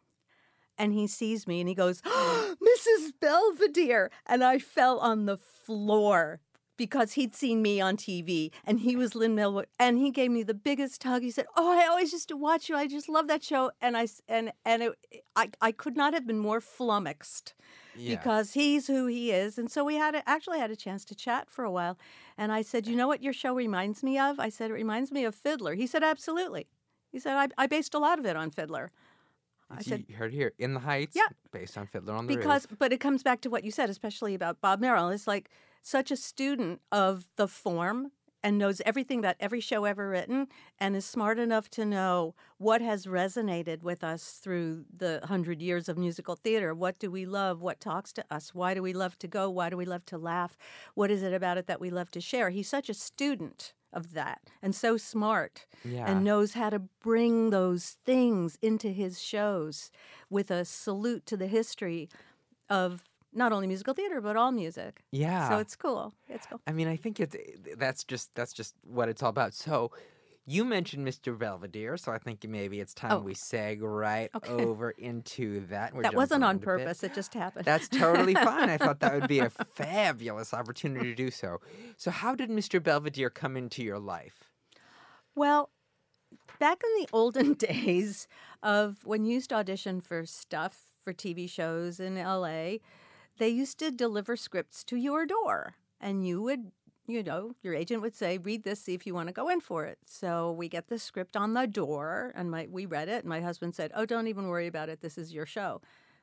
and 0.77 0.93
he 0.93 1.07
sees 1.07 1.48
me 1.48 1.59
and 1.59 1.67
he 1.67 1.75
goes, 1.75 2.01
Mrs. 2.05 3.13
Belvedere. 3.19 4.12
And 4.25 4.43
I 4.43 4.59
fell 4.59 5.00
on 5.00 5.25
the 5.25 5.38
floor 5.38 6.39
because 6.79 7.12
he'd 7.13 7.36
seen 7.36 7.62
me 7.62 7.79
on 7.81 7.98
TV 7.98 8.51
and 8.65 8.79
he 8.79 8.95
was 8.95 9.13
Lin 9.13 9.36
Manuel 9.36 9.65
and 9.77 10.00
he 10.00 10.09
gave 10.09 10.31
me 10.31 10.41
the 10.43 10.53
biggest 10.55 11.03
hug. 11.03 11.21
He 11.21 11.29
said, 11.29 11.45
"Oh, 11.55 11.77
I 11.77 11.86
always 11.88 12.12
used 12.13 12.30
to 12.30 12.38
watch 12.38 12.69
you. 12.69 12.75
I 12.75 12.88
just 12.88 13.10
love 13.10 13.27
that 13.27 13.43
show." 13.43 13.71
And 13.82 13.95
I 13.97 14.08
and 14.27 14.51
and 14.65 14.82
it, 14.84 14.93
I 15.36 15.49
I 15.62 15.71
could 15.73 15.95
not 15.97 16.13
have 16.15 16.25
been 16.25 16.39
more 16.39 16.62
flummoxed 16.62 17.54
Yeah. 17.95 18.15
because 18.15 18.54
he's 18.54 18.88
who 18.88 19.08
he 19.08 19.32
is. 19.32 19.58
And 19.60 19.69
so 19.69 19.84
we 19.84 19.95
had 19.95 20.15
a, 20.15 20.21
actually 20.27 20.60
had 20.60 20.71
a 20.71 20.75
chance 20.86 21.04
to 21.06 21.15
chat 21.15 21.49
for 21.49 21.63
a 21.65 21.71
while. 21.71 21.97
And 22.38 22.51
I 22.51 22.62
said, 22.63 22.88
"You 22.88 22.95
know 22.95 23.08
what 23.10 23.21
your 23.21 23.34
show 23.34 23.54
reminds 23.54 24.01
me 24.01 24.17
of?" 24.17 24.39
I 24.39 24.49
said, 24.49 24.71
"It 24.71 24.73
reminds 24.73 25.12
me 25.12 25.25
of 25.25 25.36
Fiddler." 25.36 25.73
He 25.75 25.86
said, 25.86 26.01
"Absolutely." 26.04 26.65
He 27.12 27.19
said, 27.19 27.36
"I, 27.36 27.63
I 27.63 27.67
based 27.67 27.93
a 27.93 27.99
lot 27.99 28.17
of 28.19 28.25
it 28.25 28.38
on 28.38 28.49
Fiddler." 28.51 28.91
I 29.71 29.84
said, 29.84 30.06
you 30.08 30.15
heard 30.15 30.34
here 30.34 30.54
in 30.58 30.73
the 30.73 30.80
Heights, 30.80 31.15
Yeah. 31.15 31.27
based 31.51 31.77
on 31.77 31.86
Fiddler 31.86 32.15
on 32.15 32.25
the 32.25 32.36
because 32.36 32.65
Roof. 32.71 32.80
but 32.80 32.91
it 32.91 32.99
comes 32.99 33.21
back 33.21 33.39
to 33.41 33.49
what 33.51 33.63
you 33.63 33.69
said 33.69 33.88
especially 33.88 34.34
about 34.34 34.60
bob 34.62 34.80
merrill 34.82 35.10
it's 35.10 35.27
like 35.27 35.51
such 35.82 36.12
a 36.12 36.15
student 36.15 36.82
of 36.92 37.28
the 37.36 37.48
form 37.48 38.12
and 38.42 38.58
knows 38.58 38.82
everything 38.86 39.20
about 39.20 39.36
every 39.39 39.60
show 39.60 39.84
ever 39.84 40.08
written 40.08 40.48
and 40.80 40.96
is 40.96 41.06
smart 41.06 41.38
enough 41.38 41.70
to 41.70 41.84
know 41.86 42.34
what 42.58 42.82
has 42.82 43.06
resonated 43.06 43.84
with 43.84 44.02
us 44.02 44.39
through 44.42 44.86
the 44.96 45.20
hundred 45.26 45.62
years 45.62 45.89
of 45.89 45.98
musical 45.98 46.38
theater. 46.38 46.74
What 46.74 46.98
do 47.00 47.12
we 47.12 47.26
love? 47.26 47.62
What 47.62 47.82
talks 47.82 48.13
to 48.13 48.24
us? 48.32 48.56
Why 48.56 48.74
do 48.74 48.82
we 48.82 48.94
love 48.94 49.20
to 49.20 49.28
go? 49.28 49.50
Why 49.50 49.70
do 49.70 49.76
we 49.76 49.84
love 49.84 50.06
to 50.06 50.18
laugh? 50.18 50.58
What 50.96 51.12
is 51.12 51.22
it 51.22 51.34
about 51.34 51.58
it 51.58 51.68
that 51.68 51.82
we 51.82 51.89
love 51.89 52.12
to 52.12 52.22
share? 52.22 52.50
He's 52.50 52.70
such 52.70 52.89
a 52.89 52.94
student 52.94 53.74
of 53.92 54.13
that 54.13 54.39
and 54.62 54.74
so 54.74 54.96
smart 54.96 55.65
Yeah. 55.84 56.10
and 56.10 56.24
knows 56.24 56.54
how 56.54 56.70
to 56.70 56.80
bring 56.80 57.50
those 57.50 57.98
things 58.06 58.58
into 58.62 58.88
his 58.89 59.20
shows 59.22 59.92
with 60.30 60.50
a 60.50 60.63
salute 60.63 61.26
to 61.26 61.36
the 61.36 61.48
history 61.48 62.08
of 62.70 63.04
not 63.34 63.52
only 63.52 63.68
musical 63.68 63.94
theater 63.94 64.22
but 64.22 64.36
all 64.36 64.52
music. 64.52 65.04
Yeah. 65.12 65.50
So 65.50 65.58
it's 65.58 65.76
cool. 65.76 66.13
It's 66.28 66.46
cool. 66.48 66.60
I 66.68 66.72
mean, 66.72 66.88
I 66.88 66.96
think 66.96 67.20
it's 67.20 67.36
eh, 67.36 67.74
that's 67.78 68.04
just 68.04 68.34
that's 68.36 68.54
just 68.54 68.76
what 68.84 69.10
it's 69.10 69.22
all 69.24 69.30
about. 69.30 69.54
So, 69.54 69.92
you 70.46 70.65
mentioned 70.65 71.08
Mr. 71.08 71.38
Belvedere, 71.38 71.96
so 71.96 72.12
I 72.12 72.18
think 72.18 72.44
maybe 72.50 72.80
it's 72.80 72.96
time 72.96 73.12
Oh. 73.12 73.20
we 73.20 73.36
seg 73.36 73.82
right 73.82 74.32
Okay. 74.34 74.52
over 74.52 74.89
into 74.92 75.68
that. 75.68 75.94
We're 75.94 76.02
that 76.02 76.15
wasn't 76.15 76.44
on 76.44 76.50
around 76.50 76.56
a 76.56 76.60
bit. 76.60 76.65
purpose. 76.65 77.04
It 77.04 77.13
just 77.13 77.36
happened. 77.36 77.65
That's 77.65 77.88
totally 77.88 78.34
fine. 78.34 78.68
I 78.70 78.78
thought 78.78 79.00
that 79.02 79.13
would 79.13 79.28
be 79.28 79.39
a 79.39 79.50
fabulous 79.76 80.52
opportunity 80.54 81.06
to 81.10 81.15
do 81.15 81.30
so. 81.30 81.60
So, 81.98 82.10
how 82.10 82.34
did 82.34 82.50
Mr. 82.50 82.82
Belvedere 82.82 83.30
come 83.30 83.56
into 83.56 83.84
your 83.84 84.00
life? 84.00 84.50
Well, 85.36 85.70
back 86.60 86.82
in 86.84 87.04
the 87.04 87.10
olden 87.13 87.54
days 87.70 88.28
of 88.63 89.06
when 89.06 89.26
you 89.26 89.36
used 89.36 89.50
to 89.50 89.56
audition 89.56 90.02
for 90.02 90.26
stuff 90.26 90.82
for 91.04 91.13
TV 91.13 91.50
shows 91.50 92.00
in 92.00 92.15
LA, 92.15 92.78
they 93.39 93.49
used 93.49 93.80
to 93.80 93.89
deliver 93.89 94.36
scripts 94.36 94.84
to 94.86 94.95
your 94.97 95.25
door. 95.25 95.75
And 95.99 96.28
you 96.28 96.41
would, 96.43 96.71
you 97.08 97.23
know, 97.23 97.56
your 97.63 97.73
agent 97.73 98.02
would 98.02 98.15
say, 98.15 98.38
read 98.38 98.63
this, 98.63 98.82
see 98.82 98.93
if 98.93 99.08
you 99.08 99.13
want 99.13 99.28
to 99.28 99.34
go 99.34 99.49
in 99.49 99.62
for 99.62 99.86
it. 99.86 99.97
So 100.06 100.52
we 100.52 100.69
get 100.69 100.89
the 100.89 100.99
script 100.99 101.36
on 101.36 101.54
the 101.54 101.65
door 101.65 102.32
and 102.36 102.52
my 102.52 102.67
we 102.69 102.86
read 102.86 103.10
it 103.10 103.23
and 103.23 103.30
my 103.30 103.41
husband 103.41 103.75
said, 103.75 103.91
Oh, 103.95 104.06
don't 104.06 104.28
even 104.28 104.47
worry 104.47 104.67
about 104.67 104.89
it. 104.89 105.02
This 105.02 105.17
is 105.17 105.34
your 105.34 105.45
show. 105.45 105.82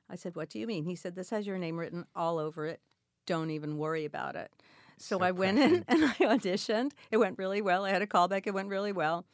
I 0.09 0.15
said, 0.17 0.37
What 0.37 0.51
do 0.51 0.59
you 0.59 0.67
mean? 0.67 0.85
He 0.85 0.95
said, 0.95 1.17
This 1.17 1.31
has 1.31 1.47
your 1.47 1.59
name 1.59 1.79
written 1.79 2.07
all 2.15 2.39
over 2.39 2.67
it. 2.67 2.81
Don't 3.27 3.51
even 3.51 3.77
worry 3.79 4.05
about 4.05 4.37
it. 4.37 4.53
So, 4.99 5.19
So 5.19 5.25
I 5.25 5.33
went 5.33 5.59
in 5.59 5.85
and 5.89 6.05
I 6.05 6.15
auditioned. 6.15 6.93
It 7.11 7.17
went 7.17 7.39
really 7.39 7.63
well. 7.63 7.85
I 7.85 7.91
had 7.91 8.03
a 8.03 8.07
callback. 8.07 8.47
It 8.47 8.55
went 8.55 8.69
really 8.69 8.93
well. 8.93 9.25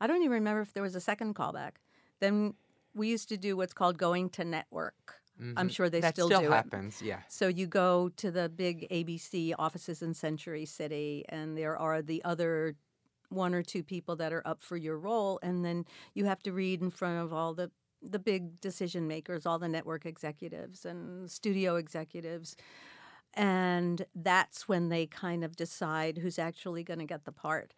I 0.00 0.06
don't 0.06 0.18
even 0.18 0.32
remember 0.32 0.60
if 0.60 0.72
there 0.72 0.82
was 0.82 0.96
a 0.96 1.00
second 1.00 1.34
callback. 1.34 1.72
Then 2.20 2.54
we 2.94 3.08
used 3.08 3.28
to 3.30 3.36
do 3.36 3.56
what's 3.56 3.72
called 3.72 3.98
going 3.98 4.30
to 4.30 4.44
network. 4.44 5.21
I'm 5.56 5.68
Mhm. 5.68 5.70
sure 5.70 5.90
they 5.90 6.00
that 6.00 6.14
still, 6.14 6.30
still 6.30 6.40
do 6.40 6.52
it. 6.52 6.66
happens. 6.66 7.02
Yeah. 7.02 7.22
So 7.28 7.48
you 7.48 7.66
go 7.66 8.10
to 8.10 8.30
the 8.30 8.48
big 8.48 8.86
ABC 8.90 9.54
offices 9.58 10.02
in 10.02 10.14
Century 10.14 10.66
City, 10.66 11.24
and 11.28 11.56
there 11.56 11.76
are 11.76 12.02
the 12.02 12.22
other 12.24 12.76
one 13.30 13.54
or 13.54 13.62
two 13.62 13.82
people 13.84 14.16
that 14.16 14.32
are 14.32 14.42
up 14.46 14.62
for 14.62 14.76
your 14.76 14.98
role, 14.98 15.40
and 15.42 15.64
then 15.64 15.86
you 16.14 16.26
have 16.26 16.42
to 16.44 16.52
read 16.52 16.82
in 16.82 16.90
front 16.90 17.20
of 17.24 17.32
all 17.32 17.54
the 17.54 17.70
the 18.02 18.18
big 18.18 18.60
decision 18.60 19.06
makers, 19.08 19.46
all 19.46 19.58
the 19.60 19.68
network 19.68 20.06
executives 20.06 20.84
and 20.84 21.30
studio 21.30 21.76
executives. 21.76 22.56
And 23.34 24.06
that's 24.14 24.68
when 24.68 24.88
they 24.90 25.06
kind 25.06 25.44
of 25.44 25.56
decide 25.56 26.18
who's 26.18 26.38
actually 26.38 26.84
going 26.84 26.98
to 27.00 27.06
get 27.06 27.24
the 27.24 27.32
part. 27.32 27.72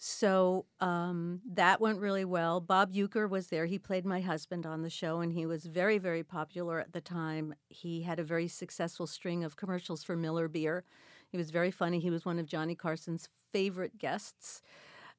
So 0.00 0.66
um, 0.78 1.40
that 1.54 1.80
went 1.80 1.98
really 1.98 2.24
well. 2.24 2.60
Bob 2.60 2.92
Uecker 2.94 3.28
was 3.28 3.48
there. 3.48 3.66
He 3.66 3.80
played 3.80 4.06
my 4.06 4.20
husband 4.20 4.64
on 4.64 4.82
the 4.82 4.90
show, 4.90 5.18
and 5.20 5.32
he 5.32 5.44
was 5.44 5.66
very, 5.66 5.98
very 5.98 6.22
popular 6.22 6.78
at 6.78 6.92
the 6.92 7.00
time. 7.00 7.52
He 7.68 8.02
had 8.02 8.20
a 8.20 8.24
very 8.24 8.46
successful 8.46 9.08
string 9.08 9.42
of 9.42 9.56
commercials 9.56 10.04
for 10.04 10.14
Miller 10.14 10.46
Beer. 10.46 10.84
He 11.28 11.36
was 11.36 11.50
very 11.50 11.72
funny. 11.72 11.98
He 11.98 12.10
was 12.10 12.24
one 12.24 12.38
of 12.38 12.46
Johnny 12.46 12.76
Carson's 12.76 13.28
favorite 13.52 13.98
guests, 13.98 14.62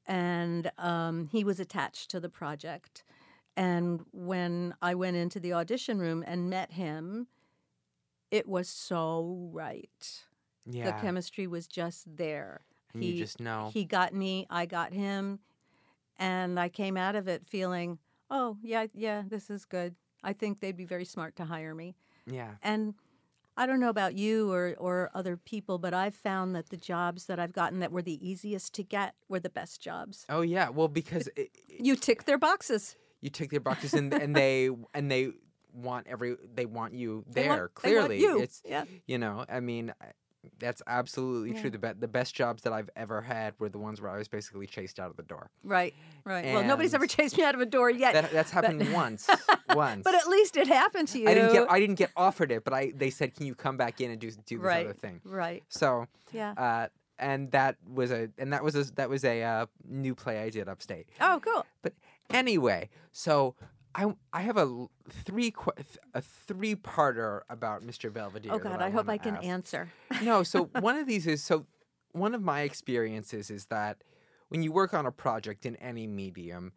and 0.07 0.71
um, 0.77 1.27
he 1.29 1.43
was 1.43 1.59
attached 1.59 2.09
to 2.11 2.21
the 2.21 2.29
project. 2.29 3.03
And 3.57 4.05
when 4.13 4.73
I 4.81 4.95
went 4.95 5.17
into 5.17 5.41
the 5.41 5.51
audition 5.51 5.99
room 5.99 6.23
and 6.25 6.49
met 6.49 6.71
him, 6.71 7.27
it 8.31 8.47
was 8.47 8.69
so 8.69 9.49
right. 9.51 10.23
Yeah. 10.65 10.85
The 10.85 11.01
chemistry 11.01 11.47
was 11.47 11.67
just 11.67 12.15
there. 12.15 12.61
And 12.93 13.03
you 13.03 13.17
just 13.17 13.39
know. 13.39 13.69
He 13.73 13.85
got 13.85 14.13
me, 14.13 14.45
I 14.49 14.65
got 14.65 14.93
him, 14.93 15.39
and 16.17 16.59
I 16.59 16.69
came 16.69 16.97
out 16.97 17.15
of 17.15 17.27
it 17.27 17.45
feeling, 17.45 17.99
oh, 18.29 18.57
yeah, 18.61 18.87
yeah, 18.93 19.23
this 19.27 19.49
is 19.49 19.65
good. 19.65 19.95
I 20.23 20.33
think 20.33 20.59
they'd 20.59 20.75
be 20.77 20.85
very 20.85 21.05
smart 21.05 21.35
to 21.37 21.45
hire 21.45 21.73
me. 21.73 21.95
yeah. 22.25 22.51
And 22.61 22.95
I 23.57 23.65
don't 23.65 23.81
know 23.81 23.89
about 23.89 24.15
you 24.15 24.51
or, 24.53 24.73
or 24.77 25.09
other 25.13 25.35
people, 25.35 25.79
but 25.79 25.93
I've 25.93 26.15
found 26.15 26.55
that 26.55 26.69
the 26.69 26.77
jobs 26.77 27.25
that 27.25 27.39
I've 27.39 27.51
gotten 27.51 27.79
that 27.79 27.91
were 27.91 28.01
the 28.01 28.25
easiest 28.25 28.73
to 28.75 28.83
get 28.83 29.15
were 29.27 29.39
the 29.41 29.49
best 29.49 29.81
jobs. 29.81 30.25
Oh 30.29 30.41
yeah, 30.41 30.69
well 30.69 30.87
because 30.87 31.27
it, 31.35 31.49
You 31.67 31.97
tick 31.97 32.23
their 32.23 32.37
boxes. 32.37 32.95
you 33.19 33.29
tick 33.29 33.49
their 33.51 33.59
boxes 33.59 33.93
and, 33.93 34.13
and 34.13 34.33
they 34.43 34.69
and 34.93 35.11
they 35.11 35.31
want 35.73 36.07
every 36.07 36.35
they 36.53 36.65
want 36.65 36.93
you 36.93 37.25
there. 37.29 37.47
want- 37.49 37.57
they 37.83 37.95
want 37.97 38.07
Clearly, 38.07 38.21
you. 38.21 38.39
it's 38.41 38.61
Yeah. 38.65 38.85
you 39.07 39.17
know 39.17 39.43
I 39.49 39.59
mean 39.59 39.93
that's 40.59 40.81
absolutely 40.87 41.53
Yeah. 41.53 41.61
true. 41.61 41.69
The 41.69 41.77
be- 41.77 41.93
the 41.99 42.07
best 42.07 42.33
jobs 42.33 42.63
that 42.63 42.73
I've 42.73 42.89
ever 42.95 43.21
had 43.21 43.53
were 43.59 43.69
the 43.69 43.77
ones 43.77 44.01
where 44.01 44.09
I 44.11 44.17
was 44.17 44.27
basically 44.27 44.65
chased 44.67 44.99
out 44.99 45.09
of 45.09 45.17
the 45.17 45.23
door. 45.23 45.49
Right, 45.63 45.93
right. 46.23 46.45
well, 46.45 46.63
nobody's 46.63 46.93
ever 46.93 47.05
chased 47.07 47.37
me 47.37 47.43
out 47.43 47.55
of 47.55 47.61
a 47.61 47.65
door 47.65 47.89
yet. 47.89 48.13
That 48.13 48.31
that's 48.31 48.51
happened 48.51 48.91
once. 48.93 49.27
Once. 49.75 50.03
but 50.03 50.15
at 50.15 50.27
least 50.27 50.57
it 50.57 50.65
happened 50.67 51.07
to 51.09 51.19
you. 51.19 51.27
I 51.29 51.33
didn't 51.35 51.53
get 51.53 51.71
I 51.71 51.79
didn't 51.79 51.95
get 51.95 52.09
offered 52.15 52.51
it, 52.51 52.63
but 52.63 52.73
I 52.73 52.91
they 52.95 53.11
said, 53.11 53.35
"Can 53.35 53.45
you 53.45 53.53
come 53.53 53.77
back 53.77 54.01
in 54.01 54.09
and 54.09 54.19
do 54.19 54.31
do 54.31 54.57
this 54.57 54.65
right, 54.65 54.85
other 54.85 54.93
thing?" 54.95 55.21
right. 55.23 55.63
So, 55.69 56.07
Yeah. 56.31 56.53
uh, 56.53 56.87
and 57.19 57.51
that 57.51 57.75
was 57.87 58.09
a 58.11 58.29
and 58.39 58.51
that 58.53 58.63
was 58.63 58.75
a 58.75 58.85
that 58.95 59.09
was 59.09 59.23
a 59.23 59.43
uh, 59.43 59.65
new 59.87 60.15
play 60.15 60.39
I 60.41 60.49
did 60.49 60.67
upstate. 60.67 61.07
Oh, 61.21 61.39
cool. 61.43 61.65
But 61.83 61.93
anyway, 62.31 62.89
so 63.11 63.55
I 63.95 64.13
I 64.33 64.41
have 64.41 64.57
a 64.57 64.87
three 65.09 65.51
qu- 65.51 65.71
a 66.13 66.21
three 66.21 66.75
parter 66.75 67.41
about 67.49 67.81
Mr. 67.83 68.11
Belvedere. 68.13 68.53
Oh 68.53 68.59
God, 68.59 68.81
I, 68.81 68.89
hope 68.89 69.09
I 69.09 69.17
can 69.17 69.35
ask. 69.35 69.45
answer. 69.45 69.89
No, 70.21 70.43
so 70.43 70.65
one 70.79 70.95
of 70.97 71.07
these 71.07 71.25
is 71.27 71.43
so 71.43 71.65
one 72.11 72.33
of 72.35 72.41
my 72.41 72.61
experiences 72.61 73.49
is 73.49 73.65
that 73.67 74.03
when 74.49 74.63
you 74.63 74.71
work 74.71 74.93
on 74.93 75.05
a 75.05 75.11
project 75.11 75.65
in 75.65 75.75
any 75.77 76.07
medium, 76.07 76.73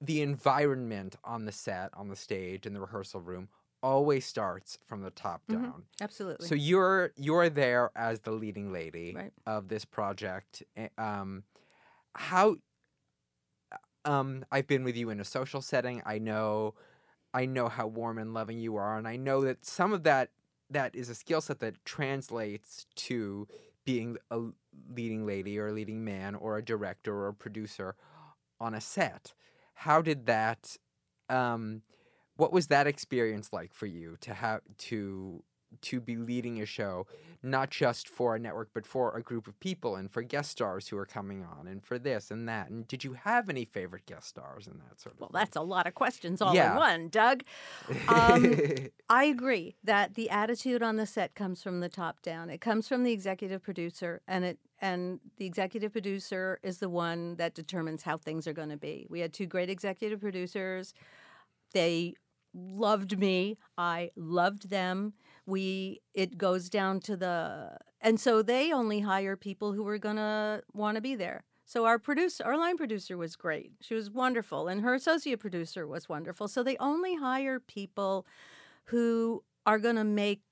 the 0.00 0.22
environment 0.22 1.16
on 1.24 1.44
the 1.44 1.52
set, 1.52 1.90
on 1.94 2.08
the 2.08 2.16
stage, 2.16 2.66
in 2.66 2.74
the 2.74 2.80
rehearsal 2.80 3.20
room 3.20 3.48
always 3.82 4.24
starts 4.24 4.78
from 4.86 5.02
the 5.02 5.10
top 5.10 5.42
Mhm. 5.48 5.54
down. 5.62 5.84
Absolutely. 6.00 6.46
So 6.46 6.54
you're 6.54 7.12
you're 7.16 7.48
there 7.50 7.90
as 7.96 8.20
the 8.20 8.30
leading 8.32 8.72
lady 8.72 9.14
Right. 9.14 9.32
of 9.46 9.68
this 9.68 9.84
project. 9.84 10.62
eh, 10.76 10.88
Um, 10.98 11.44
how? 12.14 12.56
Um, 14.04 14.44
I've 14.50 14.66
been 14.66 14.84
with 14.84 14.96
you 14.96 15.10
in 15.10 15.20
a 15.20 15.24
social 15.24 15.62
setting. 15.62 16.02
I 16.04 16.18
know, 16.18 16.74
I 17.32 17.46
know 17.46 17.68
how 17.68 17.86
warm 17.86 18.18
and 18.18 18.34
loving 18.34 18.58
you 18.58 18.76
are, 18.76 18.98
and 18.98 19.06
I 19.06 19.16
know 19.16 19.42
that 19.42 19.64
some 19.64 19.92
of 19.92 20.02
that 20.04 20.30
that 20.70 20.94
is 20.94 21.08
a 21.08 21.14
skill 21.14 21.40
set 21.40 21.60
that 21.60 21.84
translates 21.84 22.86
to 22.94 23.46
being 23.84 24.16
a 24.30 24.40
leading 24.94 25.26
lady 25.26 25.58
or 25.58 25.68
a 25.68 25.72
leading 25.72 26.04
man 26.04 26.34
or 26.34 26.56
a 26.56 26.64
director 26.64 27.14
or 27.14 27.28
a 27.28 27.34
producer 27.34 27.94
on 28.60 28.74
a 28.74 28.80
set. 28.80 29.34
How 29.74 30.00
did 30.00 30.26
that? 30.26 30.76
Um, 31.28 31.82
what 32.36 32.52
was 32.52 32.68
that 32.68 32.86
experience 32.86 33.52
like 33.52 33.74
for 33.74 33.86
you 33.86 34.16
to 34.22 34.34
have 34.34 34.62
to 34.78 35.42
to 35.80 36.00
be 36.00 36.16
leading 36.16 36.60
a 36.60 36.66
show 36.66 37.06
not 37.44 37.70
just 37.70 38.08
for 38.08 38.36
a 38.36 38.38
network 38.38 38.68
but 38.72 38.86
for 38.86 39.16
a 39.16 39.22
group 39.22 39.48
of 39.48 39.58
people 39.58 39.96
and 39.96 40.12
for 40.12 40.22
guest 40.22 40.50
stars 40.50 40.86
who 40.88 40.96
are 40.96 41.04
coming 41.06 41.44
on 41.44 41.66
and 41.66 41.84
for 41.84 41.98
this 41.98 42.30
and 42.30 42.48
that 42.48 42.70
and 42.70 42.86
did 42.86 43.02
you 43.02 43.14
have 43.14 43.48
any 43.48 43.64
favorite 43.64 44.06
guest 44.06 44.28
stars 44.28 44.66
and 44.68 44.80
that 44.88 45.00
sort 45.00 45.14
of 45.14 45.20
well, 45.20 45.30
that's 45.32 45.56
a 45.56 45.60
lot 45.60 45.86
of 45.86 45.94
questions 45.94 46.40
all 46.40 46.54
Yeah. 46.54 46.72
in 46.72 46.76
one, 46.76 47.08
Doug. 47.08 47.42
Um, 48.08 48.54
I 49.08 49.24
agree 49.24 49.74
that 49.82 50.14
the 50.14 50.30
attitude 50.30 50.82
on 50.82 50.96
the 50.96 51.06
set 51.06 51.34
comes 51.34 51.62
from 51.62 51.80
the 51.80 51.88
top 51.88 52.22
down. 52.22 52.48
It 52.50 52.60
comes 52.60 52.86
from 52.88 53.02
the 53.02 53.12
executive 53.12 53.62
producer, 53.62 54.20
and 54.28 54.44
it 54.44 54.58
and 54.80 55.20
the 55.36 55.46
executive 55.46 55.92
producer 55.92 56.58
is 56.62 56.78
the 56.78 56.88
one 56.88 57.36
that 57.36 57.54
determines 57.54 58.02
how 58.02 58.16
things 58.18 58.46
are 58.46 58.52
going 58.52 58.68
to 58.70 58.76
be. 58.76 59.06
We 59.08 59.20
had 59.20 59.32
two 59.32 59.46
great 59.46 59.70
executive 59.70 60.20
producers. 60.20 60.92
They 61.72 62.14
loved 62.54 63.18
me. 63.18 63.58
I 63.78 64.10
loved 64.16 64.70
them. 64.70 65.14
We 65.46 66.00
it 66.14 66.38
goes 66.38 66.68
down 66.68 67.00
to 67.00 67.16
the 67.16 67.76
and 68.00 68.18
so 68.18 68.42
they 68.42 68.72
only 68.72 69.00
hire 69.00 69.36
people 69.36 69.72
who 69.72 69.86
are 69.88 69.98
going 69.98 70.16
to 70.16 70.62
want 70.72 70.96
to 70.96 71.00
be 71.00 71.14
there. 71.14 71.44
So 71.64 71.86
our 71.86 71.98
producer, 71.98 72.44
our 72.44 72.56
line 72.56 72.76
producer 72.76 73.16
was 73.16 73.36
great. 73.36 73.72
She 73.80 73.94
was 73.94 74.10
wonderful 74.10 74.68
and 74.68 74.82
her 74.82 74.94
associate 74.94 75.40
producer 75.40 75.86
was 75.86 76.08
wonderful. 76.08 76.48
So 76.48 76.62
they 76.62 76.76
only 76.78 77.16
hire 77.16 77.60
people 77.60 78.26
who 78.86 79.42
are 79.64 79.78
going 79.78 79.96
to 79.96 80.04
make 80.04 80.42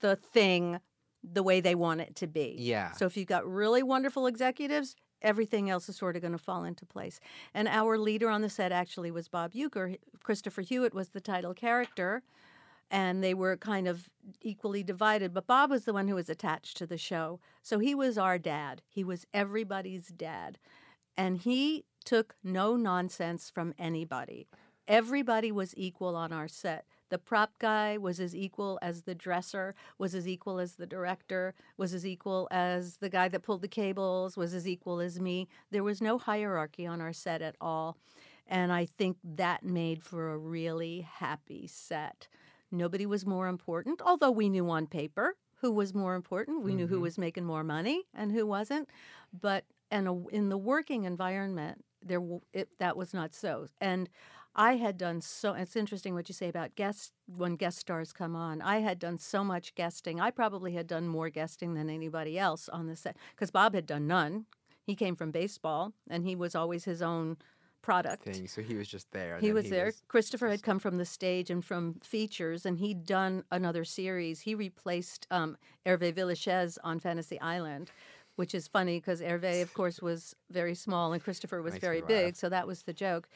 the 0.00 0.16
thing 0.16 0.80
the 1.22 1.42
way 1.42 1.60
they 1.60 1.74
want 1.74 2.00
it 2.00 2.14
to 2.16 2.26
be. 2.26 2.56
yeah 2.58 2.92
So 2.92 3.06
if 3.06 3.16
you've 3.16 3.26
got 3.26 3.46
really 3.50 3.82
wonderful 3.82 4.26
executives, 4.26 4.96
everything 5.22 5.70
else 5.70 5.88
is 5.88 5.96
sort 5.96 6.14
of 6.16 6.22
going 6.22 6.32
to 6.32 6.38
fall 6.38 6.64
into 6.64 6.84
place. 6.84 7.20
And 7.54 7.68
our 7.68 7.98
leader 7.98 8.28
on 8.28 8.42
the 8.42 8.50
set 8.50 8.72
actually 8.72 9.10
was 9.10 9.28
Bob 9.28 9.52
Uecker. 9.54 9.96
Christopher 10.22 10.62
Hewitt 10.62 10.94
was 10.94 11.08
the 11.10 11.20
title 11.20 11.54
character, 11.54 12.22
and 12.90 13.22
they 13.22 13.34
were 13.34 13.56
kind 13.56 13.88
of 13.88 14.08
equally 14.40 14.82
divided. 14.82 15.34
But 15.34 15.46
Bob 15.46 15.70
was 15.70 15.84
the 15.84 15.92
one 15.92 16.08
who 16.08 16.14
was 16.14 16.28
attached 16.28 16.76
to 16.78 16.86
the 16.86 16.98
show. 16.98 17.40
So 17.62 17.78
he 17.78 17.94
was 17.94 18.18
our 18.18 18.38
dad, 18.38 18.82
he 18.88 19.04
was 19.04 19.26
everybody's 19.34 20.08
dad. 20.08 20.58
And 21.16 21.38
he 21.38 21.84
took 22.04 22.36
no 22.44 22.76
nonsense 22.76 23.50
from 23.50 23.74
anybody. 23.78 24.46
Everybody 24.86 25.50
was 25.50 25.74
equal 25.76 26.14
on 26.14 26.32
our 26.32 26.46
set. 26.46 26.84
The 27.08 27.18
prop 27.18 27.52
guy 27.58 27.96
was 27.96 28.20
as 28.20 28.34
equal 28.34 28.78
as 28.82 29.02
the 29.02 29.14
dresser, 29.14 29.74
was 29.98 30.14
as 30.14 30.28
equal 30.28 30.58
as 30.58 30.74
the 30.74 30.86
director, 30.86 31.54
was 31.76 31.94
as 31.94 32.04
equal 32.04 32.48
as 32.50 32.96
the 32.98 33.08
guy 33.08 33.28
that 33.28 33.42
pulled 33.42 33.62
the 33.62 33.68
cables, 33.68 34.36
was 34.36 34.54
as 34.54 34.66
equal 34.66 35.00
as 35.00 35.20
me. 35.20 35.48
There 35.70 35.84
was 35.84 36.00
no 36.00 36.18
hierarchy 36.18 36.86
on 36.86 37.00
our 37.00 37.12
set 37.12 37.42
at 37.42 37.56
all. 37.60 37.96
And 38.46 38.72
I 38.72 38.86
think 38.86 39.18
that 39.24 39.64
made 39.64 40.02
for 40.02 40.32
a 40.32 40.38
really 40.38 41.00
happy 41.00 41.66
set. 41.66 42.28
Nobody 42.70 43.06
was 43.06 43.24
more 43.26 43.48
important, 43.48 44.00
although 44.02 44.30
we 44.30 44.48
knew 44.48 44.68
on 44.70 44.86
paper 44.86 45.36
who 45.60 45.72
was 45.72 45.94
more 45.94 46.14
important. 46.14 46.62
We 46.62 46.74
knew 46.74 46.86
who 46.86 46.98
Mhm. 46.98 47.02
was 47.02 47.18
making 47.18 47.44
more 47.44 47.64
money 47.64 48.04
and 48.12 48.32
who 48.32 48.46
wasn't. 48.46 48.88
But 49.32 49.64
and 49.90 50.08
a, 50.08 50.24
in 50.30 50.48
the 50.48 50.58
working 50.58 51.04
environment, 51.04 51.84
there 52.02 52.20
it, 52.52 52.68
that 52.78 52.96
was 52.96 53.14
not 53.14 53.32
so. 53.32 53.68
And 53.80 54.08
I 54.54 54.76
had 54.76 54.96
done 54.98 55.20
so. 55.20 55.52
It's 55.54 55.76
interesting 55.76 56.14
what 56.14 56.28
you 56.28 56.34
say 56.34 56.48
about 56.48 56.74
guests 56.74 57.12
when 57.26 57.56
guest 57.56 57.78
stars 57.78 58.12
come 58.12 58.34
on. 58.34 58.60
I 58.62 58.78
had 58.78 58.98
done 58.98 59.18
so 59.18 59.44
much 59.44 59.74
guesting. 59.74 60.20
I 60.20 60.30
probably 60.30 60.72
had 60.72 60.86
done 60.86 61.06
more 61.08 61.30
guesting 61.30 61.74
than 61.74 61.88
anybody 61.88 62.38
else 62.38 62.68
on 62.68 62.86
the 62.86 62.96
set 62.96 63.16
because 63.30 63.50
Bob 63.50 63.74
had 63.74 63.86
done 63.86 64.06
none. 64.06 64.46
He 64.82 64.94
came 64.94 65.16
from 65.16 65.30
baseball, 65.30 65.92
and 66.08 66.24
he 66.24 66.36
was 66.36 66.54
always 66.54 66.84
his 66.84 67.02
own 67.02 67.36
product. 67.86 68.24
thing 68.24 68.48
so 68.48 68.60
he 68.62 68.74
was 68.74 68.88
just 68.88 69.12
there 69.12 69.38
He 69.38 69.52
was 69.52 69.70
there. 69.70 69.92
Christopher 70.08 70.48
had 70.48 70.60
come 70.60 70.80
from 70.80 70.98
the 70.98 71.04
stage 71.04 71.50
and 71.50 71.64
from 71.64 72.00
features, 72.02 72.66
and 72.66 72.78
he'd 72.78 73.06
done 73.06 73.44
another 73.52 73.84
series. 73.84 74.40
He 74.40 74.56
replaced 74.56 75.28
um, 75.30 75.56
Hervé 75.86 76.12
Villechaize 76.12 76.78
on 76.82 76.98
Fantasy 76.98 77.40
Island, 77.40 77.92
which 78.34 78.56
is 78.56 78.66
funny 78.66 78.98
because 78.98 79.20
Hervé, 79.20 79.62
of 79.62 79.72
course, 79.72 80.02
was 80.02 80.34
very 80.50 80.74
small 80.74 81.12
and 81.12 81.22
Christopher 81.22 81.62
was 81.62 81.74
me 81.74 81.78
very 81.78 82.02
big, 82.02 82.34
so 82.34 82.48
that 82.48 82.66
was 82.66 82.82
the 82.82 82.92
joke. 82.92 83.28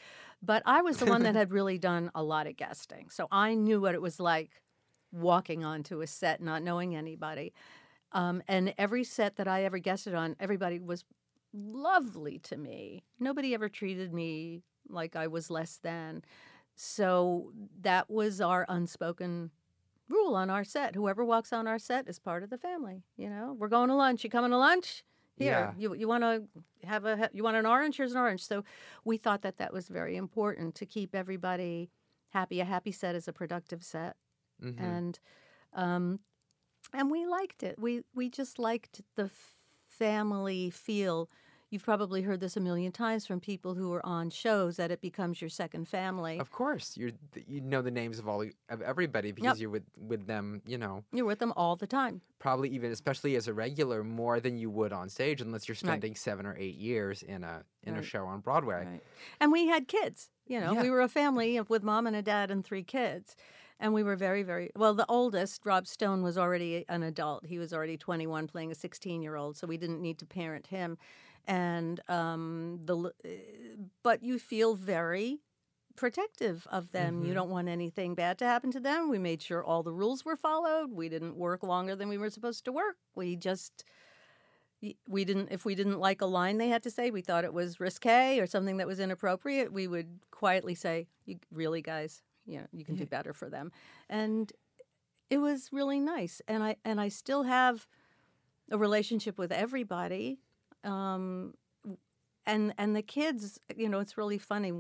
But 0.43 0.65
I 0.67 0.83
was 0.83 0.97
the 0.97 1.07
one 1.07 1.23
that 1.23 1.37
had 1.43 1.53
really 1.53 1.79
done 1.79 2.11
a 2.17 2.23
lot 2.25 2.49
of 2.49 2.57
guesting, 2.57 3.09
so 3.09 3.29
I 3.31 3.55
knew 3.55 3.81
what 3.81 3.95
it 3.95 4.03
was 4.03 4.19
like 4.19 4.51
walking 5.13 5.65
onto 5.65 6.01
a 6.01 6.09
set 6.09 6.43
not 6.43 6.65
knowing 6.65 6.97
anybody. 6.97 7.53
Um, 8.13 8.43
and 8.49 8.75
every 8.77 9.05
set 9.05 9.37
that 9.37 9.47
I 9.47 9.63
ever 9.63 9.79
guested 9.79 10.15
on, 10.15 10.35
everybody 10.41 10.81
was 10.81 11.05
lovely 11.53 12.39
to 12.41 12.57
me. 12.57 13.05
Nobody 13.19 13.55
ever 13.55 13.69
treated 13.69 14.13
me 14.13 14.63
like 14.89 15.17
I 15.17 15.27
was 15.27 15.51
less 15.51 15.77
than. 15.79 16.23
So 16.75 17.53
that 17.81 18.11
was 18.11 18.41
our 18.41 18.65
unspoken 18.69 19.51
rule 20.09 20.35
on 20.35 20.51
our 20.51 20.65
set. 20.65 20.95
Whoever 20.95 21.25
walks 21.25 21.53
on 21.53 21.67
our 21.67 21.79
set 21.79 22.09
is 22.09 22.19
part 22.19 22.43
of 22.43 22.51
the 22.51 22.59
family. 22.59 23.05
You 23.17 23.29
know, 23.31 23.55
we're 23.59 23.69
going 23.69 23.89
to 23.89 23.95
lunch. 23.95 24.25
You 24.25 24.31
coming 24.31 24.51
to 24.51 24.59
lunch? 24.59 25.05
Here, 25.37 25.73
you 25.79 25.95
you 25.95 26.07
want 26.07 26.23
to 26.23 26.45
have 26.87 27.07
a 27.07 27.31
you 27.33 27.43
want 27.43 27.57
an 27.57 27.65
orange? 27.67 27.97
Here's 27.97 28.13
an 28.13 28.19
orange. 28.19 28.45
So 28.45 28.63
we 29.05 29.17
thought 29.17 29.41
that 29.43 29.57
that 29.57 29.73
was 29.73 29.89
very 29.89 30.17
important 30.17 30.75
to 30.77 30.87
keep 30.87 31.15
everybody 31.15 31.91
happy. 32.31 32.61
A 32.61 32.65
happy 32.65 32.93
set 32.93 33.15
is 33.15 33.27
a 33.27 33.33
productive 33.33 33.83
set 33.83 34.17
Mhm. 34.63 34.79
and 34.79 35.21
um, 35.73 36.21
and 36.93 37.11
we 37.11 37.27
liked 37.27 37.63
it. 37.63 37.79
We 37.79 38.03
we 38.15 38.29
just 38.29 38.59
liked 38.59 39.03
the 39.17 39.31
family 39.89 40.71
feel. 40.71 41.31
You've 41.71 41.85
probably 41.85 42.23
heard 42.23 42.41
this 42.41 42.57
a 42.57 42.61
million 42.61 42.91
times 42.91 43.27
from 43.29 43.39
people 43.39 43.75
who 43.75 43.93
are 43.93 44.05
on 44.05 44.31
shows 44.31 44.77
that 44.77 44.91
it 44.91 45.01
becomes 45.01 45.41
your 45.41 45.49
second 45.51 45.87
family. 45.87 46.41
Of 46.41 46.51
course, 46.51 46.97
you 46.97 47.13
you 47.47 47.61
know 47.61 47.81
the 47.81 47.93
names 47.93 48.19
of 48.19 48.29
all 48.29 48.43
of 48.69 48.83
everybody 48.83 49.31
because 49.31 49.61
you're 49.61 49.71
with 49.71 49.85
with 49.97 50.27
them. 50.27 50.63
You 50.67 50.79
know, 50.79 51.05
You're 51.13 51.27
with 51.27 51.39
them 51.39 51.53
all 51.57 51.77
the 51.77 51.87
time. 51.87 52.23
probably 52.41 52.71
even 52.71 52.91
especially 52.91 53.37
as 53.37 53.47
a 53.47 53.55
regular 53.55 54.03
more 54.03 54.41
than 54.41 54.59
you 54.59 54.69
would 54.69 54.93
on 54.93 55.09
stage, 55.09 55.41
unless 55.41 55.69
you're 55.69 55.77
spending 55.77 56.17
seven 56.17 56.45
or 56.45 56.57
eight 56.59 56.75
years 56.75 57.23
in 57.23 57.45
a 57.45 57.63
in 57.85 57.95
a 57.95 58.03
show 58.03 58.27
on 58.27 58.41
Broadway. 58.41 58.85
Right. 58.85 59.03
And 59.41 59.53
we 59.53 59.69
had 59.69 59.87
kids. 59.87 60.31
You 60.49 60.59
know, 60.59 60.73
Yeah. 60.73 60.83
we 60.83 60.91
were 60.91 61.01
a 61.03 61.09
family 61.09 61.57
of- 61.57 61.71
with 61.71 61.85
mom 61.85 62.09
and 62.09 62.17
a 62.17 62.23
dad 62.23 62.51
and 62.51 62.65
three 62.65 62.83
kids. 62.83 63.37
And 63.83 63.95
we 63.95 64.03
were 64.03 64.17
very, 64.17 64.43
very 64.43 64.71
well. 64.77 64.93
The 64.93 65.07
oldest, 65.09 65.65
Rob 65.65 65.87
Stone, 65.87 66.23
was 66.23 66.37
already 66.37 66.85
an 66.89 67.03
adult. 67.03 67.47
He 67.47 67.59
was 67.59 67.73
already 67.73 67.97
21, 67.97 68.47
playing 68.49 68.71
a 68.71 68.75
16 68.75 69.23
year 69.23 69.37
old, 69.37 69.57
so 69.57 69.67
we 69.67 69.79
didn't 69.79 70.03
need 70.03 70.19
to 70.19 70.27
parent 70.27 70.67
him. 70.67 70.99
And 71.47 72.01
um, 72.09 72.81
the, 72.85 73.13
eh, 73.25 73.77
but 74.03 74.23
you 74.23 74.39
feel 74.39 74.75
very 74.75 75.41
protective 75.97 76.67
of 76.71 76.93
them. 76.93 77.25
You 77.25 77.33
Mhm. 77.33 77.35
don't 77.35 77.51
want 77.51 77.69
anything 77.69 78.15
bad 78.15 78.39
to 78.39 78.47
happen 78.47 78.71
to 78.73 78.81
them. 78.81 79.09
We 79.11 79.19
made 79.19 79.43
sure 79.43 79.65
all 79.65 79.83
the 79.83 79.93
rules 79.93 80.25
were 80.25 80.37
followed. 80.37 80.93
We 80.93 81.09
didn't 81.09 81.37
work 81.37 81.63
longer 81.63 81.97
than 81.97 82.09
we 82.09 82.19
were 82.19 82.31
supposed 82.31 82.65
to 82.67 82.73
work. 82.73 82.97
We 83.15 83.37
just 83.37 83.85
we 85.09 85.25
didn't 85.25 85.49
if 85.51 85.65
we 85.65 85.75
didn't 85.75 85.99
like 86.01 86.23
a 86.23 86.27
line 86.27 86.57
they 86.59 86.69
had 86.69 86.83
to 86.85 86.91
say, 86.91 87.11
we 87.11 87.21
thought 87.21 87.45
it 87.45 87.53
was 87.53 87.81
risque 87.81 88.39
or 88.39 88.47
something 88.47 88.79
that 88.79 88.87
was 88.87 88.99
inappropriate, 89.01 89.73
we 89.73 89.87
would 89.87 90.21
quietly 90.31 90.75
say, 90.75 91.07
"You 91.27 91.39
really 91.53 91.83
guys, 91.83 92.23
you 92.47 92.59
know, 92.59 92.67
you 92.73 92.85
can 92.85 92.95
do 92.97 93.05
better 93.07 93.33
for 93.35 93.51
them." 93.51 93.73
And 94.09 94.53
it 95.31 95.39
was 95.39 95.71
really 95.73 96.01
nice. 96.01 96.41
And 96.49 96.63
I 96.63 96.77
and 96.85 97.01
I 97.01 97.09
still 97.09 97.45
have 97.45 97.87
a 98.71 98.79
relationship 98.79 99.39
with 99.39 99.53
everybody. 99.53 100.41
Um, 100.85 101.55
and 102.47 102.75
and 102.79 102.97
the 102.97 103.03
kids, 103.03 103.61
you 103.77 103.89
know, 103.89 104.01
it's 104.01 104.17
really 104.19 104.39
funny. 104.39 104.73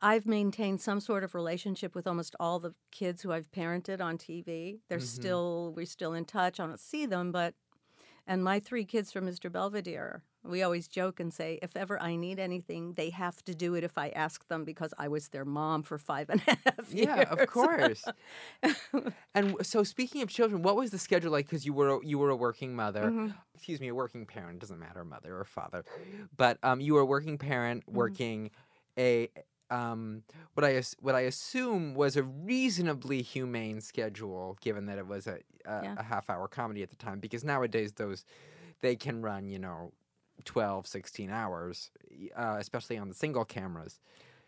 I've 0.00 0.26
maintained 0.26 0.80
some 0.80 1.00
sort 1.00 1.24
of 1.24 1.34
relationship 1.34 1.94
with 1.94 2.06
almost 2.06 2.36
all 2.38 2.60
the 2.60 2.74
kids 2.92 3.22
who 3.22 3.32
I've 3.32 3.50
parented 3.50 4.00
on 4.00 4.16
TV. 4.16 4.80
They're 4.88 4.98
Mhm. 4.98 5.04
still 5.04 5.72
we're 5.76 5.86
still 5.86 6.12
in 6.14 6.24
touch. 6.24 6.60
I 6.60 6.66
don't 6.66 6.78
see 6.80 7.04
them, 7.06 7.32
but 7.32 7.54
and 8.26 8.44
my 8.44 8.60
three 8.60 8.84
kids 8.84 9.12
from 9.12 9.26
Mr. 9.26 9.50
Belvedere, 9.50 10.24
we 10.44 10.62
always 10.62 10.88
joke 10.88 11.20
and 11.20 11.32
say, 11.32 11.58
if 11.62 11.76
ever 11.76 12.00
I 12.00 12.16
need 12.16 12.38
anything, 12.38 12.94
they 12.94 13.10
have 13.10 13.42
to 13.44 13.54
do 13.54 13.74
it 13.74 13.84
if 13.84 13.98
I 13.98 14.08
ask 14.10 14.46
them 14.48 14.64
because 14.64 14.94
I 14.98 15.08
was 15.08 15.28
their 15.28 15.44
mom 15.44 15.82
for 15.82 15.98
five 15.98 16.30
and 16.30 16.40
a 16.46 16.56
half 16.64 16.92
years. 16.92 17.06
Yeah, 17.16 17.22
of 17.30 17.46
course. 17.48 18.04
and 19.34 19.54
so, 19.62 19.82
speaking 19.82 20.22
of 20.22 20.28
children, 20.28 20.62
what 20.62 20.76
was 20.76 20.90
the 20.90 20.98
schedule 20.98 21.32
like? 21.32 21.46
Because 21.46 21.64
you 21.66 21.72
were 21.72 21.96
a- 21.96 22.06
you 22.06 22.18
were 22.18 22.30
a 22.30 22.36
working 22.36 22.74
mother. 22.74 23.10
Mhm. 23.10 23.34
Excuse 23.54 23.80
me, 23.80 23.88
a 23.88 23.94
working 23.94 24.26
parent. 24.26 24.60
Doesn't 24.60 24.78
matter, 24.78 25.04
mother 25.04 25.36
or 25.38 25.44
father. 25.44 25.84
But 26.36 26.58
um, 26.62 26.80
you 26.80 26.94
were 26.94 27.00
a 27.00 27.06
working 27.06 27.38
parent, 27.38 27.84
Mm-hmm. 27.86 27.96
working 27.96 28.50
a 28.98 29.28
um, 29.70 30.22
what 30.54 30.64
I 30.64 30.82
what 31.00 31.14
I 31.14 31.20
assume 31.20 31.94
was 31.94 32.16
a 32.16 32.22
reasonably 32.22 33.22
humane 33.22 33.80
schedule, 33.80 34.56
given 34.60 34.86
that 34.86 34.98
it 34.98 35.06
was 35.06 35.26
a 35.26 35.38
a, 35.66 35.82
Yeah. 35.82 35.94
a 35.98 36.02
half 36.02 36.30
hour 36.30 36.48
comedy 36.48 36.82
at 36.82 36.90
the 36.90 36.96
time. 36.96 37.20
Because 37.20 37.44
nowadays 37.44 37.92
those 37.92 38.24
they 38.80 38.96
can 38.96 39.20
run, 39.22 39.48
you 39.48 39.58
know. 39.58 39.92
12 40.44 40.86
16 40.86 41.30
hours 41.30 41.90
uh, 42.36 42.56
especially 42.58 42.98
on 42.98 43.08
the 43.08 43.14
single 43.14 43.44
cameras 43.44 44.00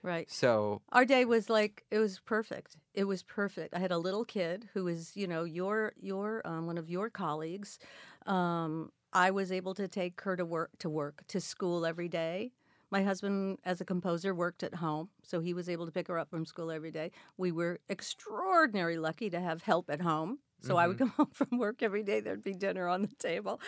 Right. 0.02 0.30
so 0.30 0.80
Our 0.92 1.04
day 1.04 1.24
was 1.26 1.50
like 1.50 1.84
it 1.90 1.98
was 1.98 2.20
perfect. 2.20 2.76
It 2.94 3.04
was 3.04 3.22
perfect. 3.22 3.74
I 3.74 3.78
had 3.80 3.90
a 3.92 3.98
little 3.98 4.24
kid 4.24 4.68
who 4.72 4.84
was, 4.84 5.14
you 5.14 5.26
know, 5.26 5.44
your 5.44 5.92
your 6.00 6.40
um, 6.46 6.66
one 6.66 6.78
of 6.78 6.88
your 6.88 7.10
colleagues. 7.10 7.78
Um, 8.26 8.92
I 9.12 9.30
was 9.30 9.52
able 9.52 9.74
to 9.74 9.88
take 9.88 10.20
her 10.22 10.36
to 10.36 10.44
work 10.44 10.70
to 10.78 10.88
work 10.88 11.24
to 11.28 11.40
school 11.40 11.84
every 11.84 12.08
day. 12.08 12.52
My 12.90 13.02
husband, 13.02 13.58
as 13.64 13.80
a 13.80 13.84
composer, 13.84 14.34
worked 14.34 14.62
at 14.62 14.76
home, 14.76 15.10
so 15.22 15.40
he 15.40 15.54
was 15.54 15.68
able 15.68 15.86
to 15.86 15.92
pick 15.92 16.08
her 16.08 16.18
up 16.18 16.30
from 16.30 16.44
school 16.44 16.70
every 16.70 16.90
day. 16.90 17.12
We 17.36 17.52
were 17.52 17.78
extraordinarily 17.88 18.98
lucky 18.98 19.30
to 19.30 19.40
have 19.40 19.62
help 19.62 19.90
at 19.90 20.00
home. 20.00 20.38
So 20.62 20.76
I 20.76 20.86
would 20.86 20.96
mm-hmm. 20.96 21.08
come 21.08 21.14
home 21.16 21.30
from 21.32 21.58
work 21.58 21.82
every 21.82 22.02
day. 22.02 22.20
There'd 22.20 22.42
be 22.42 22.54
dinner 22.54 22.88
on 22.88 23.02
the 23.02 23.14
table, 23.18 23.60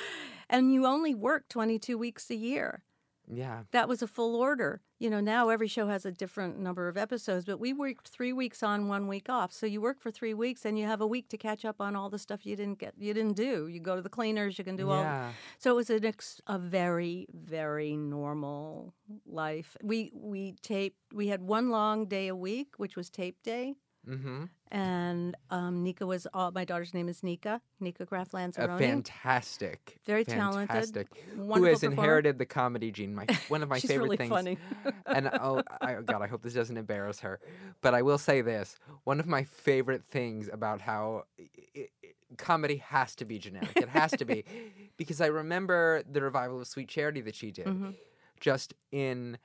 and 0.48 0.72
you 0.72 0.86
only 0.86 1.14
work 1.14 1.48
twenty 1.48 1.78
two 1.78 1.98
weeks 1.98 2.30
a 2.30 2.36
year 2.36 2.82
yeah 3.30 3.62
that 3.72 3.88
was 3.88 4.02
a 4.02 4.06
full 4.06 4.36
order. 4.36 4.80
You 4.98 5.10
know, 5.10 5.18
now 5.18 5.48
every 5.48 5.66
show 5.66 5.88
has 5.88 6.06
a 6.06 6.12
different 6.12 6.60
number 6.60 6.86
of 6.86 6.96
episodes, 6.96 7.44
but 7.44 7.58
we 7.58 7.72
worked 7.72 8.06
three 8.06 8.32
weeks 8.32 8.62
on, 8.62 8.86
one 8.86 9.08
week 9.08 9.28
off. 9.28 9.52
So 9.52 9.66
you 9.66 9.80
work 9.80 10.00
for 10.00 10.12
three 10.12 10.32
weeks, 10.32 10.64
and 10.64 10.78
you 10.78 10.86
have 10.86 11.00
a 11.00 11.06
week 11.08 11.28
to 11.30 11.36
catch 11.36 11.64
up 11.64 11.80
on 11.80 11.96
all 11.96 12.08
the 12.08 12.20
stuff 12.20 12.46
you 12.46 12.54
didn't 12.54 12.78
get, 12.78 12.94
you 12.96 13.12
didn't 13.12 13.34
do. 13.34 13.66
You 13.66 13.80
go 13.80 13.96
to 13.96 14.02
the 14.02 14.08
cleaners, 14.08 14.58
you 14.58 14.64
can 14.64 14.76
do 14.76 14.90
all. 14.90 15.02
yeah 15.02 15.32
So 15.58 15.72
it 15.72 15.74
was 15.74 15.90
an 15.90 16.04
ex- 16.04 16.40
a 16.46 16.56
very, 16.56 17.26
very 17.34 17.96
normal 17.96 18.94
life. 19.26 19.76
We 19.82 20.12
we 20.14 20.52
taped. 20.62 20.98
We 21.12 21.28
had 21.28 21.42
one 21.42 21.70
long 21.70 22.06
day 22.06 22.28
a 22.28 22.36
week, 22.36 22.74
which 22.76 22.94
was 22.94 23.10
tape 23.10 23.42
day. 23.42 23.74
Mm-hmm 24.08 24.44
And 24.70 25.36
um, 25.50 25.82
Nikka 25.84 26.06
was 26.06 26.26
all, 26.34 26.50
my 26.50 26.64
daughter's 26.64 26.92
name 26.94 27.08
is 27.08 27.22
Nikka, 27.22 27.60
Nikka 27.78 28.04
Graff 28.06 28.32
a 28.34 28.38
fantastic, 28.78 29.98
Very 30.06 30.24
talented, 30.24 30.68
fantastic, 30.68 31.06
who 31.34 31.42
wonderful 31.44 31.68
has 31.70 31.80
performer. 31.80 32.02
inherited 32.02 32.38
the 32.38 32.46
comedy 32.46 32.90
gene. 32.90 33.14
My 33.14 33.26
one 33.48 33.62
of 33.62 33.68
my 33.68 33.78
She's 33.80 33.90
favorite 33.90 34.04
really 34.04 34.16
things. 34.16 34.30
funny. 34.30 34.58
and 35.06 35.28
oh, 35.40 35.62
I, 35.80 35.94
God, 35.96 36.22
I 36.22 36.26
hope 36.26 36.42
this 36.42 36.54
doesn't 36.54 36.76
embarrass 36.76 37.20
her, 37.20 37.38
but 37.80 37.94
I 37.94 38.02
will 38.02 38.18
say 38.18 38.40
this: 38.40 38.76
one 39.04 39.20
of 39.20 39.26
my 39.26 39.44
favorite 39.44 40.04
things 40.04 40.48
about 40.52 40.80
how 40.80 41.24
i 41.38 41.48
i 41.76 41.80
i- 42.04 42.14
comedy 42.38 42.76
has 42.78 43.14
to 43.16 43.24
be 43.26 43.38
generic. 43.38 43.76
It 43.76 43.90
has 43.90 44.10
to 44.12 44.24
be, 44.24 44.44
because 44.96 45.20
I 45.20 45.26
remember 45.26 46.02
the 46.10 46.22
revival 46.22 46.60
of 46.60 46.66
Sweet 46.66 46.88
Charity 46.88 47.20
that 47.22 47.34
she 47.34 47.50
did, 47.50 47.66
Mhm. 47.66 47.94
just 48.40 48.72
in 48.90 49.36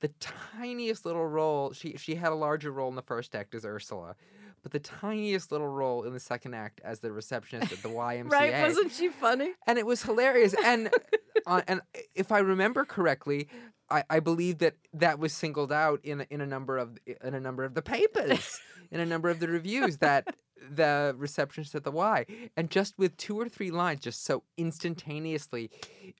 the 0.00 0.08
tiniest 0.20 1.06
little 1.06 1.26
role. 1.26 1.72
She 1.72 1.96
she 1.96 2.14
had 2.14 2.32
a 2.32 2.34
larger 2.34 2.70
role 2.70 2.88
in 2.88 2.96
the 2.96 3.02
first 3.02 3.34
act 3.34 3.54
as 3.54 3.64
Ursula. 3.64 4.14
But 4.62 4.72
the 4.72 4.80
tiniest 4.80 5.52
little 5.52 5.68
role 5.68 6.02
in 6.02 6.12
the 6.12 6.18
second 6.18 6.54
act 6.54 6.80
as 6.82 6.98
the 6.98 7.12
receptionist 7.12 7.72
at 7.72 7.82
the 7.84 7.88
YMCA 7.88 8.30
Right? 8.32 8.62
Wasn't 8.62 8.90
she 8.90 9.08
funny? 9.08 9.52
and 9.64 9.78
it 9.78 9.86
was 9.86 10.02
hilarious. 10.02 10.54
And 10.64 10.90
uh, 11.46 11.62
and 11.68 11.80
if 12.16 12.32
I 12.32 12.38
remember 12.38 12.84
correctly, 12.84 13.48
I, 13.90 14.02
I 14.10 14.20
believe 14.20 14.58
that 14.58 14.74
that 14.94 15.20
was 15.20 15.32
singled 15.32 15.70
out 15.70 16.00
in 16.02 16.22
a, 16.22 16.26
in 16.30 16.40
a 16.40 16.46
number 16.46 16.78
of 16.78 16.98
in 17.22 17.34
a 17.34 17.40
number 17.40 17.62
of 17.62 17.74
the 17.74 17.82
papers, 17.82 18.60
in 18.90 18.98
a 18.98 19.06
number 19.06 19.28
of 19.28 19.38
the 19.38 19.46
reviews 19.48 19.98
that 19.98 20.34
the 20.68 21.14
receptionist 21.16 21.74
at 21.76 21.84
the 21.84 21.92
Y, 21.92 22.26
and 22.56 22.68
just 22.68 22.98
with 22.98 23.16
two 23.16 23.38
or 23.38 23.48
three 23.48 23.70
lines, 23.70 24.00
just 24.00 24.24
so 24.24 24.42
instantaneously 24.56 25.70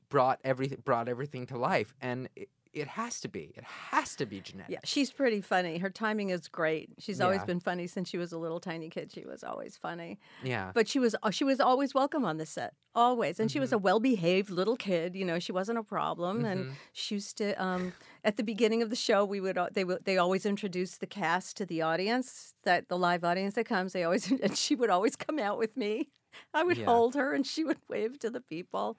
brought 0.08 0.38
everything 0.44 0.80
brought 0.84 1.08
everything 1.08 1.46
to 1.46 1.58
life. 1.58 1.94
And 2.00 2.28
it, 2.36 2.48
it 2.76 2.88
has 2.88 3.20
to 3.20 3.28
be, 3.28 3.52
it 3.56 3.64
has 3.64 4.14
to 4.16 4.26
be 4.26 4.40
genetic. 4.40 4.72
Yeah, 4.74 4.78
she's 4.84 5.10
pretty 5.10 5.40
funny. 5.40 5.78
Her 5.78 5.90
timing 5.90 6.30
is 6.30 6.46
great. 6.48 6.90
She's 6.98 7.20
always 7.20 7.42
been 7.44 7.60
funny 7.60 7.86
since 7.86 8.08
she 8.08 8.18
was 8.18 8.32
a 8.32 8.38
little 8.38 8.60
tiny 8.60 8.90
kid. 8.90 9.10
She 9.12 9.24
was 9.24 9.42
always 9.42 9.76
funny. 9.76 10.18
Yeah. 10.44 10.72
But 10.74 10.86
she 10.88 10.98
was 10.98 11.16
uh, 11.22 11.30
she 11.30 11.44
was 11.44 11.58
always 11.60 11.94
welcome 11.94 12.24
on 12.24 12.36
the 12.36 12.46
set, 12.46 12.74
always. 12.94 13.40
And 13.40 13.50
she 13.50 13.58
Mm-hmm. 13.58 13.62
was 13.62 13.72
a 13.72 13.78
well-behaved 13.78 14.50
little 14.50 14.76
kid. 14.76 15.14
You 15.16 15.24
know, 15.24 15.38
she 15.38 15.52
wasn't 15.52 15.78
a 15.78 15.82
problem. 15.82 16.44
And 16.44 16.66
Mhm. 16.66 16.72
she 16.92 17.14
used 17.16 17.38
to. 17.38 17.54
Um, 17.62 17.92
at 18.24 18.36
the 18.36 18.42
beginning 18.42 18.82
of 18.82 18.90
the 18.90 18.96
show, 18.96 19.24
we 19.24 19.40
would 19.40 19.58
they 19.72 19.84
would 19.84 20.04
they 20.04 20.18
always 20.18 20.44
introduce 20.44 20.98
the 20.98 21.06
cast 21.06 21.56
to 21.56 21.64
the 21.66 21.80
audience, 21.82 22.54
that 22.64 22.88
the 22.88 22.98
live 22.98 23.24
audience 23.24 23.54
that 23.54 23.64
comes. 23.66 23.92
They 23.92 24.04
always 24.04 24.30
and 24.44 24.56
she 24.56 24.74
would 24.74 24.90
always 24.90 25.16
come 25.16 25.38
out 25.38 25.58
with 25.58 25.76
me. 25.76 26.08
I 26.52 26.62
would 26.64 26.76
Yeah. 26.78 26.84
hold 26.86 27.14
her, 27.14 27.32
and 27.32 27.46
she 27.46 27.64
would 27.64 27.78
wave 27.88 28.18
to 28.18 28.28
the 28.30 28.42
people. 28.42 28.96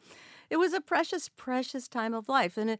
It 0.49 0.57
was 0.57 0.73
a 0.73 0.81
precious, 0.81 1.29
precious 1.29 1.87
time 1.87 2.13
of 2.15 2.27
life, 2.29 2.57
and 2.57 2.69
it, 2.71 2.79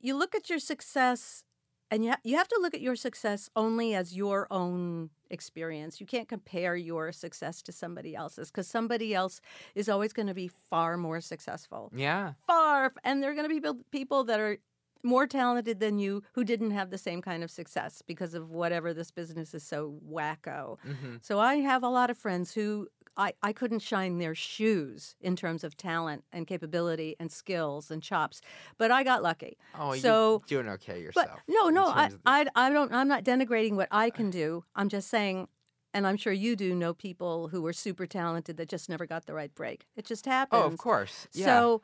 you 0.00 0.16
look 0.16 0.34
at 0.34 0.48
your 0.50 0.58
success 0.58 1.44
and 1.90 2.04
you, 2.04 2.10
ha- 2.10 2.20
you 2.22 2.36
have 2.36 2.48
to 2.48 2.58
look 2.60 2.74
at 2.74 2.80
your 2.80 2.96
success 2.96 3.50
only 3.56 3.94
as 3.94 4.16
your 4.16 4.46
own 4.50 5.10
experience. 5.28 6.00
You 6.00 6.06
can't 6.06 6.28
compare 6.28 6.76
your 6.76 7.12
success 7.12 7.62
to 7.62 7.72
somebody 7.72 8.14
else's 8.14 8.50
because 8.50 8.68
somebody 8.68 9.14
else 9.14 9.40
is 9.74 9.88
always 9.88 10.12
going 10.12 10.28
to 10.28 10.34
be 10.34 10.48
far 10.48 10.96
more 10.96 11.20
successful. 11.20 11.90
Yeah. 11.94 12.34
Far, 12.46 12.92
and 13.04 13.22
there 13.22 13.30
are 13.30 13.34
going 13.34 13.48
to 13.48 13.60
be 13.60 13.78
people 13.90 14.24
that 14.24 14.40
are 14.40 14.58
more 15.02 15.26
talented 15.26 15.80
than 15.80 15.98
you 15.98 16.22
who 16.34 16.44
didn't 16.44 16.72
have 16.72 16.90
the 16.90 16.98
same 16.98 17.22
kind 17.22 17.42
of 17.42 17.50
success 17.50 18.02
because 18.06 18.34
of 18.34 18.50
whatever 18.50 18.92
this 18.92 19.10
business 19.10 19.54
is 19.54 19.62
so 19.62 19.98
wacko. 20.08 20.78
hmm 20.82 21.16
So 21.22 21.38
I 21.40 21.56
have 21.56 21.82
a 21.82 21.88
lot 21.88 22.10
of 22.10 22.18
friends 22.18 22.52
who 22.52 22.88
I, 23.16 23.32
I 23.42 23.52
couldn't 23.52 23.80
shine 23.80 24.18
their 24.18 24.34
shoes 24.34 25.16
in 25.20 25.36
terms 25.36 25.64
of 25.64 25.76
talent 25.76 26.24
and 26.32 26.46
capability 26.46 27.16
and 27.20 27.30
skills 27.30 27.90
and 27.90 28.02
chops, 28.02 28.40
but 28.78 28.90
I 28.90 29.02
got 29.02 29.22
lucky. 29.22 29.58
Oh, 29.78 29.94
So- 29.96 30.42
you're 30.48 30.62
doing 30.62 30.72
okay 30.74 31.00
yourself. 31.02 31.28
But 31.46 31.54
no, 31.54 31.68
no, 31.68 31.86
I, 31.88 32.08
the- 32.08 32.18
I, 32.24 32.46
I 32.54 32.70
don't. 32.70 32.92
I'm 32.92 33.08
not 33.08 33.24
denigrating 33.24 33.74
what 33.76 33.88
I 33.90 34.10
can 34.10 34.30
do. 34.30 34.64
I'm 34.74 34.88
just 34.88 35.08
saying, 35.08 35.48
and 35.92 36.06
I'm 36.06 36.16
sure 36.16 36.32
you 36.32 36.54
do 36.56 36.74
know 36.74 36.94
people 36.94 37.48
who 37.48 37.60
were 37.62 37.72
super 37.72 38.06
talented 38.06 38.56
that 38.58 38.68
just 38.68 38.88
never 38.88 39.06
got 39.06 39.26
the 39.26 39.34
right 39.34 39.54
break. 39.54 39.86
It 39.96 40.04
just 40.06 40.24
happens. 40.26 40.62
oh, 40.62 40.66
of 40.66 40.78
course. 40.78 41.26
Yeah. 41.32 41.46
So 41.46 41.82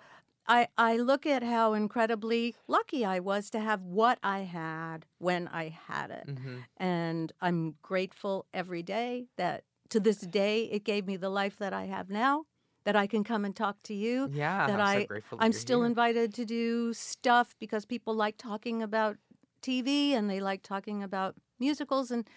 I, 0.49 0.69
I 0.79 0.97
look 0.97 1.27
at 1.27 1.43
how 1.43 1.73
incredibly 1.75 2.55
lucky 2.69 3.05
I 3.05 3.19
was 3.19 3.51
to 3.51 3.59
have 3.59 3.83
what 3.83 4.21
I 4.23 4.41
had 4.41 5.05
when 5.19 5.49
I 5.49 5.77
had 5.89 6.11
it. 6.13 6.29
hmm 6.39 6.59
And 6.77 7.33
I'm 7.41 7.75
grateful 7.83 8.47
every 8.55 8.85
day 8.85 9.27
that 9.37 9.65
to 9.91 10.01
this 10.01 10.19
day 10.19 10.65
it 10.65 10.85
gave 10.85 11.07
me 11.07 11.17
the 11.17 11.29
life 11.31 11.57
that 11.59 11.73
I 11.73 11.85
have 11.87 12.09
now, 12.11 12.45
that 12.85 12.97
I 12.97 13.07
can 13.07 13.25
come 13.25 13.45
and 13.45 13.55
talk 13.55 13.83
to 13.85 13.95
you. 13.95 14.29
Yeah. 14.33 14.67
that 14.67 14.81
I'm 14.81 14.87
I- 14.87 15.01
so 15.03 15.07
grateful 15.07 15.39
I'm 15.41 15.53
still 15.53 15.81
here. 15.81 15.87
invited 15.87 16.35
to 16.35 16.45
do 16.45 16.93
stuff 16.95 17.55
because 17.59 17.85
people 17.85 18.15
like 18.15 18.37
talking 18.39 18.83
about 18.83 19.17
TV 19.63 20.13
and 20.13 20.29
they 20.31 20.41
like 20.41 20.63
talking 20.63 21.03
about 21.03 21.35
musicals 21.59 22.11
and 22.11 22.29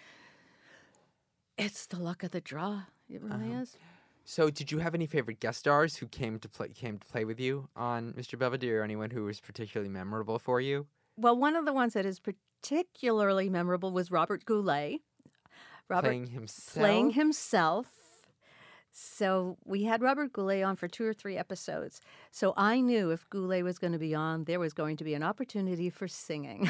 it's 1.58 1.86
the 1.88 1.98
luck 2.00 2.24
of 2.24 2.32
the 2.32 2.42
draw. 2.42 2.84
It 3.10 3.22
really 3.22 3.52
Uh-huh. 3.52 3.62
is. 3.62 3.78
So, 4.24 4.50
did 4.52 4.72
you 4.72 4.78
have 4.80 4.94
any 4.94 5.08
favorite 5.08 5.40
guest 5.40 5.60
stars 5.60 5.96
who 5.98 6.08
came 6.08 6.38
to 6.40 6.48
play 6.50 6.70
came 6.70 7.00
to 7.00 7.08
play 7.08 7.26
with 7.26 7.40
you 7.40 7.68
on 7.76 8.14
Mr. 8.14 8.38
Belvedere, 8.38 8.82
or 8.82 8.84
anyone 8.84 9.10
who 9.10 9.24
was 9.24 9.40
particularly 9.42 9.90
memorable 9.90 10.38
for 10.38 10.62
you? 10.62 10.86
Well, 11.18 11.36
one 11.36 11.56
of 11.56 11.66
the 11.66 11.74
ones 11.74 11.94
that 11.94 12.06
is 12.06 12.20
particularly 12.20 13.50
memorable 13.50 13.92
was 13.92 14.12
Robert 14.12 14.46
Goulet. 14.46 15.02
Robert 15.90 16.08
playing 16.10 16.28
himself. 16.28 16.76
playing 16.78 17.10
himself. 17.12 17.88
So 18.92 19.58
we 19.66 19.84
had 19.84 20.02
Robert 20.02 20.34
Goulet 20.34 20.64
on 20.64 20.76
for 20.76 20.88
two 20.88 21.06
or 21.06 21.14
three 21.14 21.38
episodes. 21.38 22.02
So 22.32 22.54
I 22.58 22.82
knew 22.82 23.12
if 23.12 23.30
Goulet 23.30 23.64
was 23.64 23.78
going 23.78 23.94
to 23.94 24.00
be 24.00 24.16
on, 24.16 24.46
there 24.46 24.60
was 24.60 24.74
going 24.74 24.98
to 24.98 25.04
be 25.04 25.14
an 25.14 25.24
opportunity 25.24 25.90
for 25.90 26.08
singing. 26.08 26.70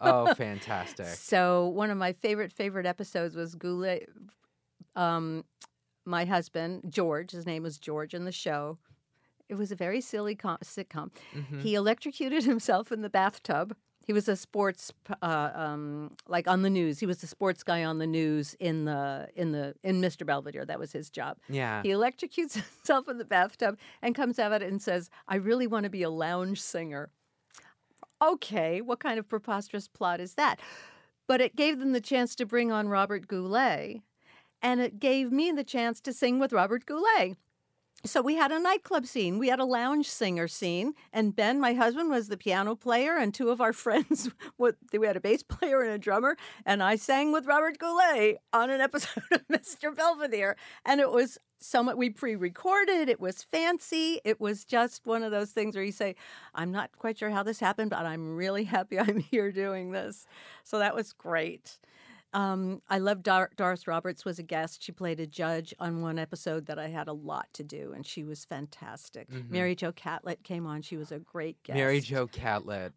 Oh, 0.00 0.34
fantastic. 0.36 1.06
So 1.06 1.68
one 1.68 1.90
of 1.90 1.96
my 1.96 2.12
favorite 2.12 2.52
favorite 2.52 2.86
episodes 2.86 3.36
was 3.36 3.54
Goulet. 3.54 4.08
Um, 4.96 5.44
my 6.04 6.24
husband 6.24 6.82
George, 6.88 7.30
his 7.30 7.46
name 7.46 7.62
was 7.62 7.78
George 7.78 8.14
in 8.14 8.24
the 8.24 8.32
show. 8.32 8.78
It 9.48 9.54
was 9.54 9.70
a 9.72 9.76
very 9.76 10.00
silly 10.00 10.34
com- 10.34 10.58
sitcom. 10.62 11.10
Mhm. 11.34 11.62
He 11.62 11.74
electrocuted 11.74 12.44
himself 12.44 12.90
in 12.92 13.00
the 13.02 13.08
bathtub. 13.08 13.76
He 14.08 14.14
was 14.14 14.26
a 14.26 14.36
sports, 14.36 14.90
uh, 15.20 15.50
um, 15.54 16.12
like 16.26 16.48
on 16.48 16.62
the 16.62 16.70
news. 16.70 16.98
He 16.98 17.04
was 17.04 17.18
the 17.18 17.26
sports 17.26 17.62
guy 17.62 17.84
on 17.84 17.98
the 17.98 18.06
news 18.06 18.56
in 18.58 18.86
the 18.86 19.28
in 19.36 19.52
the 19.52 19.74
in 19.84 20.00
Mr. 20.00 20.24
Belvedere. 20.24 20.64
That 20.64 20.78
was 20.78 20.92
his 20.92 21.10
job. 21.10 21.36
Yeah. 21.46 21.82
He 21.82 21.90
electrocutes 21.90 22.54
himself 22.78 23.06
in 23.06 23.18
the 23.18 23.26
bathtub 23.26 23.78
and 24.00 24.14
comes 24.14 24.38
out 24.38 24.50
of 24.50 24.62
it 24.62 24.68
and 24.68 24.80
says, 24.80 25.10
"I 25.28 25.36
really 25.36 25.66
want 25.66 25.84
to 25.84 25.90
be 25.90 26.02
a 26.02 26.08
lounge 26.08 26.62
singer." 26.62 27.10
Okay, 28.22 28.80
what 28.80 28.98
kind 28.98 29.18
of 29.18 29.28
preposterous 29.28 29.88
plot 29.88 30.20
is 30.20 30.36
that? 30.36 30.58
But 31.26 31.42
it 31.42 31.54
gave 31.54 31.78
them 31.78 31.92
the 31.92 32.00
chance 32.00 32.34
to 32.36 32.46
bring 32.46 32.72
on 32.72 32.88
Robert 32.88 33.28
Goulet, 33.28 34.00
and 34.62 34.80
it 34.80 35.00
gave 35.00 35.30
me 35.30 35.52
the 35.52 35.64
chance 35.64 36.00
to 36.00 36.14
sing 36.14 36.38
with 36.38 36.54
Robert 36.54 36.86
Goulet. 36.86 37.36
So 38.04 38.22
we 38.22 38.36
had 38.36 38.52
a 38.52 38.60
nightclub 38.60 39.06
scene, 39.06 39.38
we 39.38 39.48
had 39.48 39.58
a 39.58 39.64
lounge 39.64 40.08
singer 40.08 40.46
scene, 40.46 40.94
and 41.12 41.34
Ben, 41.34 41.58
my 41.58 41.74
husband, 41.74 42.10
was 42.10 42.28
the 42.28 42.36
piano 42.36 42.76
player, 42.76 43.16
and 43.16 43.34
two 43.34 43.50
of 43.50 43.60
our 43.60 43.72
friends, 43.84 44.30
we 44.56 45.06
had 45.06 45.16
a 45.16 45.20
bass 45.20 45.42
player 45.42 45.82
and 45.82 45.90
a 45.90 45.98
drummer, 45.98 46.36
and 46.64 46.80
I 46.80 46.94
sang 46.94 47.32
with 47.32 47.46
Robert 47.46 47.78
Goulet 47.78 48.38
on 48.52 48.70
an 48.70 48.80
episode 48.80 49.24
of 49.32 49.48
Mr. 49.48 49.94
Belvedere, 49.94 50.56
and 50.84 51.00
it 51.00 51.10
was 51.10 51.38
somewhat. 51.58 51.98
We 51.98 52.10
pre-recorded. 52.10 53.08
It 53.08 53.20
was 53.20 53.42
fancy. 53.42 54.20
It 54.24 54.40
was 54.40 54.64
just 54.64 55.04
one 55.04 55.24
of 55.24 55.32
those 55.32 55.50
things 55.50 55.74
where 55.74 55.84
you 55.84 55.90
say, 55.90 56.14
"I'm 56.54 56.70
not 56.70 56.96
quite 56.96 57.18
sure 57.18 57.30
how 57.30 57.42
this 57.42 57.58
happened, 57.58 57.90
but 57.90 58.06
I'm 58.06 58.36
really 58.36 58.64
happy 58.76 58.98
I'm 59.00 59.18
here 59.18 59.50
doing 59.50 59.90
this." 59.90 60.24
So 60.62 60.78
that 60.78 60.94
was 60.94 61.12
great. 61.12 61.78
Um, 62.34 62.82
I 62.88 62.98
love 62.98 63.22
Dar- 63.22 63.50
Doris 63.56 63.86
Roberts 63.86 64.24
was 64.24 64.38
a 64.38 64.42
guest. 64.42 64.82
She 64.82 64.92
played 64.92 65.18
a 65.18 65.26
judge 65.26 65.72
on 65.80 66.02
one 66.02 66.18
episode 66.18 66.66
that 66.66 66.78
I 66.78 66.88
had 66.88 67.08
a 67.08 67.12
lot 67.12 67.48
to 67.54 67.64
do, 67.64 67.92
and 67.94 68.04
she 68.06 68.22
was 68.24 68.44
fantastic. 68.44 69.30
Mhm. 69.30 69.48
Mary 69.50 69.74
Jo 69.74 69.92
Catlett 69.92 70.42
came 70.44 70.66
on. 70.66 70.82
She 70.82 70.96
was 70.96 71.10
a 71.10 71.18
great 71.18 71.62
guest. 71.62 71.76
Mary 71.76 72.00
Jo 72.00 72.26
Catlett. 72.26 72.92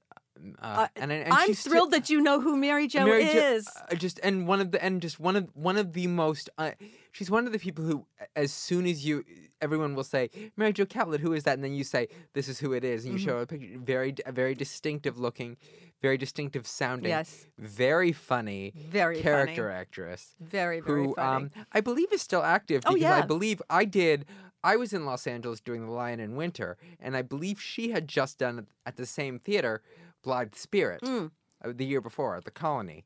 Uh, 0.62 0.65
Uh, 0.65 0.88
and, 0.95 1.12
and 1.12 1.32
I'm 1.34 1.54
still- 1.54 1.71
thrilled 1.71 1.91
that 1.91 2.10
you 2.10 2.21
know 2.21 2.39
who 2.41 2.56
Mary 2.58 2.88
Jo 2.88 3.06
Mary 3.06 3.25
Jo- 3.25 3.54
is. 3.56 3.67
uh, 3.67 3.95
just 3.95 4.19
and 4.23 4.47
one 4.47 4.60
of 4.60 4.71
the 4.71 4.84
and 4.84 5.01
just 5.01 5.19
one 5.19 5.36
of 5.36 5.49
one 5.54 5.77
of 5.77 5.93
the 5.93 6.08
most. 6.08 6.49
Uh, 6.58 6.71
she's 7.12 7.30
one 7.30 7.45
of 7.45 7.51
the 7.54 7.60
people 7.60 7.84
who, 7.86 8.06
as 8.36 8.51
soon 8.51 8.86
as 8.88 9.06
you, 9.06 9.23
everyone 9.62 9.93
will 9.95 10.04
say 10.04 10.30
Mary 10.58 10.73
Jo 10.73 10.86
Catlett, 10.86 11.21
who 11.21 11.34
is 11.34 11.43
that? 11.43 11.54
And 11.54 11.63
then 11.63 11.73
you 11.73 11.84
say 11.84 12.08
this 12.34 12.47
is 12.47 12.60
who 12.60 12.73
it 12.73 12.84
is, 12.84 13.06
and 13.06 13.13
you 13.13 13.19
Mhm. 13.19 13.25
show 13.25 13.38
a 13.39 13.45
picture. 13.45 13.77
Very, 13.77 14.15
a 14.25 14.32
very 14.32 14.56
distinctive 14.56 15.19
looking, 15.19 15.58
very 16.01 16.17
distinctive 16.17 16.65
sounding, 16.65 17.10
yes, 17.10 17.45
very 17.60 18.12
funny 18.12 18.73
very 18.89 19.21
character 19.21 19.67
funny. 19.67 19.80
actress 19.82 20.36
Very 20.39 20.80
very 20.80 21.06
who 21.06 21.13
funny. 21.15 21.45
um 21.45 21.51
I 21.71 21.82
believe 21.82 22.12
is 22.12 22.21
still 22.21 22.43
active 22.43 22.82
Oh, 22.88 22.93
because 22.95 23.12
I 23.23 23.25
believe 23.25 23.62
I 23.69 23.86
did. 23.86 24.25
I 24.63 24.75
was 24.75 24.93
in 24.93 25.06
Los 25.06 25.25
Angeles 25.25 25.60
doing 25.60 25.88
The 25.88 25.91
Lion 25.91 26.19
in 26.19 26.36
Winter, 26.36 26.77
and 26.99 27.17
I 27.17 27.23
believe 27.23 27.60
she 27.60 27.89
had 27.91 28.08
just 28.08 28.38
done 28.38 28.67
at 28.86 28.95
the 28.95 29.08
same 29.08 29.39
theater, 29.39 29.82
Blithe 30.23 30.55
Spirit 30.55 31.01
Mm. 31.01 31.31
uh, 31.63 31.71
the 31.75 31.86
year 31.86 32.01
before 32.01 32.36
at 32.36 32.45
the 32.45 32.51
Colony, 32.51 33.05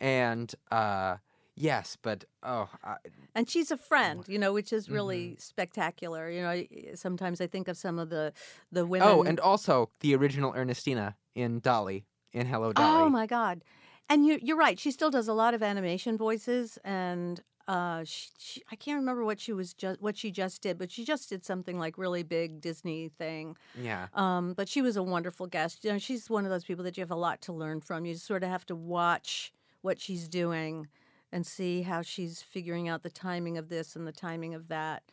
and 0.00 0.54
uh, 0.70 1.16
yes, 1.54 1.96
but 2.00 2.24
oh, 2.42 2.68
I, 2.82 2.96
and 3.34 3.48
she's 3.48 3.70
a 3.70 3.76
friend, 3.76 4.24
you 4.26 4.38
know, 4.38 4.52
which 4.52 4.72
is 4.72 4.84
Mm-hmm. 4.86 4.94
really 4.94 5.36
spectacular. 5.38 6.30
You 6.30 6.42
know, 6.42 6.64
sometimes 6.94 7.40
I 7.40 7.46
think 7.46 7.68
of 7.68 7.76
some 7.76 7.98
of 7.98 8.10
the 8.10 8.32
the 8.72 8.86
women. 8.86 9.08
oh, 9.08 9.22
and 9.22 9.38
also 9.40 9.90
the 10.00 10.14
original 10.14 10.52
Ernestina 10.54 11.16
in 11.34 11.60
Dolly 11.60 12.06
in 12.32 12.46
Hello 12.46 12.72
Dolly. 12.72 13.02
oh 13.04 13.10
my 13.10 13.26
god! 13.26 13.62
And 14.08 14.26
you 14.26 14.38
you're 14.42 14.56
right. 14.56 14.78
She 14.78 14.90
still 14.90 15.10
does 15.10 15.28
a 15.28 15.34
lot 15.34 15.54
of 15.54 15.62
animation 15.62 16.16
voices, 16.16 16.78
and 16.84 17.40
uh, 17.70 18.02
she, 18.04 18.28
she, 18.36 18.62
I 18.72 18.74
can't 18.74 18.96
remember 18.96 19.24
what 19.24 19.38
she 19.38 19.52
was 19.52 19.72
just 19.72 20.02
what 20.02 20.16
she 20.16 20.32
just 20.32 20.60
did, 20.60 20.76
but 20.76 20.90
she 20.90 21.04
just 21.04 21.28
did 21.28 21.44
something 21.44 21.78
like 21.78 21.96
really 21.96 22.24
big 22.24 22.60
Disney 22.60 23.10
thing. 23.16 23.56
Yeah, 23.80 24.08
Um, 24.12 24.54
but 24.54 24.68
she 24.68 24.82
was 24.82 24.96
a 24.96 25.04
wonderful 25.04 25.46
guest. 25.46 25.84
You 25.84 25.92
know, 25.92 25.98
she's 25.98 26.28
one 26.28 26.44
of 26.44 26.50
those 26.50 26.64
people 26.64 26.82
that 26.82 26.96
you 26.96 27.02
have 27.02 27.12
a 27.12 27.22
lot 27.28 27.40
to 27.42 27.52
learn 27.52 27.80
from. 27.80 28.04
You 28.06 28.16
sort 28.16 28.42
of 28.42 28.50
have 28.50 28.66
to 28.66 28.74
watch 28.74 29.52
what 29.82 30.00
she's 30.00 30.26
doing 30.26 30.88
and 31.30 31.46
see 31.46 31.82
how 31.82 32.02
she's 32.02 32.42
figuring 32.42 32.88
out 32.88 33.04
the 33.04 33.10
timing 33.10 33.56
of 33.56 33.68
this 33.68 33.94
and 33.94 34.04
the 34.04 34.12
timing 34.12 34.52
of 34.52 34.66
that. 34.66 35.04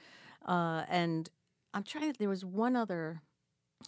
Uh, 0.43 0.83
and 0.89 1.29
I'm 1.75 1.83
trying 1.83 2.11
there 2.17 2.27
was 2.27 2.43
one 2.43 2.75
other, 2.75 3.21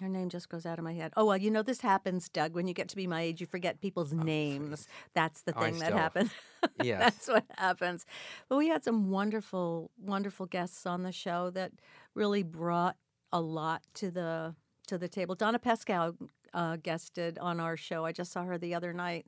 her 0.02 0.08
name 0.08 0.30
just 0.30 0.50
goes 0.50 0.66
out 0.66 0.78
of 0.80 0.86
my 0.86 0.94
head. 0.94 1.12
Oh, 1.18 1.26
well, 1.26 1.38
you 1.38 1.52
know, 1.52 1.62
this 1.64 1.82
happens, 1.82 2.30
Doug. 2.30 2.54
When 2.54 2.68
you 2.68 2.74
get 2.74 2.88
to 2.90 2.96
be 2.96 3.08
my 3.08 3.22
age, 3.22 3.42
you 3.42 3.48
forget 3.48 3.82
people's 3.82 4.14
names. 4.14 4.88
That's 5.14 5.42
the 5.42 5.54
Oh, 5.58 5.62
I 5.62 5.66
thing 5.72 5.80
that 5.80 5.86
still- 5.88 5.98
happens. 5.98 6.32
yes. 6.84 7.00
That's 7.00 7.28
what 7.28 7.46
happens. 7.58 8.06
But 8.48 8.58
we 8.58 8.68
had 8.70 8.84
some 8.84 9.10
wonderful, 9.10 9.92
wonderful 10.00 10.46
guests 10.46 10.86
on 10.86 11.04
the 11.04 11.12
show 11.12 11.50
that 11.52 11.72
really 12.16 12.44
brought 12.44 12.96
a 13.32 13.42
lot 13.42 13.82
to 13.96 14.10
the 14.12 14.56
to 14.88 14.98
the 14.98 15.08
table. 15.08 15.36
Donna 15.36 15.60
Pescow 15.60 16.16
uh, 16.54 16.78
guested 16.78 17.38
on 17.40 17.60
our 17.60 17.78
show. 17.78 18.06
I 18.06 18.12
just 18.12 18.32
saw 18.32 18.44
her 18.44 18.58
the 18.58 18.74
other 18.74 18.92
night, 18.94 19.28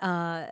uh, 0.00 0.46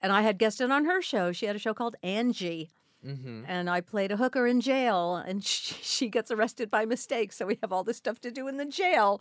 and 0.00 0.12
I 0.12 0.22
had 0.22 0.38
guested 0.38 0.70
on 0.70 0.84
her 0.84 1.02
show. 1.02 1.32
She 1.32 1.46
had 1.46 1.56
a 1.56 1.58
show 1.58 1.74
called 1.74 1.96
Angie, 2.02 2.70
hmm 3.14 3.42
and 3.46 3.70
I 3.70 3.80
played 3.80 4.10
a 4.12 4.16
hooker 4.16 4.46
in 4.46 4.60
jail, 4.60 5.16
and 5.16 5.44
she, 5.52 5.74
she 5.82 6.08
gets 6.08 6.30
arrested 6.30 6.70
by 6.70 6.84
mistake. 6.84 7.32
So 7.32 7.46
we 7.46 7.58
have 7.62 7.72
all 7.72 7.84
this 7.84 7.96
stuff 7.96 8.20
to 8.20 8.30
do 8.30 8.48
in 8.48 8.56
the 8.56 8.64
jail. 8.66 9.20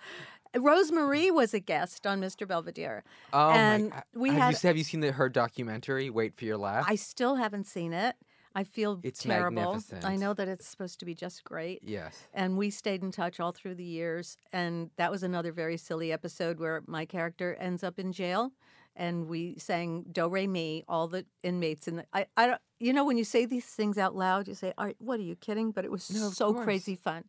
Rose 0.58 0.92
Marie 0.92 1.32
was 1.32 1.54
a 1.54 1.60
guest 1.60 2.08
on 2.08 2.22
Mr. 2.22 2.48
Belvedere. 2.48 3.04
Oh 3.34 3.52
and 3.52 3.90
my! 3.90 4.04
we 4.14 4.30
have 4.30 4.40
had- 4.40 4.64
you 4.64 4.68
have 4.68 4.78
you 4.78 4.84
seen 4.84 5.02
the, 5.02 5.12
her 5.12 5.30
documentary? 5.30 6.10
Wait 6.10 6.36
for 6.36 6.46
your 6.46 6.58
laugh. 6.58 6.86
I 6.88 6.96
still 6.96 7.36
haven't 7.36 7.68
seen 7.68 7.94
it. 7.94 8.16
I 8.58 8.64
feel 8.64 9.02
It's 9.04 9.22
terrible. 9.22 9.84
I 10.06 10.16
know 10.16 10.34
that 10.34 10.48
it's 10.48 10.66
supposed 10.66 11.00
to 11.00 11.06
be 11.06 11.14
just 11.14 11.44
great. 11.44 11.82
yes. 11.84 12.16
And 12.34 12.58
we 12.58 12.70
stayed 12.70 13.04
in 13.04 13.12
touch 13.12 13.42
all 13.42 13.52
through 13.52 13.76
the 13.76 13.84
years. 13.84 14.38
And 14.54 14.92
that 14.96 15.12
was 15.12 15.24
another 15.24 15.52
very 15.52 15.76
silly 15.76 16.14
episode 16.14 16.58
where 16.58 16.82
my 16.88 17.04
character 17.04 17.56
ends 17.60 17.84
up 17.84 18.00
in 18.00 18.14
jail. 18.14 18.54
And 18.96 19.28
we 19.28 19.58
sang 19.58 20.06
Do 20.10 20.30
Re 20.30 20.48
Mi, 20.48 20.86
all 20.88 21.10
the 21.10 21.26
inmates. 21.44 21.90
And 21.90 22.06
I, 22.14 22.28
I 22.38 22.48
don't, 22.48 22.62
you 22.86 22.94
know, 22.94 23.04
when 23.04 23.18
you 23.18 23.24
say 23.24 23.46
these 23.46 23.66
things 23.66 23.98
out 23.98 24.16
loud, 24.16 24.48
you 24.48 24.54
say, 24.54 24.72
"Are 24.78 24.94
what 25.00 25.20
are 25.20 25.24
you 25.24 25.36
kidding?" 25.36 25.72
But 25.72 25.86
it 25.86 25.92
was 25.92 26.10
No, 26.12 26.30
so 26.30 26.54
course. 26.54 26.64
crazy 26.66 26.96
fun. 26.96 27.24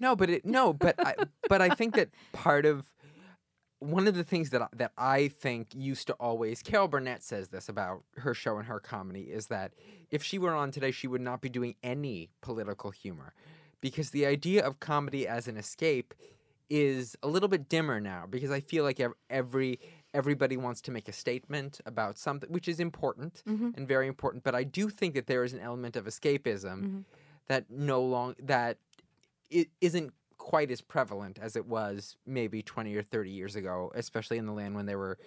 No, 0.00 0.16
but 0.16 0.28
it 0.28 0.44
no, 0.44 0.72
but 0.72 0.96
I 0.98 1.14
but 1.48 1.62
I 1.62 1.70
think 1.70 1.94
that 1.94 2.10
part 2.32 2.66
of 2.66 2.92
one 3.78 4.08
of 4.08 4.14
the 4.16 4.24
things 4.24 4.50
that 4.50 4.62
I, 4.62 4.68
that 4.72 4.92
I 4.98 5.28
think 5.28 5.68
used 5.74 6.08
to 6.08 6.14
always 6.14 6.60
Carol 6.62 6.88
Burnett 6.88 7.22
says 7.22 7.48
this 7.50 7.68
about 7.68 8.02
her 8.16 8.34
show 8.34 8.56
and 8.56 8.66
her 8.66 8.80
comedy 8.80 9.22
is 9.22 9.46
that 9.46 9.72
if 10.10 10.22
she 10.24 10.38
were 10.38 10.54
on 10.54 10.70
today, 10.72 10.90
she 10.90 11.06
would 11.06 11.20
not 11.20 11.40
be 11.40 11.48
doing 11.48 11.76
any 11.82 12.30
political 12.40 12.90
humor 12.90 13.32
because 13.80 14.10
the 14.10 14.26
idea 14.26 14.66
of 14.66 14.80
comedy 14.80 15.28
as 15.28 15.46
an 15.46 15.56
escape 15.56 16.14
is 16.68 17.16
a 17.22 17.28
little 17.28 17.48
bit 17.48 17.68
dimmer 17.68 18.00
now 18.00 18.24
because 18.28 18.50
I 18.50 18.60
feel 18.60 18.82
like 18.82 18.98
ev- 18.98 19.12
every 19.30 19.78
everybody 20.20 20.56
wants 20.56 20.80
to 20.80 20.90
make 20.90 21.08
a 21.08 21.12
statement 21.12 21.72
about 21.92 22.16
something 22.18 22.50
which 22.56 22.68
is 22.72 22.78
important 22.80 23.42
Mhm. 23.46 23.76
and 23.76 23.86
very 23.86 24.06
important 24.14 24.42
but 24.48 24.54
I 24.54 24.64
do 24.64 24.88
think 24.88 25.14
that 25.14 25.26
there 25.26 25.44
is 25.44 25.52
an 25.52 25.60
element 25.60 25.94
of 25.96 26.04
escapism 26.06 26.78
Mhm. 26.82 27.04
that 27.50 27.62
no 27.70 27.98
long 28.14 28.34
that 28.54 28.78
it 29.50 29.68
isn't 29.80 30.12
quite 30.38 30.70
as 30.70 30.80
prevalent 30.80 31.38
as 31.38 31.54
it 31.56 31.66
was 31.66 32.16
maybe 32.26 32.62
20 32.62 32.94
or 32.96 33.02
30 33.02 33.30
years 33.30 33.54
ago 33.56 33.92
especially 33.94 34.38
in 34.38 34.46
the 34.46 34.52
land 34.60 34.74
when 34.74 34.86
there 34.86 34.98
were 34.98 35.18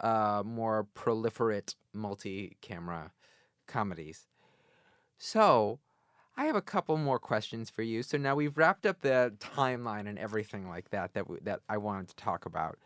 uh, 0.00 0.42
more 0.46 0.86
proliferate 0.94 1.74
multi-camera 1.92 3.12
comedies 3.66 4.26
so 5.18 5.78
I 6.36 6.44
have 6.44 6.54
a 6.56 6.62
couple 6.62 6.96
more 6.96 7.18
questions 7.18 7.68
for 7.68 7.82
you. 7.82 8.04
So 8.04 8.16
now 8.16 8.36
we've 8.36 8.56
wrapped 8.56 8.86
up 8.86 9.00
the 9.00 9.34
timeline 9.40 10.06
and 10.08 10.16
everything 10.16 10.68
like 10.68 10.90
that 10.90 11.12
that 11.14 11.24
that 11.44 11.60
I 11.68 11.78
wanted 11.78 12.06
to 12.10 12.14
talk 12.16 12.46
about. 12.46 12.78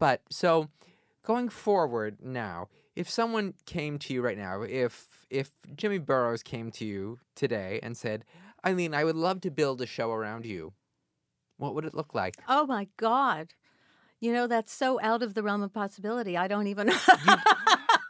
But 0.00 0.22
so 0.30 0.68
going 1.24 1.48
forward 1.50 2.16
now, 2.20 2.66
if 2.96 3.08
someone 3.08 3.54
came 3.66 3.98
to 4.00 4.12
you 4.12 4.22
right 4.22 4.36
now, 4.36 4.62
if 4.62 5.26
if 5.30 5.52
Jimmy 5.76 5.98
Burrows 5.98 6.42
came 6.42 6.72
to 6.72 6.84
you 6.84 7.20
today 7.36 7.78
and 7.84 7.96
said, 7.96 8.24
"Ilene, 8.66 8.94
I 8.94 9.04
would 9.04 9.14
love 9.14 9.40
to 9.42 9.50
build 9.50 9.80
a 9.80 9.86
show 9.86 10.10
around 10.10 10.44
you," 10.44 10.72
what 11.58 11.74
would 11.76 11.84
it 11.84 11.94
look 11.94 12.14
like? 12.14 12.36
Oh 12.48 12.66
my 12.66 12.88
God. 12.96 13.54
You 14.18 14.32
know, 14.32 14.46
that's 14.46 14.72
so 14.72 15.00
out 15.02 15.22
of 15.22 15.34
the 15.34 15.42
realm 15.42 15.62
of 15.62 15.72
possibility. 15.72 16.36
I 16.36 16.48
don't 16.48 16.66
even 16.66 16.90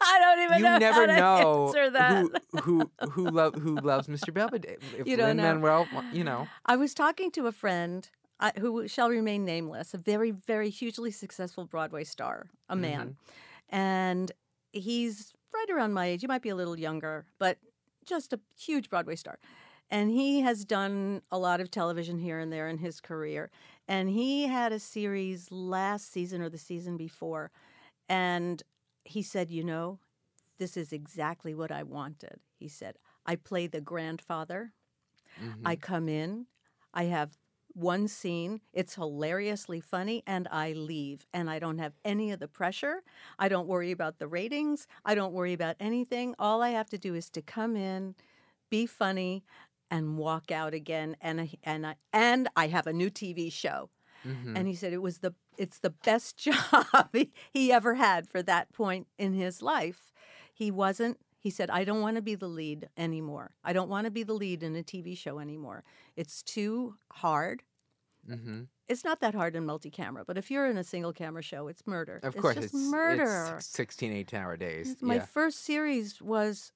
I 0.03 0.19
don't 0.19 0.45
even 0.45 0.59
you 0.59 0.65
know 0.65 0.79
never 0.79 1.07
know 1.07 1.67
answer 1.69 1.91
that. 1.91 2.27
who 2.63 2.63
who 2.63 2.91
who, 3.11 3.29
love, 3.31 3.55
who 3.55 3.77
loves 3.77 4.09
Mr. 4.09 4.33
Belvedere. 4.33 4.77
Eh, 4.81 5.01
if 5.01 5.07
You 5.07 5.17
don't 5.17 5.37
know. 5.37 5.43
Lin-Manuel, 5.53 5.87
you 6.13 6.25
know, 6.25 6.49
I 6.67 6.77
was 6.77 6.95
talking 6.95 7.31
to 7.33 7.47
a 7.47 7.53
friend 7.53 8.09
uh, 8.41 8.53
who 8.59 8.89
shall 8.89 9.11
remain 9.11 9.45
nameless, 9.45 9.95
a 9.95 9.99
very, 9.99 10.33
very 10.33 10.71
hugely 10.71 11.13
successful 11.13 11.67
Broadway 11.67 12.05
star, 12.05 12.51
a 12.69 12.77
man. 12.77 13.17
And 13.71 14.33
he's 14.73 15.33
right 15.55 15.71
around 15.71 15.93
my 15.95 16.07
age. 16.07 16.23
He 16.23 16.27
might 16.29 16.43
be 16.43 16.49
a 16.51 16.57
little 16.57 16.79
younger, 16.79 17.27
but 17.39 17.59
just 18.07 18.33
a 18.33 18.41
huge 18.59 18.91
Broadway 18.91 19.17
star. 19.17 19.39
and 19.93 20.11
he 20.11 20.41
has 20.41 20.65
done 20.65 21.23
a 21.33 21.39
lot 21.39 21.61
of 21.61 21.71
television 21.71 22.19
here 22.19 22.39
and 22.41 22.53
there 22.53 22.69
in 22.69 22.79
his 22.79 23.01
career. 23.01 23.51
And 23.89 24.09
he 24.11 24.47
had 24.47 24.73
a 24.73 24.79
series 24.79 25.51
last 25.51 26.13
season 26.13 26.43
or 26.43 26.49
the 26.49 26.59
season 26.59 26.97
before, 26.97 27.51
and 28.09 28.63
he 29.05 29.23
said, 29.23 29.51
"You 29.51 29.65
know, 29.65 29.99
this 30.59 30.77
is 30.77 30.93
exactly 30.93 31.55
what 31.55 31.73
I 31.73 31.83
wanted." 31.83 32.41
He 32.59 32.69
said, 32.69 32.99
"I 33.27 33.37
play 33.37 33.67
the 33.67 33.81
grandfather. 33.81 34.75
Mhm. 35.41 35.63
I 35.65 35.77
come 35.77 36.09
in, 36.09 36.47
I 36.95 37.05
have 37.05 37.37
one 37.75 38.09
scene, 38.09 38.61
it's 38.73 38.95
hilariously 38.95 39.81
funny, 39.81 40.23
and 40.27 40.49
I 40.51 40.73
leave. 40.73 41.27
And 41.33 41.51
I 41.51 41.59
don't 41.59 41.79
have 41.79 41.95
any 42.05 42.31
of 42.33 42.41
the 42.41 42.49
pressure. 42.49 43.03
I 43.39 43.49
don't 43.49 43.69
worry 43.69 43.91
about 43.91 44.19
the 44.19 44.29
ratings. 44.29 44.87
I 45.05 45.15
don't 45.15 45.33
worry 45.33 45.53
about 45.53 45.77
anything. 45.81 46.35
All 46.39 46.63
I 46.63 46.71
have 46.71 46.91
to 46.91 46.99
do 46.99 47.15
is 47.15 47.31
to 47.31 47.43
come 47.43 47.77
in, 47.77 48.15
be 48.71 48.87
funny, 48.87 49.45
and 49.91 50.17
walk 50.19 50.51
out 50.51 50.75
again. 50.75 51.17
And 51.21 51.41
I, 51.41 51.51
and 51.65 51.87
I, 51.87 51.97
and 52.13 52.49
I 52.57 52.69
have 52.69 52.87
a 52.87 52.93
new 52.93 53.11
TV 53.11 53.51
show. 53.51 53.91
Mhm. 54.27 54.57
And 54.57 54.69
he 54.69 54.75
said 54.75 54.93
it 54.93 55.03
was 55.03 55.19
the 55.19 55.35
it's 55.57 55.79
the 55.79 55.91
best 55.91 56.37
job 56.47 57.09
he, 57.13 57.33
he 57.53 57.73
ever 57.73 57.95
had 57.95 58.29
for 58.29 58.43
that 58.43 58.73
point 58.73 59.09
in 59.19 59.33
his 59.35 59.63
life. 59.63 60.13
He 60.53 60.71
wasn't 60.71 61.19
he 61.41 61.51
said 61.51 61.71
I 61.71 61.83
don't 61.85 62.01
want 62.01 62.17
to 62.17 62.23
be 62.23 62.35
the 62.37 62.47
lead 62.49 62.89
anymore. 62.97 63.51
I 63.65 63.73
don't 63.73 63.89
want 63.89 64.05
to 64.05 64.11
be 64.11 64.23
the 64.23 64.35
lead 64.35 64.63
in 64.63 64.77
a 64.77 64.83
TV 64.83 65.17
show 65.17 65.39
anymore. 65.41 65.83
It's 66.17 66.43
too 66.43 66.95
hard. 67.13 67.63
Mhm. 68.31 68.69
It's 68.89 69.03
not 69.05 69.21
that 69.21 69.35
hard 69.35 69.57
in 69.57 69.65
multi-camera, 69.65 70.25
but 70.27 70.37
if 70.37 70.51
you're 70.51 70.67
in 70.67 70.77
a 70.77 70.85
single 70.85 71.13
camera 71.13 71.43
show, 71.43 71.69
it's 71.69 71.87
murder. 71.87 72.21
Of 72.23 72.35
it's 72.35 72.43
course, 72.43 72.55
just 72.57 72.67
it's 72.67 72.75
murder. 72.75 73.55
It's 73.57 73.67
16 73.67 74.13
eight 74.13 74.35
hour 74.35 74.57
days. 74.57 75.01
My 75.01 75.15
yeah. 75.17 75.25
first 75.25 75.61
series 75.65 76.21
was 76.21 76.73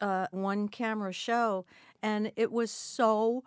a 0.00 0.26
one 0.32 0.68
camera 0.68 1.12
show, 1.12 1.64
and 2.02 2.32
it 2.34 2.50
was 2.50 2.70
so 2.70 3.44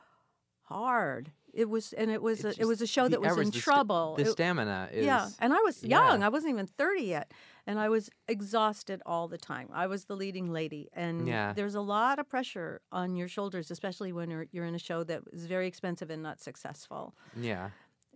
hard. 0.64 1.32
It 1.54 1.70
was, 1.70 1.94
and 1.94 2.10
it 2.10 2.22
was, 2.22 2.44
It's 2.46 2.58
a, 2.58 2.62
it 2.62 2.66
was 2.66 2.82
a 2.82 2.88
show 2.88 3.08
that 3.08 3.20
was 3.22 3.30
hours, 3.32 3.40
in 3.40 3.46
the 3.48 3.52
st- 3.54 3.64
trouble. 3.64 4.16
The 4.16 4.24
It- 4.24 4.32
stamina 4.32 4.90
is. 4.92 5.06
yeah, 5.06 5.30
and 5.40 5.54
I 5.54 5.58
was 5.60 5.84
yeah. 5.84 6.08
young. 6.10 6.24
I 6.24 6.30
wasn't 6.30 6.54
even 6.54 6.66
30 6.68 7.02
yet. 7.04 7.32
And 7.66 7.80
I 7.80 7.88
was 7.90 8.10
exhausted 8.28 9.02
all 9.06 9.28
the 9.28 9.38
time. 9.38 9.70
I 9.74 9.88
was 9.88 10.06
the 10.06 10.16
leading 10.16 10.52
lady. 10.52 10.90
And 10.94 11.28
Yeah. 11.28 11.54
there's 11.54 11.76
a 11.76 11.82
lot 11.82 12.20
of 12.20 12.28
pressure 12.28 12.82
on 12.92 13.16
your 13.16 13.28
shoulders, 13.30 13.72
especially 13.72 14.12
when 14.12 14.30
you're, 14.30 14.48
you're 14.52 14.66
in 14.66 14.76
a 14.76 14.80
show 14.80 15.04
that 15.06 15.22
is 15.32 15.46
very 15.46 15.68
expensive 15.68 16.10
and 16.10 16.22
not 16.22 16.42
successful. 16.42 17.16
Yeah. 17.36 17.70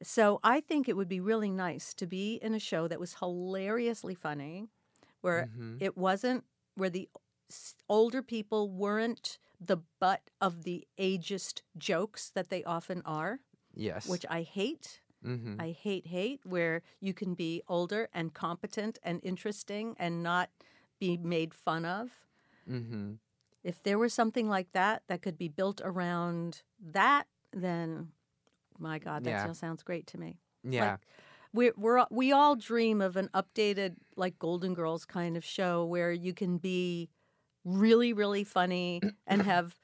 So 0.03 0.39
I 0.43 0.59
think 0.59 0.87
it 0.89 0.97
would 0.97 1.07
be 1.07 1.19
really 1.21 1.49
nice 1.49 1.93
to 1.95 2.05
be 2.05 2.35
in 2.35 2.53
a 2.53 2.59
show 2.59 2.87
that 2.87 2.99
was 2.99 3.15
hilariously 3.15 4.15
funny, 4.15 4.67
where 5.21 5.47
Mhm. 5.57 5.77
it 5.81 5.97
wasn't, 5.97 6.43
where 6.75 6.89
the 6.89 7.09
older 7.87 8.21
people 8.21 8.69
weren't 8.69 9.39
the 9.59 9.77
butt 9.99 10.29
of 10.41 10.63
the 10.63 10.85
ageist 10.99 11.61
jokes 11.77 12.29
that 12.31 12.49
they 12.49 12.63
often 12.65 13.01
are, 13.05 13.39
Yes. 13.73 14.07
which 14.07 14.25
I 14.29 14.41
hate. 14.43 15.01
Hmm 15.27 15.59
I 15.59 15.71
hate 15.71 16.07
hate 16.07 16.41
where 16.45 16.81
you 16.99 17.13
can 17.13 17.33
be 17.35 17.61
older 17.67 18.09
and 18.13 18.33
competent 18.33 18.99
and 19.03 19.19
interesting 19.23 19.95
and 19.99 20.23
not 20.23 20.49
be 20.99 21.17
made 21.17 21.53
fun 21.53 21.85
of. 21.85 22.09
hmm 22.67 23.15
If 23.63 23.83
there 23.83 23.97
was 23.97 24.13
something 24.13 24.47
like 24.49 24.71
that 24.73 25.03
that 25.07 25.21
could 25.21 25.37
be 25.37 25.49
built 25.49 25.81
around 25.83 26.61
that, 26.93 27.27
then 27.51 28.11
my 28.79 28.99
God, 28.99 29.23
that 29.23 29.31
Yeah. 29.31 29.39
still 29.39 29.53
sounds 29.55 29.83
great 29.83 30.07
to 30.07 30.19
me. 30.19 30.39
Yeah. 30.63 30.97
We 31.53 31.71
we're 31.75 32.05
we 32.11 32.31
all 32.31 32.55
dream 32.55 33.01
of 33.01 33.15
an 33.17 33.29
updated 33.33 33.95
like 34.15 34.37
Golden 34.39 34.73
Girls 34.73 35.05
kind 35.05 35.37
of 35.37 35.43
show 35.43 35.85
where 35.85 36.11
you 36.11 36.33
can 36.33 36.57
be 36.57 37.09
really 37.65 38.13
really 38.13 38.43
funny 38.43 39.01
and 39.25 39.41
have 39.53 39.75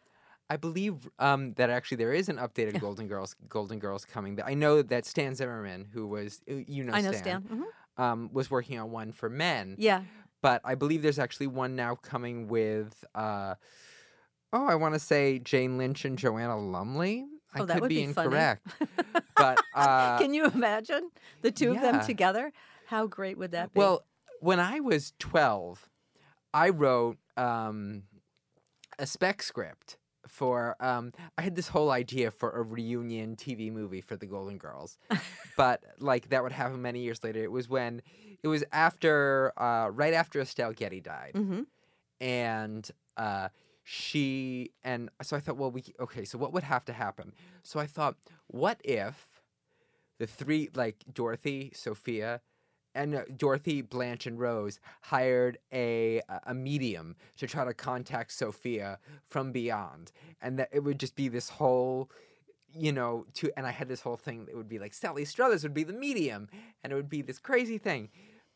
I 0.50 0.58
believe 0.58 1.10
um, 1.20 1.54
that 1.54 1.70
actually 1.70 1.98
there 1.98 2.14
is 2.14 2.30
an 2.30 2.38
updated 2.38 2.80
Golden 2.80 3.08
Girls 3.08 3.36
Golden 3.50 3.80
Girls 3.80 4.06
coming. 4.06 4.40
I 4.46 4.54
know 4.54 4.82
that 4.82 5.06
Stan 5.06 5.36
Zimmerman, 5.36 5.88
who 5.92 6.08
was 6.08 6.42
uh, 6.50 6.56
you 6.68 6.84
know 6.84 6.94
I 6.94 7.02
know 7.02 7.12
Stan, 7.12 7.44
Stan. 7.46 7.66
Mhm. 7.98 8.04
Um, 8.04 8.30
was 8.34 8.50
working 8.52 8.80
on 8.80 8.92
one 8.92 9.12
for 9.12 9.30
men. 9.30 9.76
Yeah. 9.78 10.04
But 10.42 10.62
I 10.66 10.76
believe 10.76 11.02
there's 11.02 11.20
actually 11.20 11.48
one 11.48 11.76
now 11.76 11.96
coming 11.96 12.48
with. 12.48 13.04
Uh, 13.16 13.56
oh, 14.52 14.68
I 14.68 14.76
want 14.76 14.94
to 14.96 15.00
say 15.00 15.40
Jane 15.40 15.78
Lynch 15.78 16.04
and 16.06 16.18
Joanna 16.18 16.60
Lumley. 16.60 17.26
I 17.56 17.62
Oh, 17.62 17.66
that 17.66 17.74
could 17.76 17.82
would 17.84 17.90
be, 17.90 17.96
be 17.98 18.04
incorrect, 18.04 18.68
but 19.36 19.60
uh, 19.76 20.18
Can 20.18 20.34
you 20.34 20.46
imagine 20.46 21.12
the 21.42 21.52
two 21.52 21.72
of 21.72 21.82
them 21.82 22.04
together? 22.04 22.52
How 22.88 23.06
great 23.06 23.38
would 23.38 23.52
that 23.52 23.74
be? 23.74 23.80
Well, 23.80 24.06
when 24.40 24.60
I 24.60 24.80
was 24.80 25.14
12, 25.20 25.88
I 26.52 26.70
wrote 26.70 27.18
um, 27.38 28.04
a 28.98 29.06
spec 29.06 29.44
script 29.44 29.98
for. 30.34 30.76
Um, 30.80 31.14
I 31.38 31.42
had 31.44 31.56
this 31.56 31.68
whole 31.70 31.92
idea 31.92 32.32
for 32.32 32.50
a 32.52 32.62
reunion 32.64 33.36
TV 33.36 33.72
movie 33.72 34.02
for 34.02 34.18
the 34.18 34.26
Golden 34.26 34.58
Girls, 34.58 34.98
but 35.58 35.84
like 36.00 36.30
that 36.30 36.44
would 36.44 36.52
happen 36.52 36.82
many 36.82 37.02
years 37.02 37.24
later. 37.24 37.44
It 37.44 37.52
was 37.52 37.70
when 37.70 38.02
it 38.42 38.48
was 38.48 38.64
after, 38.72 39.54
uh, 39.58 39.90
right 39.90 40.14
after 40.14 40.42
Estelle 40.42 40.74
Getty 40.74 41.02
died, 41.02 41.34
hmm 41.36 41.62
and 42.20 42.90
uh, 43.18 43.50
she 43.84 44.72
and 44.84 45.10
so 45.22 45.36
I 45.38 45.40
thought, 45.40 45.58
well, 45.58 45.72
we 45.72 45.84
okay. 46.00 46.26
So 46.26 46.38
what 46.38 46.54
would 46.54 46.64
have 46.64 46.86
to 46.86 46.94
happen? 46.94 47.34
So 47.64 47.80
I 47.80 47.86
thought, 47.86 48.16
what 48.48 48.80
if 48.84 49.28
the 50.20 50.28
three, 50.28 50.70
like 50.74 51.04
Dorothy, 51.14 51.72
Sophia, 51.76 52.42
and 52.96 53.16
uh, 53.16 53.24
Dorothy, 53.36 53.82
Blanche, 53.82 54.26
and 54.28 54.40
Rose 54.40 54.80
hired 55.02 55.58
a 55.74 56.22
a 56.46 56.54
medium 56.54 57.16
to 57.38 57.48
try 57.48 57.66
to 57.66 57.74
contact 57.74 58.32
Sophia 58.32 59.00
from 59.26 59.52
beyond, 59.52 60.12
and 60.42 60.58
that 60.60 60.70
it 60.72 60.82
would 60.84 61.00
just 61.00 61.16
be 61.16 61.28
this 61.30 61.50
whole. 61.50 62.10
You 62.76 62.92
know, 62.92 63.28
to 63.36 63.52
and 63.56 63.68
I 63.68 63.72
had 63.72 63.88
this 63.88 64.02
whole 64.02 64.18
thing 64.18 64.46
that 64.46 64.56
would 64.56 64.68
be 64.68 64.80
like 64.80 64.96
Sally 64.96 65.26
Struthers 65.26 65.62
would 65.62 65.76
be 65.76 65.84
the 65.84 65.94
medium, 65.94 66.48
and 66.84 66.92
it 66.92 66.96
would 66.96 67.10
be 67.10 67.22
this 67.22 67.38
crazy 67.38 67.78
thing, 67.78 68.10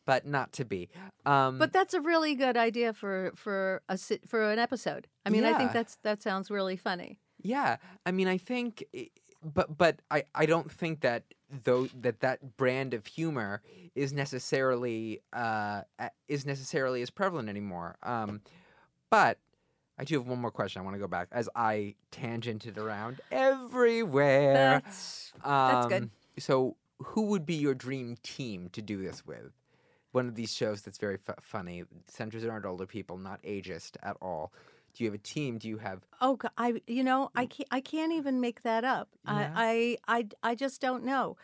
but 0.06 0.26
not 0.26 0.52
to 0.54 0.64
be. 0.64 0.88
Um, 1.24 1.58
But 1.58 1.72
that's 1.72 1.94
a 1.94 2.00
really 2.00 2.34
good 2.34 2.56
idea 2.56 2.92
for 2.92 3.30
for 3.36 3.80
a 3.88 3.96
for 4.26 4.50
an 4.50 4.58
episode. 4.58 5.06
I 5.24 5.30
mean, 5.30 5.44
I 5.44 5.56
think 5.56 5.72
that's 5.72 5.98
that 6.02 6.20
sounds 6.20 6.50
really 6.50 6.76
funny. 6.76 7.20
Yeah, 7.40 7.76
I 8.04 8.10
mean, 8.10 8.26
I 8.26 8.38
think, 8.38 8.82
i- 8.92 9.10
but 9.44 9.78
but 9.78 10.02
I 10.10 10.24
I 10.34 10.46
don't 10.46 10.68
think 10.68 11.00
that 11.02 11.22
though 11.64 11.86
that 12.00 12.20
that 12.20 12.56
brand 12.56 12.94
of 12.94 13.06
humor 13.06 13.62
is 13.94 14.12
necessarily 14.12 15.20
uh 15.32 15.82
is 16.28 16.44
necessarily 16.46 17.02
as 17.02 17.10
prevalent 17.10 17.48
anymore. 17.48 17.96
Um, 18.02 18.40
but 19.10 19.38
I 19.98 20.04
do 20.04 20.14
have 20.18 20.28
one 20.28 20.40
more 20.40 20.50
question. 20.50 20.80
I 20.80 20.84
want 20.84 20.94
to 20.94 21.00
go 21.00 21.08
back 21.08 21.28
as 21.32 21.48
I 21.56 21.94
tangented 22.12 22.78
around 22.78 23.20
everywhere. 23.32 24.82
That's 24.84 25.32
Um, 25.44 25.68
that's 25.68 25.86
good. 25.86 26.10
So, 26.38 26.76
who 26.98 27.22
would 27.22 27.44
be 27.44 27.54
your 27.54 27.74
dream 27.74 28.16
team 28.22 28.68
to 28.72 28.82
do 28.82 29.02
this 29.02 29.26
with? 29.26 29.52
One 30.12 30.28
of 30.28 30.36
these 30.36 30.52
shows 30.54 30.82
that's 30.82 30.98
very 30.98 31.16
fu- 31.16 31.32
funny, 31.42 31.84
centers 32.06 32.44
around 32.44 32.64
older 32.64 32.86
people, 32.86 33.18
not 33.18 33.42
ageist 33.42 33.96
at 34.02 34.16
all. 34.22 34.52
Do 34.94 35.04
you 35.04 35.10
have 35.10 35.14
a 35.14 35.22
team? 35.22 35.58
Do 35.58 35.68
you 35.68 35.78
have 35.78 36.00
oh, 36.20 36.38
I 36.56 36.80
you 36.86 37.04
know 37.04 37.30
I 37.34 37.46
can't 37.46 37.68
I 37.70 37.80
can't 37.80 38.12
even 38.12 38.40
make 38.40 38.62
that 38.62 38.84
up. 38.84 39.08
Yeah. 39.26 39.52
I, 39.54 39.96
I 40.08 40.18
I 40.18 40.50
I 40.50 40.54
just 40.54 40.80
don't 40.80 41.04
know. 41.04 41.36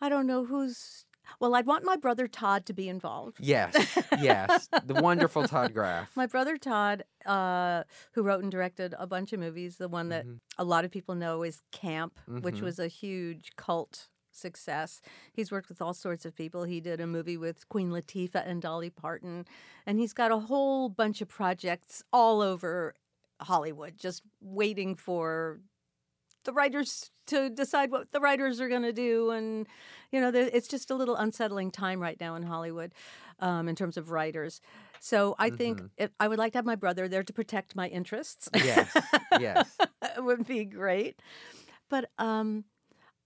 I 0.00 0.08
don't 0.08 0.26
know 0.26 0.44
who's. 0.44 1.04
Well, 1.38 1.54
I'd 1.54 1.66
want 1.66 1.84
my 1.84 1.96
brother 1.96 2.26
Todd 2.26 2.66
to 2.66 2.72
be 2.72 2.88
involved. 2.88 3.38
Yes, 3.40 3.74
yes. 4.20 4.68
The 4.84 4.94
wonderful 5.00 5.46
Todd 5.46 5.72
Graff. 5.78 6.10
My 6.16 6.26
brother 6.26 6.56
Todd, 6.58 7.04
uh, 7.24 7.84
who 8.12 8.22
wrote 8.24 8.42
and 8.42 8.50
directed 8.50 8.94
a 8.98 9.06
bunch 9.06 9.32
of 9.32 9.38
movies, 9.40 9.76
the 9.76 9.88
one 9.88 10.08
that 10.08 10.26
Mhm. 10.26 10.40
a 10.58 10.64
lot 10.64 10.84
of 10.84 10.90
people 10.90 11.14
know 11.14 11.42
is 11.44 11.60
Camp, 11.70 12.18
which 12.26 12.56
Mhm. 12.56 12.62
was 12.62 12.78
a 12.80 12.88
huge 12.88 13.52
cult 13.56 14.08
success. 14.34 15.00
He's 15.32 15.50
worked 15.52 15.68
with 15.68 15.80
all 15.82 15.94
sorts 15.94 16.24
of 16.24 16.34
people. 16.34 16.64
He 16.64 16.80
did 16.80 17.00
a 17.00 17.06
movie 17.06 17.36
with 17.36 17.68
Queen 17.68 17.90
Latifah 17.90 18.46
and 18.46 18.60
Dolly 18.62 18.90
Parton, 18.90 19.46
and 19.86 19.98
he's 19.98 20.12
got 20.12 20.30
a 20.32 20.38
whole 20.38 20.88
bunch 20.88 21.20
of 21.20 21.28
projects 21.28 22.02
all 22.12 22.40
over 22.40 22.94
Hollywood, 23.40 23.96
just 23.98 24.22
waiting 24.40 24.94
for 24.94 25.60
the 26.44 26.52
writers 26.52 27.10
to 27.26 27.48
decide 27.50 27.90
what 27.92 28.10
the 28.10 28.18
writers 28.20 28.60
are 28.60 28.68
going 28.68 28.82
to 28.82 28.92
do 28.92 29.30
and 29.30 29.68
you 30.10 30.20
know 30.20 30.28
it's 30.34 30.66
just 30.66 30.90
a 30.90 30.94
little 30.96 31.14
unsettling 31.14 31.70
time 31.70 32.00
right 32.00 32.18
now 32.20 32.34
in 32.34 32.42
hollywood 32.42 32.92
um, 33.38 33.68
in 33.68 33.76
terms 33.76 33.96
of 33.96 34.10
writers 34.10 34.60
so 34.98 35.36
i 35.38 35.50
think 35.50 35.80
Mhm. 35.80 35.90
if, 35.98 36.10
i 36.18 36.26
would 36.26 36.40
like 36.40 36.50
to 36.54 36.58
have 36.58 36.64
my 36.64 36.74
brother 36.74 37.06
there 37.06 37.22
to 37.22 37.32
protect 37.32 37.76
my 37.76 37.86
interests 37.86 38.48
Yes, 38.56 38.92
yes. 39.38 39.76
it 40.16 40.24
would 40.24 40.44
be 40.44 40.64
great 40.64 41.20
but 41.88 42.10
um, 42.18 42.64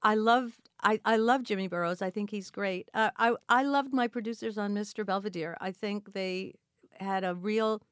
i 0.02 0.14
love 0.14 0.52
I, 0.82 1.00
I 1.04 1.16
love 1.16 1.42
Jimmy 1.42 1.68
Burrows. 1.68 2.02
I 2.02 2.10
think 2.10 2.30
he's 2.30 2.50
great. 2.50 2.88
Uh, 2.94 3.10
I 3.16 3.34
I 3.48 3.62
loved 3.62 3.92
my 3.92 4.08
producers 4.08 4.58
on 4.58 4.74
Mr. 4.74 5.04
Belvedere. 5.04 5.56
I 5.60 5.72
think 5.72 6.12
they 6.12 6.54
had 7.00 7.24
a 7.24 7.34
real 7.34 7.82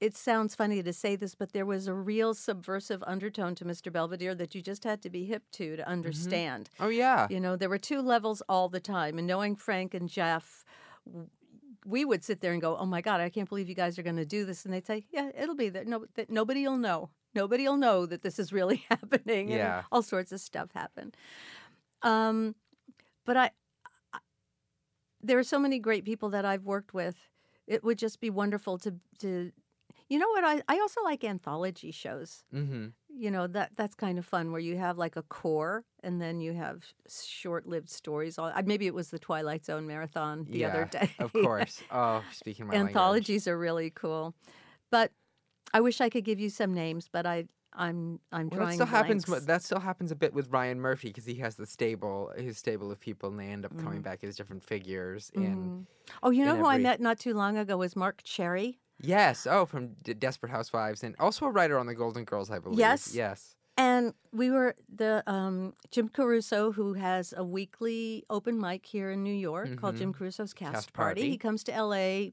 it 0.00 0.16
sounds 0.16 0.54
funny 0.54 0.82
to 0.82 0.92
say 0.92 1.16
this, 1.16 1.34
but 1.34 1.52
there 1.52 1.64
was 1.64 1.86
a 1.86 1.94
real 1.94 2.34
subversive 2.34 3.02
undertone 3.06 3.54
to 3.54 3.64
Mr. 3.64 3.92
Belvedere 3.92 4.34
that 4.34 4.54
you 4.54 4.60
just 4.60 4.84
had 4.84 5.00
to 5.02 5.08
be 5.08 5.24
hip 5.24 5.44
to 5.52 5.76
to 5.76 5.88
understand. 5.88 6.68
Oh 6.80 6.88
yeah. 6.88 7.26
You 7.30 7.40
know, 7.40 7.56
there 7.56 7.68
were 7.68 7.78
two 7.78 8.02
levels 8.02 8.42
all 8.48 8.68
the 8.68 8.80
time. 8.80 9.18
And 9.18 9.26
knowing 9.26 9.56
Frank 9.56 9.94
and 9.94 10.08
Jeff, 10.08 10.64
we 11.86 12.04
would 12.04 12.24
sit 12.24 12.40
there 12.40 12.52
and 12.52 12.60
go, 12.60 12.76
"Oh 12.76 12.86
my 12.86 13.00
God, 13.00 13.20
I 13.20 13.28
can't 13.28 13.48
believe 13.48 13.68
you 13.68 13.74
guys 13.74 13.98
are 13.98 14.02
going 14.02 14.16
to 14.16 14.24
do 14.26 14.44
this." 14.44 14.64
And 14.64 14.72
they'd 14.74 14.86
say, 14.86 15.04
"Yeah, 15.10 15.30
it'll 15.38 15.54
be 15.56 15.68
there. 15.68 15.84
No, 15.84 16.06
that 16.14 16.30
nobody 16.30 16.66
will 16.66 16.78
know. 16.78 17.10
Nobody'll 17.34 17.76
know 17.76 18.06
that 18.06 18.22
this 18.22 18.38
is 18.38 18.52
really 18.52 18.84
happening. 18.90 19.50
Yeah. 19.50 19.82
all 19.90 20.02
sorts 20.02 20.32
of 20.32 20.40
stuff 20.40 20.70
happen. 20.74 21.12
Um, 22.04 22.54
but 23.24 23.36
I, 23.36 23.50
I, 24.12 24.18
there 25.22 25.38
are 25.38 25.44
so 25.44 25.58
many 25.58 25.78
great 25.78 26.04
people 26.04 26.28
that 26.30 26.44
I've 26.44 26.64
worked 26.64 26.94
with. 26.94 27.16
It 27.66 27.82
would 27.82 27.98
just 27.98 28.20
be 28.20 28.30
wonderful 28.30 28.78
to 28.78 28.94
to, 29.20 29.50
you 30.08 30.18
know 30.18 30.28
what? 30.28 30.44
I 30.44 30.62
I 30.68 30.78
also 30.78 31.02
like 31.02 31.24
anthology 31.24 31.90
shows. 31.90 32.44
Mm-hmm. 32.54 32.88
You 33.08 33.30
know 33.30 33.46
that 33.46 33.70
that's 33.74 33.94
kind 33.94 34.18
of 34.18 34.26
fun 34.26 34.52
where 34.52 34.60
you 34.60 34.76
have 34.76 34.98
like 34.98 35.16
a 35.16 35.22
core 35.22 35.84
and 36.02 36.20
then 36.20 36.40
you 36.40 36.52
have 36.52 36.84
short-lived 37.08 37.88
stories. 37.88 38.38
All 38.38 38.52
maybe 38.66 38.86
it 38.86 38.94
was 38.94 39.08
the 39.08 39.18
Twilight 39.18 39.64
Zone 39.64 39.86
marathon 39.86 40.44
the 40.48 40.66
other 40.66 40.84
day. 40.84 41.10
Of 41.18 41.32
course. 41.44 41.82
Oh, 41.90 42.22
speaking 42.32 42.66
my 42.66 42.74
language. 42.74 42.90
anthologies 42.90 43.48
are 43.48 43.56
really 43.58 43.90
cool, 43.90 44.34
but 44.90 45.10
I 45.72 45.80
wish 45.80 46.02
I 46.02 46.10
could 46.10 46.24
give 46.24 46.38
you 46.38 46.50
some 46.50 46.74
names, 46.74 47.08
but 47.10 47.24
I 47.24 47.46
I'm 47.76 48.20
I'm 48.32 48.48
Well, 48.50 48.66
that 48.66 48.74
still 48.74 48.86
happens. 48.86 49.24
blanks. 49.24 49.42
mo- 49.42 49.46
That 49.46 49.62
still 49.62 49.80
happens 49.80 50.10
a 50.12 50.16
bit 50.16 50.32
with 50.32 50.48
Ryan 50.52 50.80
Murphy 50.80 51.08
because 51.08 51.24
he 51.24 51.34
has 51.36 51.56
the 51.56 51.66
stable, 51.66 52.32
his 52.36 52.56
stable 52.58 52.90
of 52.92 53.00
people, 53.00 53.28
and 53.30 53.38
they 53.38 53.46
end 53.48 53.64
up 53.64 53.76
coming 53.78 54.00
back 54.02 54.22
as 54.22 54.36
different 54.36 54.62
figures. 54.62 55.30
And 55.34 55.86
Oh, 56.22 56.30
you 56.30 56.44
know 56.44 56.54
in 56.54 56.60
who 56.60 56.66
I 56.66 56.78
met 56.78 57.00
not 57.00 57.18
too 57.18 57.34
long 57.34 57.56
ago 57.58 57.76
was 57.76 57.96
Marc 57.96 58.22
Cherry. 58.22 58.78
yes, 59.00 59.46
oh, 59.50 59.66
from 59.66 59.88
D- 60.04 60.14
Desperate 60.14 60.50
Housewives, 60.50 61.02
and 61.02 61.16
also 61.18 61.46
a 61.46 61.50
writer 61.50 61.78
on 61.78 61.86
The 61.86 61.94
Golden 61.94 62.24
Girls, 62.24 62.50
I 62.50 62.58
believe. 62.60 62.78
Yes. 62.78 63.12
yes. 63.14 63.56
And 63.76 64.14
we 64.32 64.52
were 64.52 64.76
the 64.94 65.24
um, 65.26 65.74
Jim 65.90 66.08
Caruso, 66.08 66.70
who 66.70 66.94
has 66.94 67.34
a 67.36 67.42
weekly 67.42 68.22
open 68.30 68.60
mic 68.60 68.86
here 68.86 69.10
in 69.10 69.24
New 69.24 69.34
York 69.34 69.74
called 69.80 69.96
Jim 69.96 70.12
Caruso's 70.12 70.54
Cast, 70.54 70.68
Mm-hmm. 70.68 70.74
Cast 70.76 70.92
Party. 70.92 71.20
Party. 71.22 71.30
He 71.30 71.38
comes 71.38 71.64
to 71.64 71.72
LA 71.82 72.26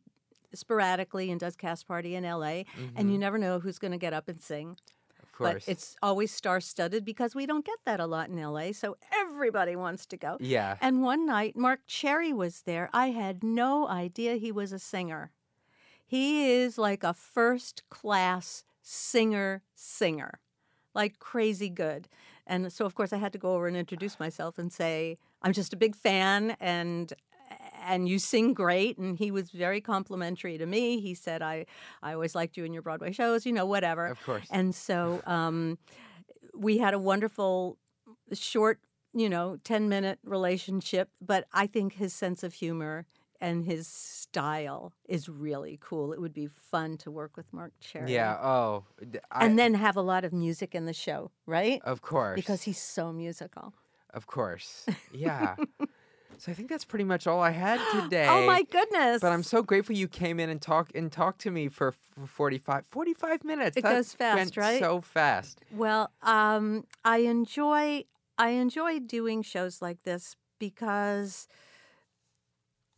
sporadically 0.54 1.32
and 1.32 1.40
does 1.40 1.56
Cast 1.56 1.88
Party 1.88 2.14
in 2.16 2.24
LA, 2.26 2.64
and 2.96 3.12
you 3.12 3.18
never 3.18 3.38
know 3.40 3.60
who's 3.60 3.80
going 3.80 3.92
to 3.92 3.98
get 3.98 4.14
up 4.14 4.28
and 4.28 4.42
sing. 4.42 4.78
Course. 5.42 5.66
But 5.66 5.72
it's 5.72 5.96
always 6.02 6.32
star 6.32 6.62
studded 6.62 7.04
because 7.06 7.36
we 7.36 7.46
don't 7.46 7.66
get 7.66 7.80
that 7.86 8.00
a 8.00 8.06
lot 8.06 8.30
in 8.30 8.42
LA, 8.42 8.72
so 8.72 8.98
everybody 9.14 9.76
wants 9.76 10.06
to 10.08 10.18
go. 10.18 10.38
yeah. 10.40 10.78
And 10.82 11.04
one 11.04 11.26
night, 11.26 11.56
Marc 11.56 11.82
Cherry 11.88 12.34
was 12.34 12.62
there. 12.62 12.90
I 12.94 13.08
had 13.08 13.44
no 13.44 13.88
idea 13.88 14.36
he 14.36 14.52
was 14.52 14.72
a 14.72 14.80
singer. 14.80 15.32
He 16.06 16.52
is 16.52 16.78
like 16.78 17.04
a 17.04 17.14
first 17.14 17.84
class 17.90 18.64
singer, 18.82 19.64
singer, 19.76 20.40
like 20.94 21.20
crazy 21.20 21.70
good. 21.70 22.08
And 22.46 22.72
so, 22.74 22.86
of 22.86 22.96
course, 22.96 23.14
I 23.14 23.18
had 23.18 23.32
to 23.34 23.40
go 23.40 23.54
over 23.56 23.68
and 23.68 23.78
introduce 23.78 24.20
myself 24.20 24.58
and 24.58 24.74
say, 24.74 25.18
I'm 25.42 25.54
just 25.54 25.74
a 25.74 25.78
big 25.78 25.96
fan 25.96 26.58
and 26.60 27.14
and 27.82 28.08
you 28.08 28.20
sing 28.20 28.54
great 28.54 28.98
and 28.98 29.18
he 29.18 29.32
was 29.32 29.50
very 29.52 29.82
complimentary 29.82 30.58
to 30.58 30.66
me 30.66 31.00
he 31.00 31.14
said 31.14 31.42
i 31.42 31.66
i 32.04 32.14
always 32.14 32.36
liked 32.36 32.56
you 32.58 32.64
in 32.66 32.74
your 32.74 32.82
broadway 32.82 33.12
shows 33.12 33.46
you 33.46 33.52
know 33.54 33.66
whatever 33.66 34.08
Of 34.08 34.22
course. 34.24 34.48
and 34.52 34.74
so 34.76 35.22
um, 35.26 35.78
we 36.54 36.78
had 36.80 36.94
a 36.94 37.00
wonderful 37.00 37.78
short, 38.34 38.80
you 39.14 39.30
know, 39.30 39.58
10 39.64 39.88
minute 39.90 40.20
relationship. 40.24 41.10
But 41.22 41.46
I 41.54 41.66
think 41.68 41.94
his 41.94 42.14
sense 42.14 42.44
of 42.44 42.54
humor 42.54 43.06
and 43.40 43.64
his 43.66 43.88
style 43.88 44.94
is 45.08 45.28
really 45.30 45.80
cool. 45.82 46.14
It 46.14 46.20
would 46.22 46.34
be 46.34 46.48
fun 46.48 46.98
to 46.98 47.12
work 47.12 47.36
with 47.38 47.52
Marc 47.54 47.72
Cherry. 47.80 48.14
yeah. 48.14 48.38
Oh. 48.42 48.84
I, 49.32 49.46
And 49.46 49.58
then 49.58 49.74
have 49.76 49.96
a 49.98 50.02
lot 50.02 50.24
of 50.26 50.34
music 50.34 50.76
in 50.76 50.86
the 50.86 50.94
show, 50.94 51.32
right? 51.46 51.82
of 51.84 52.02
course. 52.02 52.36
Because 52.36 52.64
he's 52.64 52.80
so 52.80 53.12
musical. 53.14 53.74
Of 54.14 54.28
course. 54.28 54.86
Yeah. 55.14 55.56
So 56.42 56.52
I 56.52 56.56
think 56.56 56.70
that's 56.70 56.86
pretty 56.86 57.06
much 57.06 57.28
all 57.28 57.40
I 57.40 57.52
had 57.52 57.80
today. 58.02 58.26
Oh 58.28 58.48
my 58.48 58.64
goodness. 58.64 59.22
But 59.22 59.32
I'm 59.32 59.44
so 59.44 59.62
grateful 59.62 59.96
you 59.96 60.08
came 60.08 60.40
in 60.40 60.50
and 60.50 60.60
talk 60.60 60.90
and 60.96 61.12
talked 61.12 61.42
to 61.42 61.52
me 61.52 61.68
for, 61.68 61.92
for 61.92 62.26
45, 62.26 62.88
45 62.88 63.44
minutes. 63.44 63.78
It 63.78 63.84
That 63.84 63.94
goes 63.94 64.14
fast, 64.16 64.58
right? 64.58 64.80
So 64.80 65.02
fast. 65.02 65.62
Well, 65.72 66.10
um, 66.24 66.86
I 67.06 67.18
enjoy 67.18 68.06
I 68.40 68.50
enjoy 68.50 68.98
doing 68.98 69.44
shows 69.44 69.84
like 69.84 70.02
this 70.02 70.36
because 70.58 71.48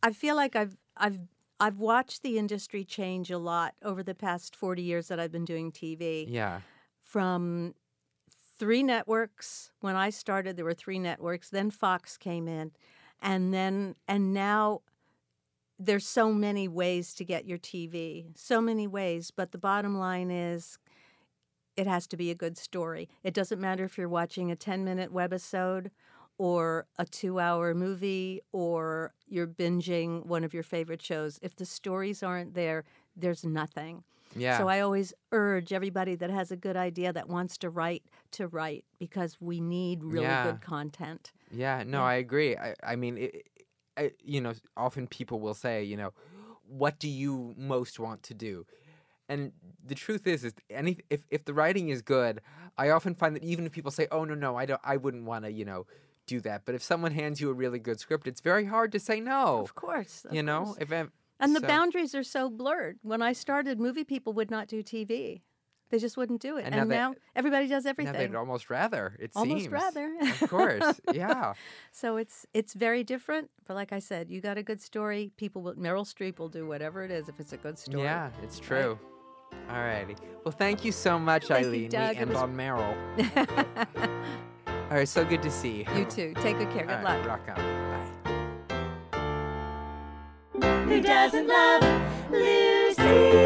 I 0.02 0.12
feel 0.12 0.36
like 0.36 0.56
I've 0.56 0.78
I've 0.96 1.18
I've 1.60 1.78
watched 1.78 2.22
the 2.22 2.38
industry 2.38 2.82
change 2.82 3.30
a 3.30 3.36
lot 3.36 3.74
over 3.82 4.02
the 4.02 4.14
past 4.14 4.56
40 4.56 4.80
years 4.80 5.08
that 5.08 5.20
I've 5.20 5.32
been 5.32 5.44
doing 5.44 5.70
TV. 5.70 6.24
Yeah. 6.26 6.60
From 7.02 7.74
three 8.58 8.82
networks 8.82 9.70
when 9.80 9.96
I 9.96 10.08
started 10.08 10.56
there 10.56 10.64
were 10.64 10.72
three 10.72 10.98
networks, 10.98 11.50
then 11.50 11.70
Fox 11.70 12.16
came 12.16 12.48
in 12.48 12.72
and 13.24 13.52
then 13.52 13.96
and 14.06 14.32
now 14.32 14.82
there's 15.78 16.06
so 16.06 16.32
many 16.32 16.68
ways 16.68 17.14
to 17.14 17.24
get 17.24 17.46
your 17.46 17.58
TV, 17.58 18.26
so 18.36 18.60
many 18.60 18.86
ways, 18.86 19.32
but 19.32 19.50
the 19.50 19.58
bottom 19.58 19.98
line 19.98 20.30
is 20.30 20.78
it 21.76 21.88
has 21.88 22.06
to 22.06 22.16
be 22.16 22.30
a 22.30 22.34
good 22.36 22.56
story. 22.56 23.08
It 23.24 23.34
doesn't 23.34 23.60
matter 23.60 23.84
if 23.84 23.98
you're 23.98 24.08
watching 24.08 24.52
a 24.52 24.56
10 24.56 24.84
minute 24.84 25.12
webisode 25.12 25.90
or 26.38 26.86
a 26.98 27.04
two 27.04 27.40
hour 27.40 27.74
movie 27.74 28.40
or 28.52 29.14
you're 29.26 29.46
binging 29.46 30.24
one 30.26 30.44
of 30.44 30.54
your 30.54 30.62
favorite 30.62 31.02
shows. 31.02 31.40
If 31.42 31.56
the 31.56 31.64
stories 31.64 32.22
aren't 32.22 32.54
there, 32.54 32.84
there's 33.16 33.44
nothing. 33.44 34.04
Yeah. 34.36 34.58
So 34.58 34.68
I 34.68 34.80
always 34.80 35.12
urge 35.32 35.72
everybody 35.72 36.14
that 36.16 36.30
has 36.30 36.50
a 36.50 36.56
good 36.56 36.76
idea 36.76 37.12
that 37.12 37.28
wants 37.28 37.58
to 37.58 37.70
write 37.70 38.02
to 38.32 38.46
write 38.48 38.84
because 38.98 39.36
we 39.40 39.60
need 39.60 40.02
really 40.02 40.24
Yeah. 40.24 40.44
good 40.44 40.60
content. 40.60 41.32
Yeah, 41.50 41.84
no, 41.86 42.02
I 42.02 42.14
agree. 42.14 42.56
I, 42.56 42.74
I 42.82 42.96
mean, 42.96 43.18
it, 43.18 43.46
I, 43.96 44.12
you 44.24 44.40
know, 44.40 44.54
often 44.76 45.06
people 45.06 45.40
will 45.40 45.54
say, 45.54 45.84
you 45.84 45.96
know, 45.96 46.12
what 46.66 46.98
do 46.98 47.08
you 47.08 47.54
most 47.56 47.98
want 47.98 48.22
to 48.24 48.34
do? 48.34 48.66
And 49.28 49.52
the 49.86 49.94
truth 49.94 50.26
is, 50.26 50.44
is 50.44 50.52
any 50.68 50.98
if 51.08 51.24
if 51.30 51.44
the 51.44 51.54
writing 51.54 51.88
is 51.88 52.02
good, 52.02 52.40
I 52.76 52.90
often 52.90 53.14
find 53.14 53.34
that 53.36 53.44
even 53.44 53.64
if 53.66 53.72
people 53.72 53.90
say, 53.90 54.06
oh 54.10 54.24
no 54.24 54.34
no, 54.34 54.56
I 54.56 54.66
don't, 54.66 54.80
I 54.84 54.96
wouldn't 54.96 55.24
want 55.24 55.44
to, 55.44 55.52
you 55.52 55.64
know, 55.64 55.86
do 56.26 56.40
that. 56.40 56.64
But 56.64 56.74
if 56.74 56.82
someone 56.82 57.12
hands 57.12 57.40
you 57.40 57.48
a 57.50 57.54
really 57.54 57.78
good 57.78 58.00
script, 58.00 58.26
it's 58.26 58.40
very 58.40 58.66
hard 58.66 58.92
to 58.92 58.98
say 58.98 59.20
no. 59.20 59.60
Of 59.60 59.74
course. 59.74 60.24
of 60.24 60.34
you 60.34 60.42
know, 60.42 60.64
course. 60.64 60.78
if 60.80 60.92
And 61.40 61.54
the 61.54 61.60
so- 61.60 61.66
boundaries 61.66 62.14
are 62.14 62.22
so 62.22 62.48
blurred. 62.50 62.98
When 63.02 63.20
I 63.22 63.32
started, 63.32 63.78
movie 63.80 64.04
people 64.04 64.32
would 64.34 64.50
not 64.50 64.68
do 64.68 64.82
TV. 64.82 65.42
They 65.90 65.98
just 65.98 66.16
wouldn't 66.16 66.40
do 66.40 66.56
it. 66.56 66.64
And 66.64 66.74
And, 66.74 66.88
now 66.88 66.96
now, 66.96 67.12
they- 67.12 67.18
everybody 67.36 67.68
does 67.68 67.86
everything. 67.86 68.14
they'd 68.14 68.34
almost 68.34 68.68
rather. 68.70 69.16
It 69.20 69.30
Almost 69.36 69.60
seems. 69.62 69.72
rather. 69.72 70.16
of 70.42 70.50
course, 70.50 71.00
yeah. 71.12 71.52
So 71.92 72.16
it's 72.16 72.46
it's 72.54 72.72
very 72.74 73.04
different. 73.04 73.50
But 73.66 73.74
like 73.74 73.92
I 73.92 73.98
said, 74.00 74.28
you 74.30 74.40
got 74.40 74.56
a 74.58 74.62
good 74.62 74.80
story. 74.80 75.30
People 75.36 75.62
will 75.62 75.74
Meryl 75.74 76.04
Streep 76.06 76.38
will 76.38 76.48
do 76.48 76.66
whatever 76.66 77.04
it 77.04 77.10
is 77.10 77.28
if 77.28 77.38
it's 77.38 77.52
a 77.52 77.58
good 77.58 77.78
story. 77.78 78.02
Yeah, 78.04 78.30
it's 78.42 78.58
true. 78.58 78.98
All 79.70 79.76
righty. 79.76 80.16
Well, 80.44 80.52
thank 80.52 80.84
you 80.84 80.90
so 80.90 81.16
much, 81.18 81.46
Thank 81.46 81.66
you, 81.66 81.70
Ilene. 81.72 81.90
Doug. 81.90 82.14
We 82.16 82.20
end 82.22 82.30
was- 82.30 82.38
on 82.42 82.56
Meryl. 82.56 82.96
All 84.90 84.98
right, 84.98 85.08
so 85.08 85.24
good 85.24 85.42
to 85.42 85.50
see 85.50 85.84
you. 85.88 85.98
you 85.98 86.04
too. 86.06 86.34
Take 86.40 86.58
good 86.58 86.70
care. 86.70 86.86
Good 86.86 86.96
All 86.96 87.02
right, 87.04 87.24
luck. 87.24 87.46
rock 87.46 87.58
on. 87.58 87.83
Who 90.88 91.00
doesn't 91.00 91.46
love 91.46 91.82
Lucy? 92.30 93.43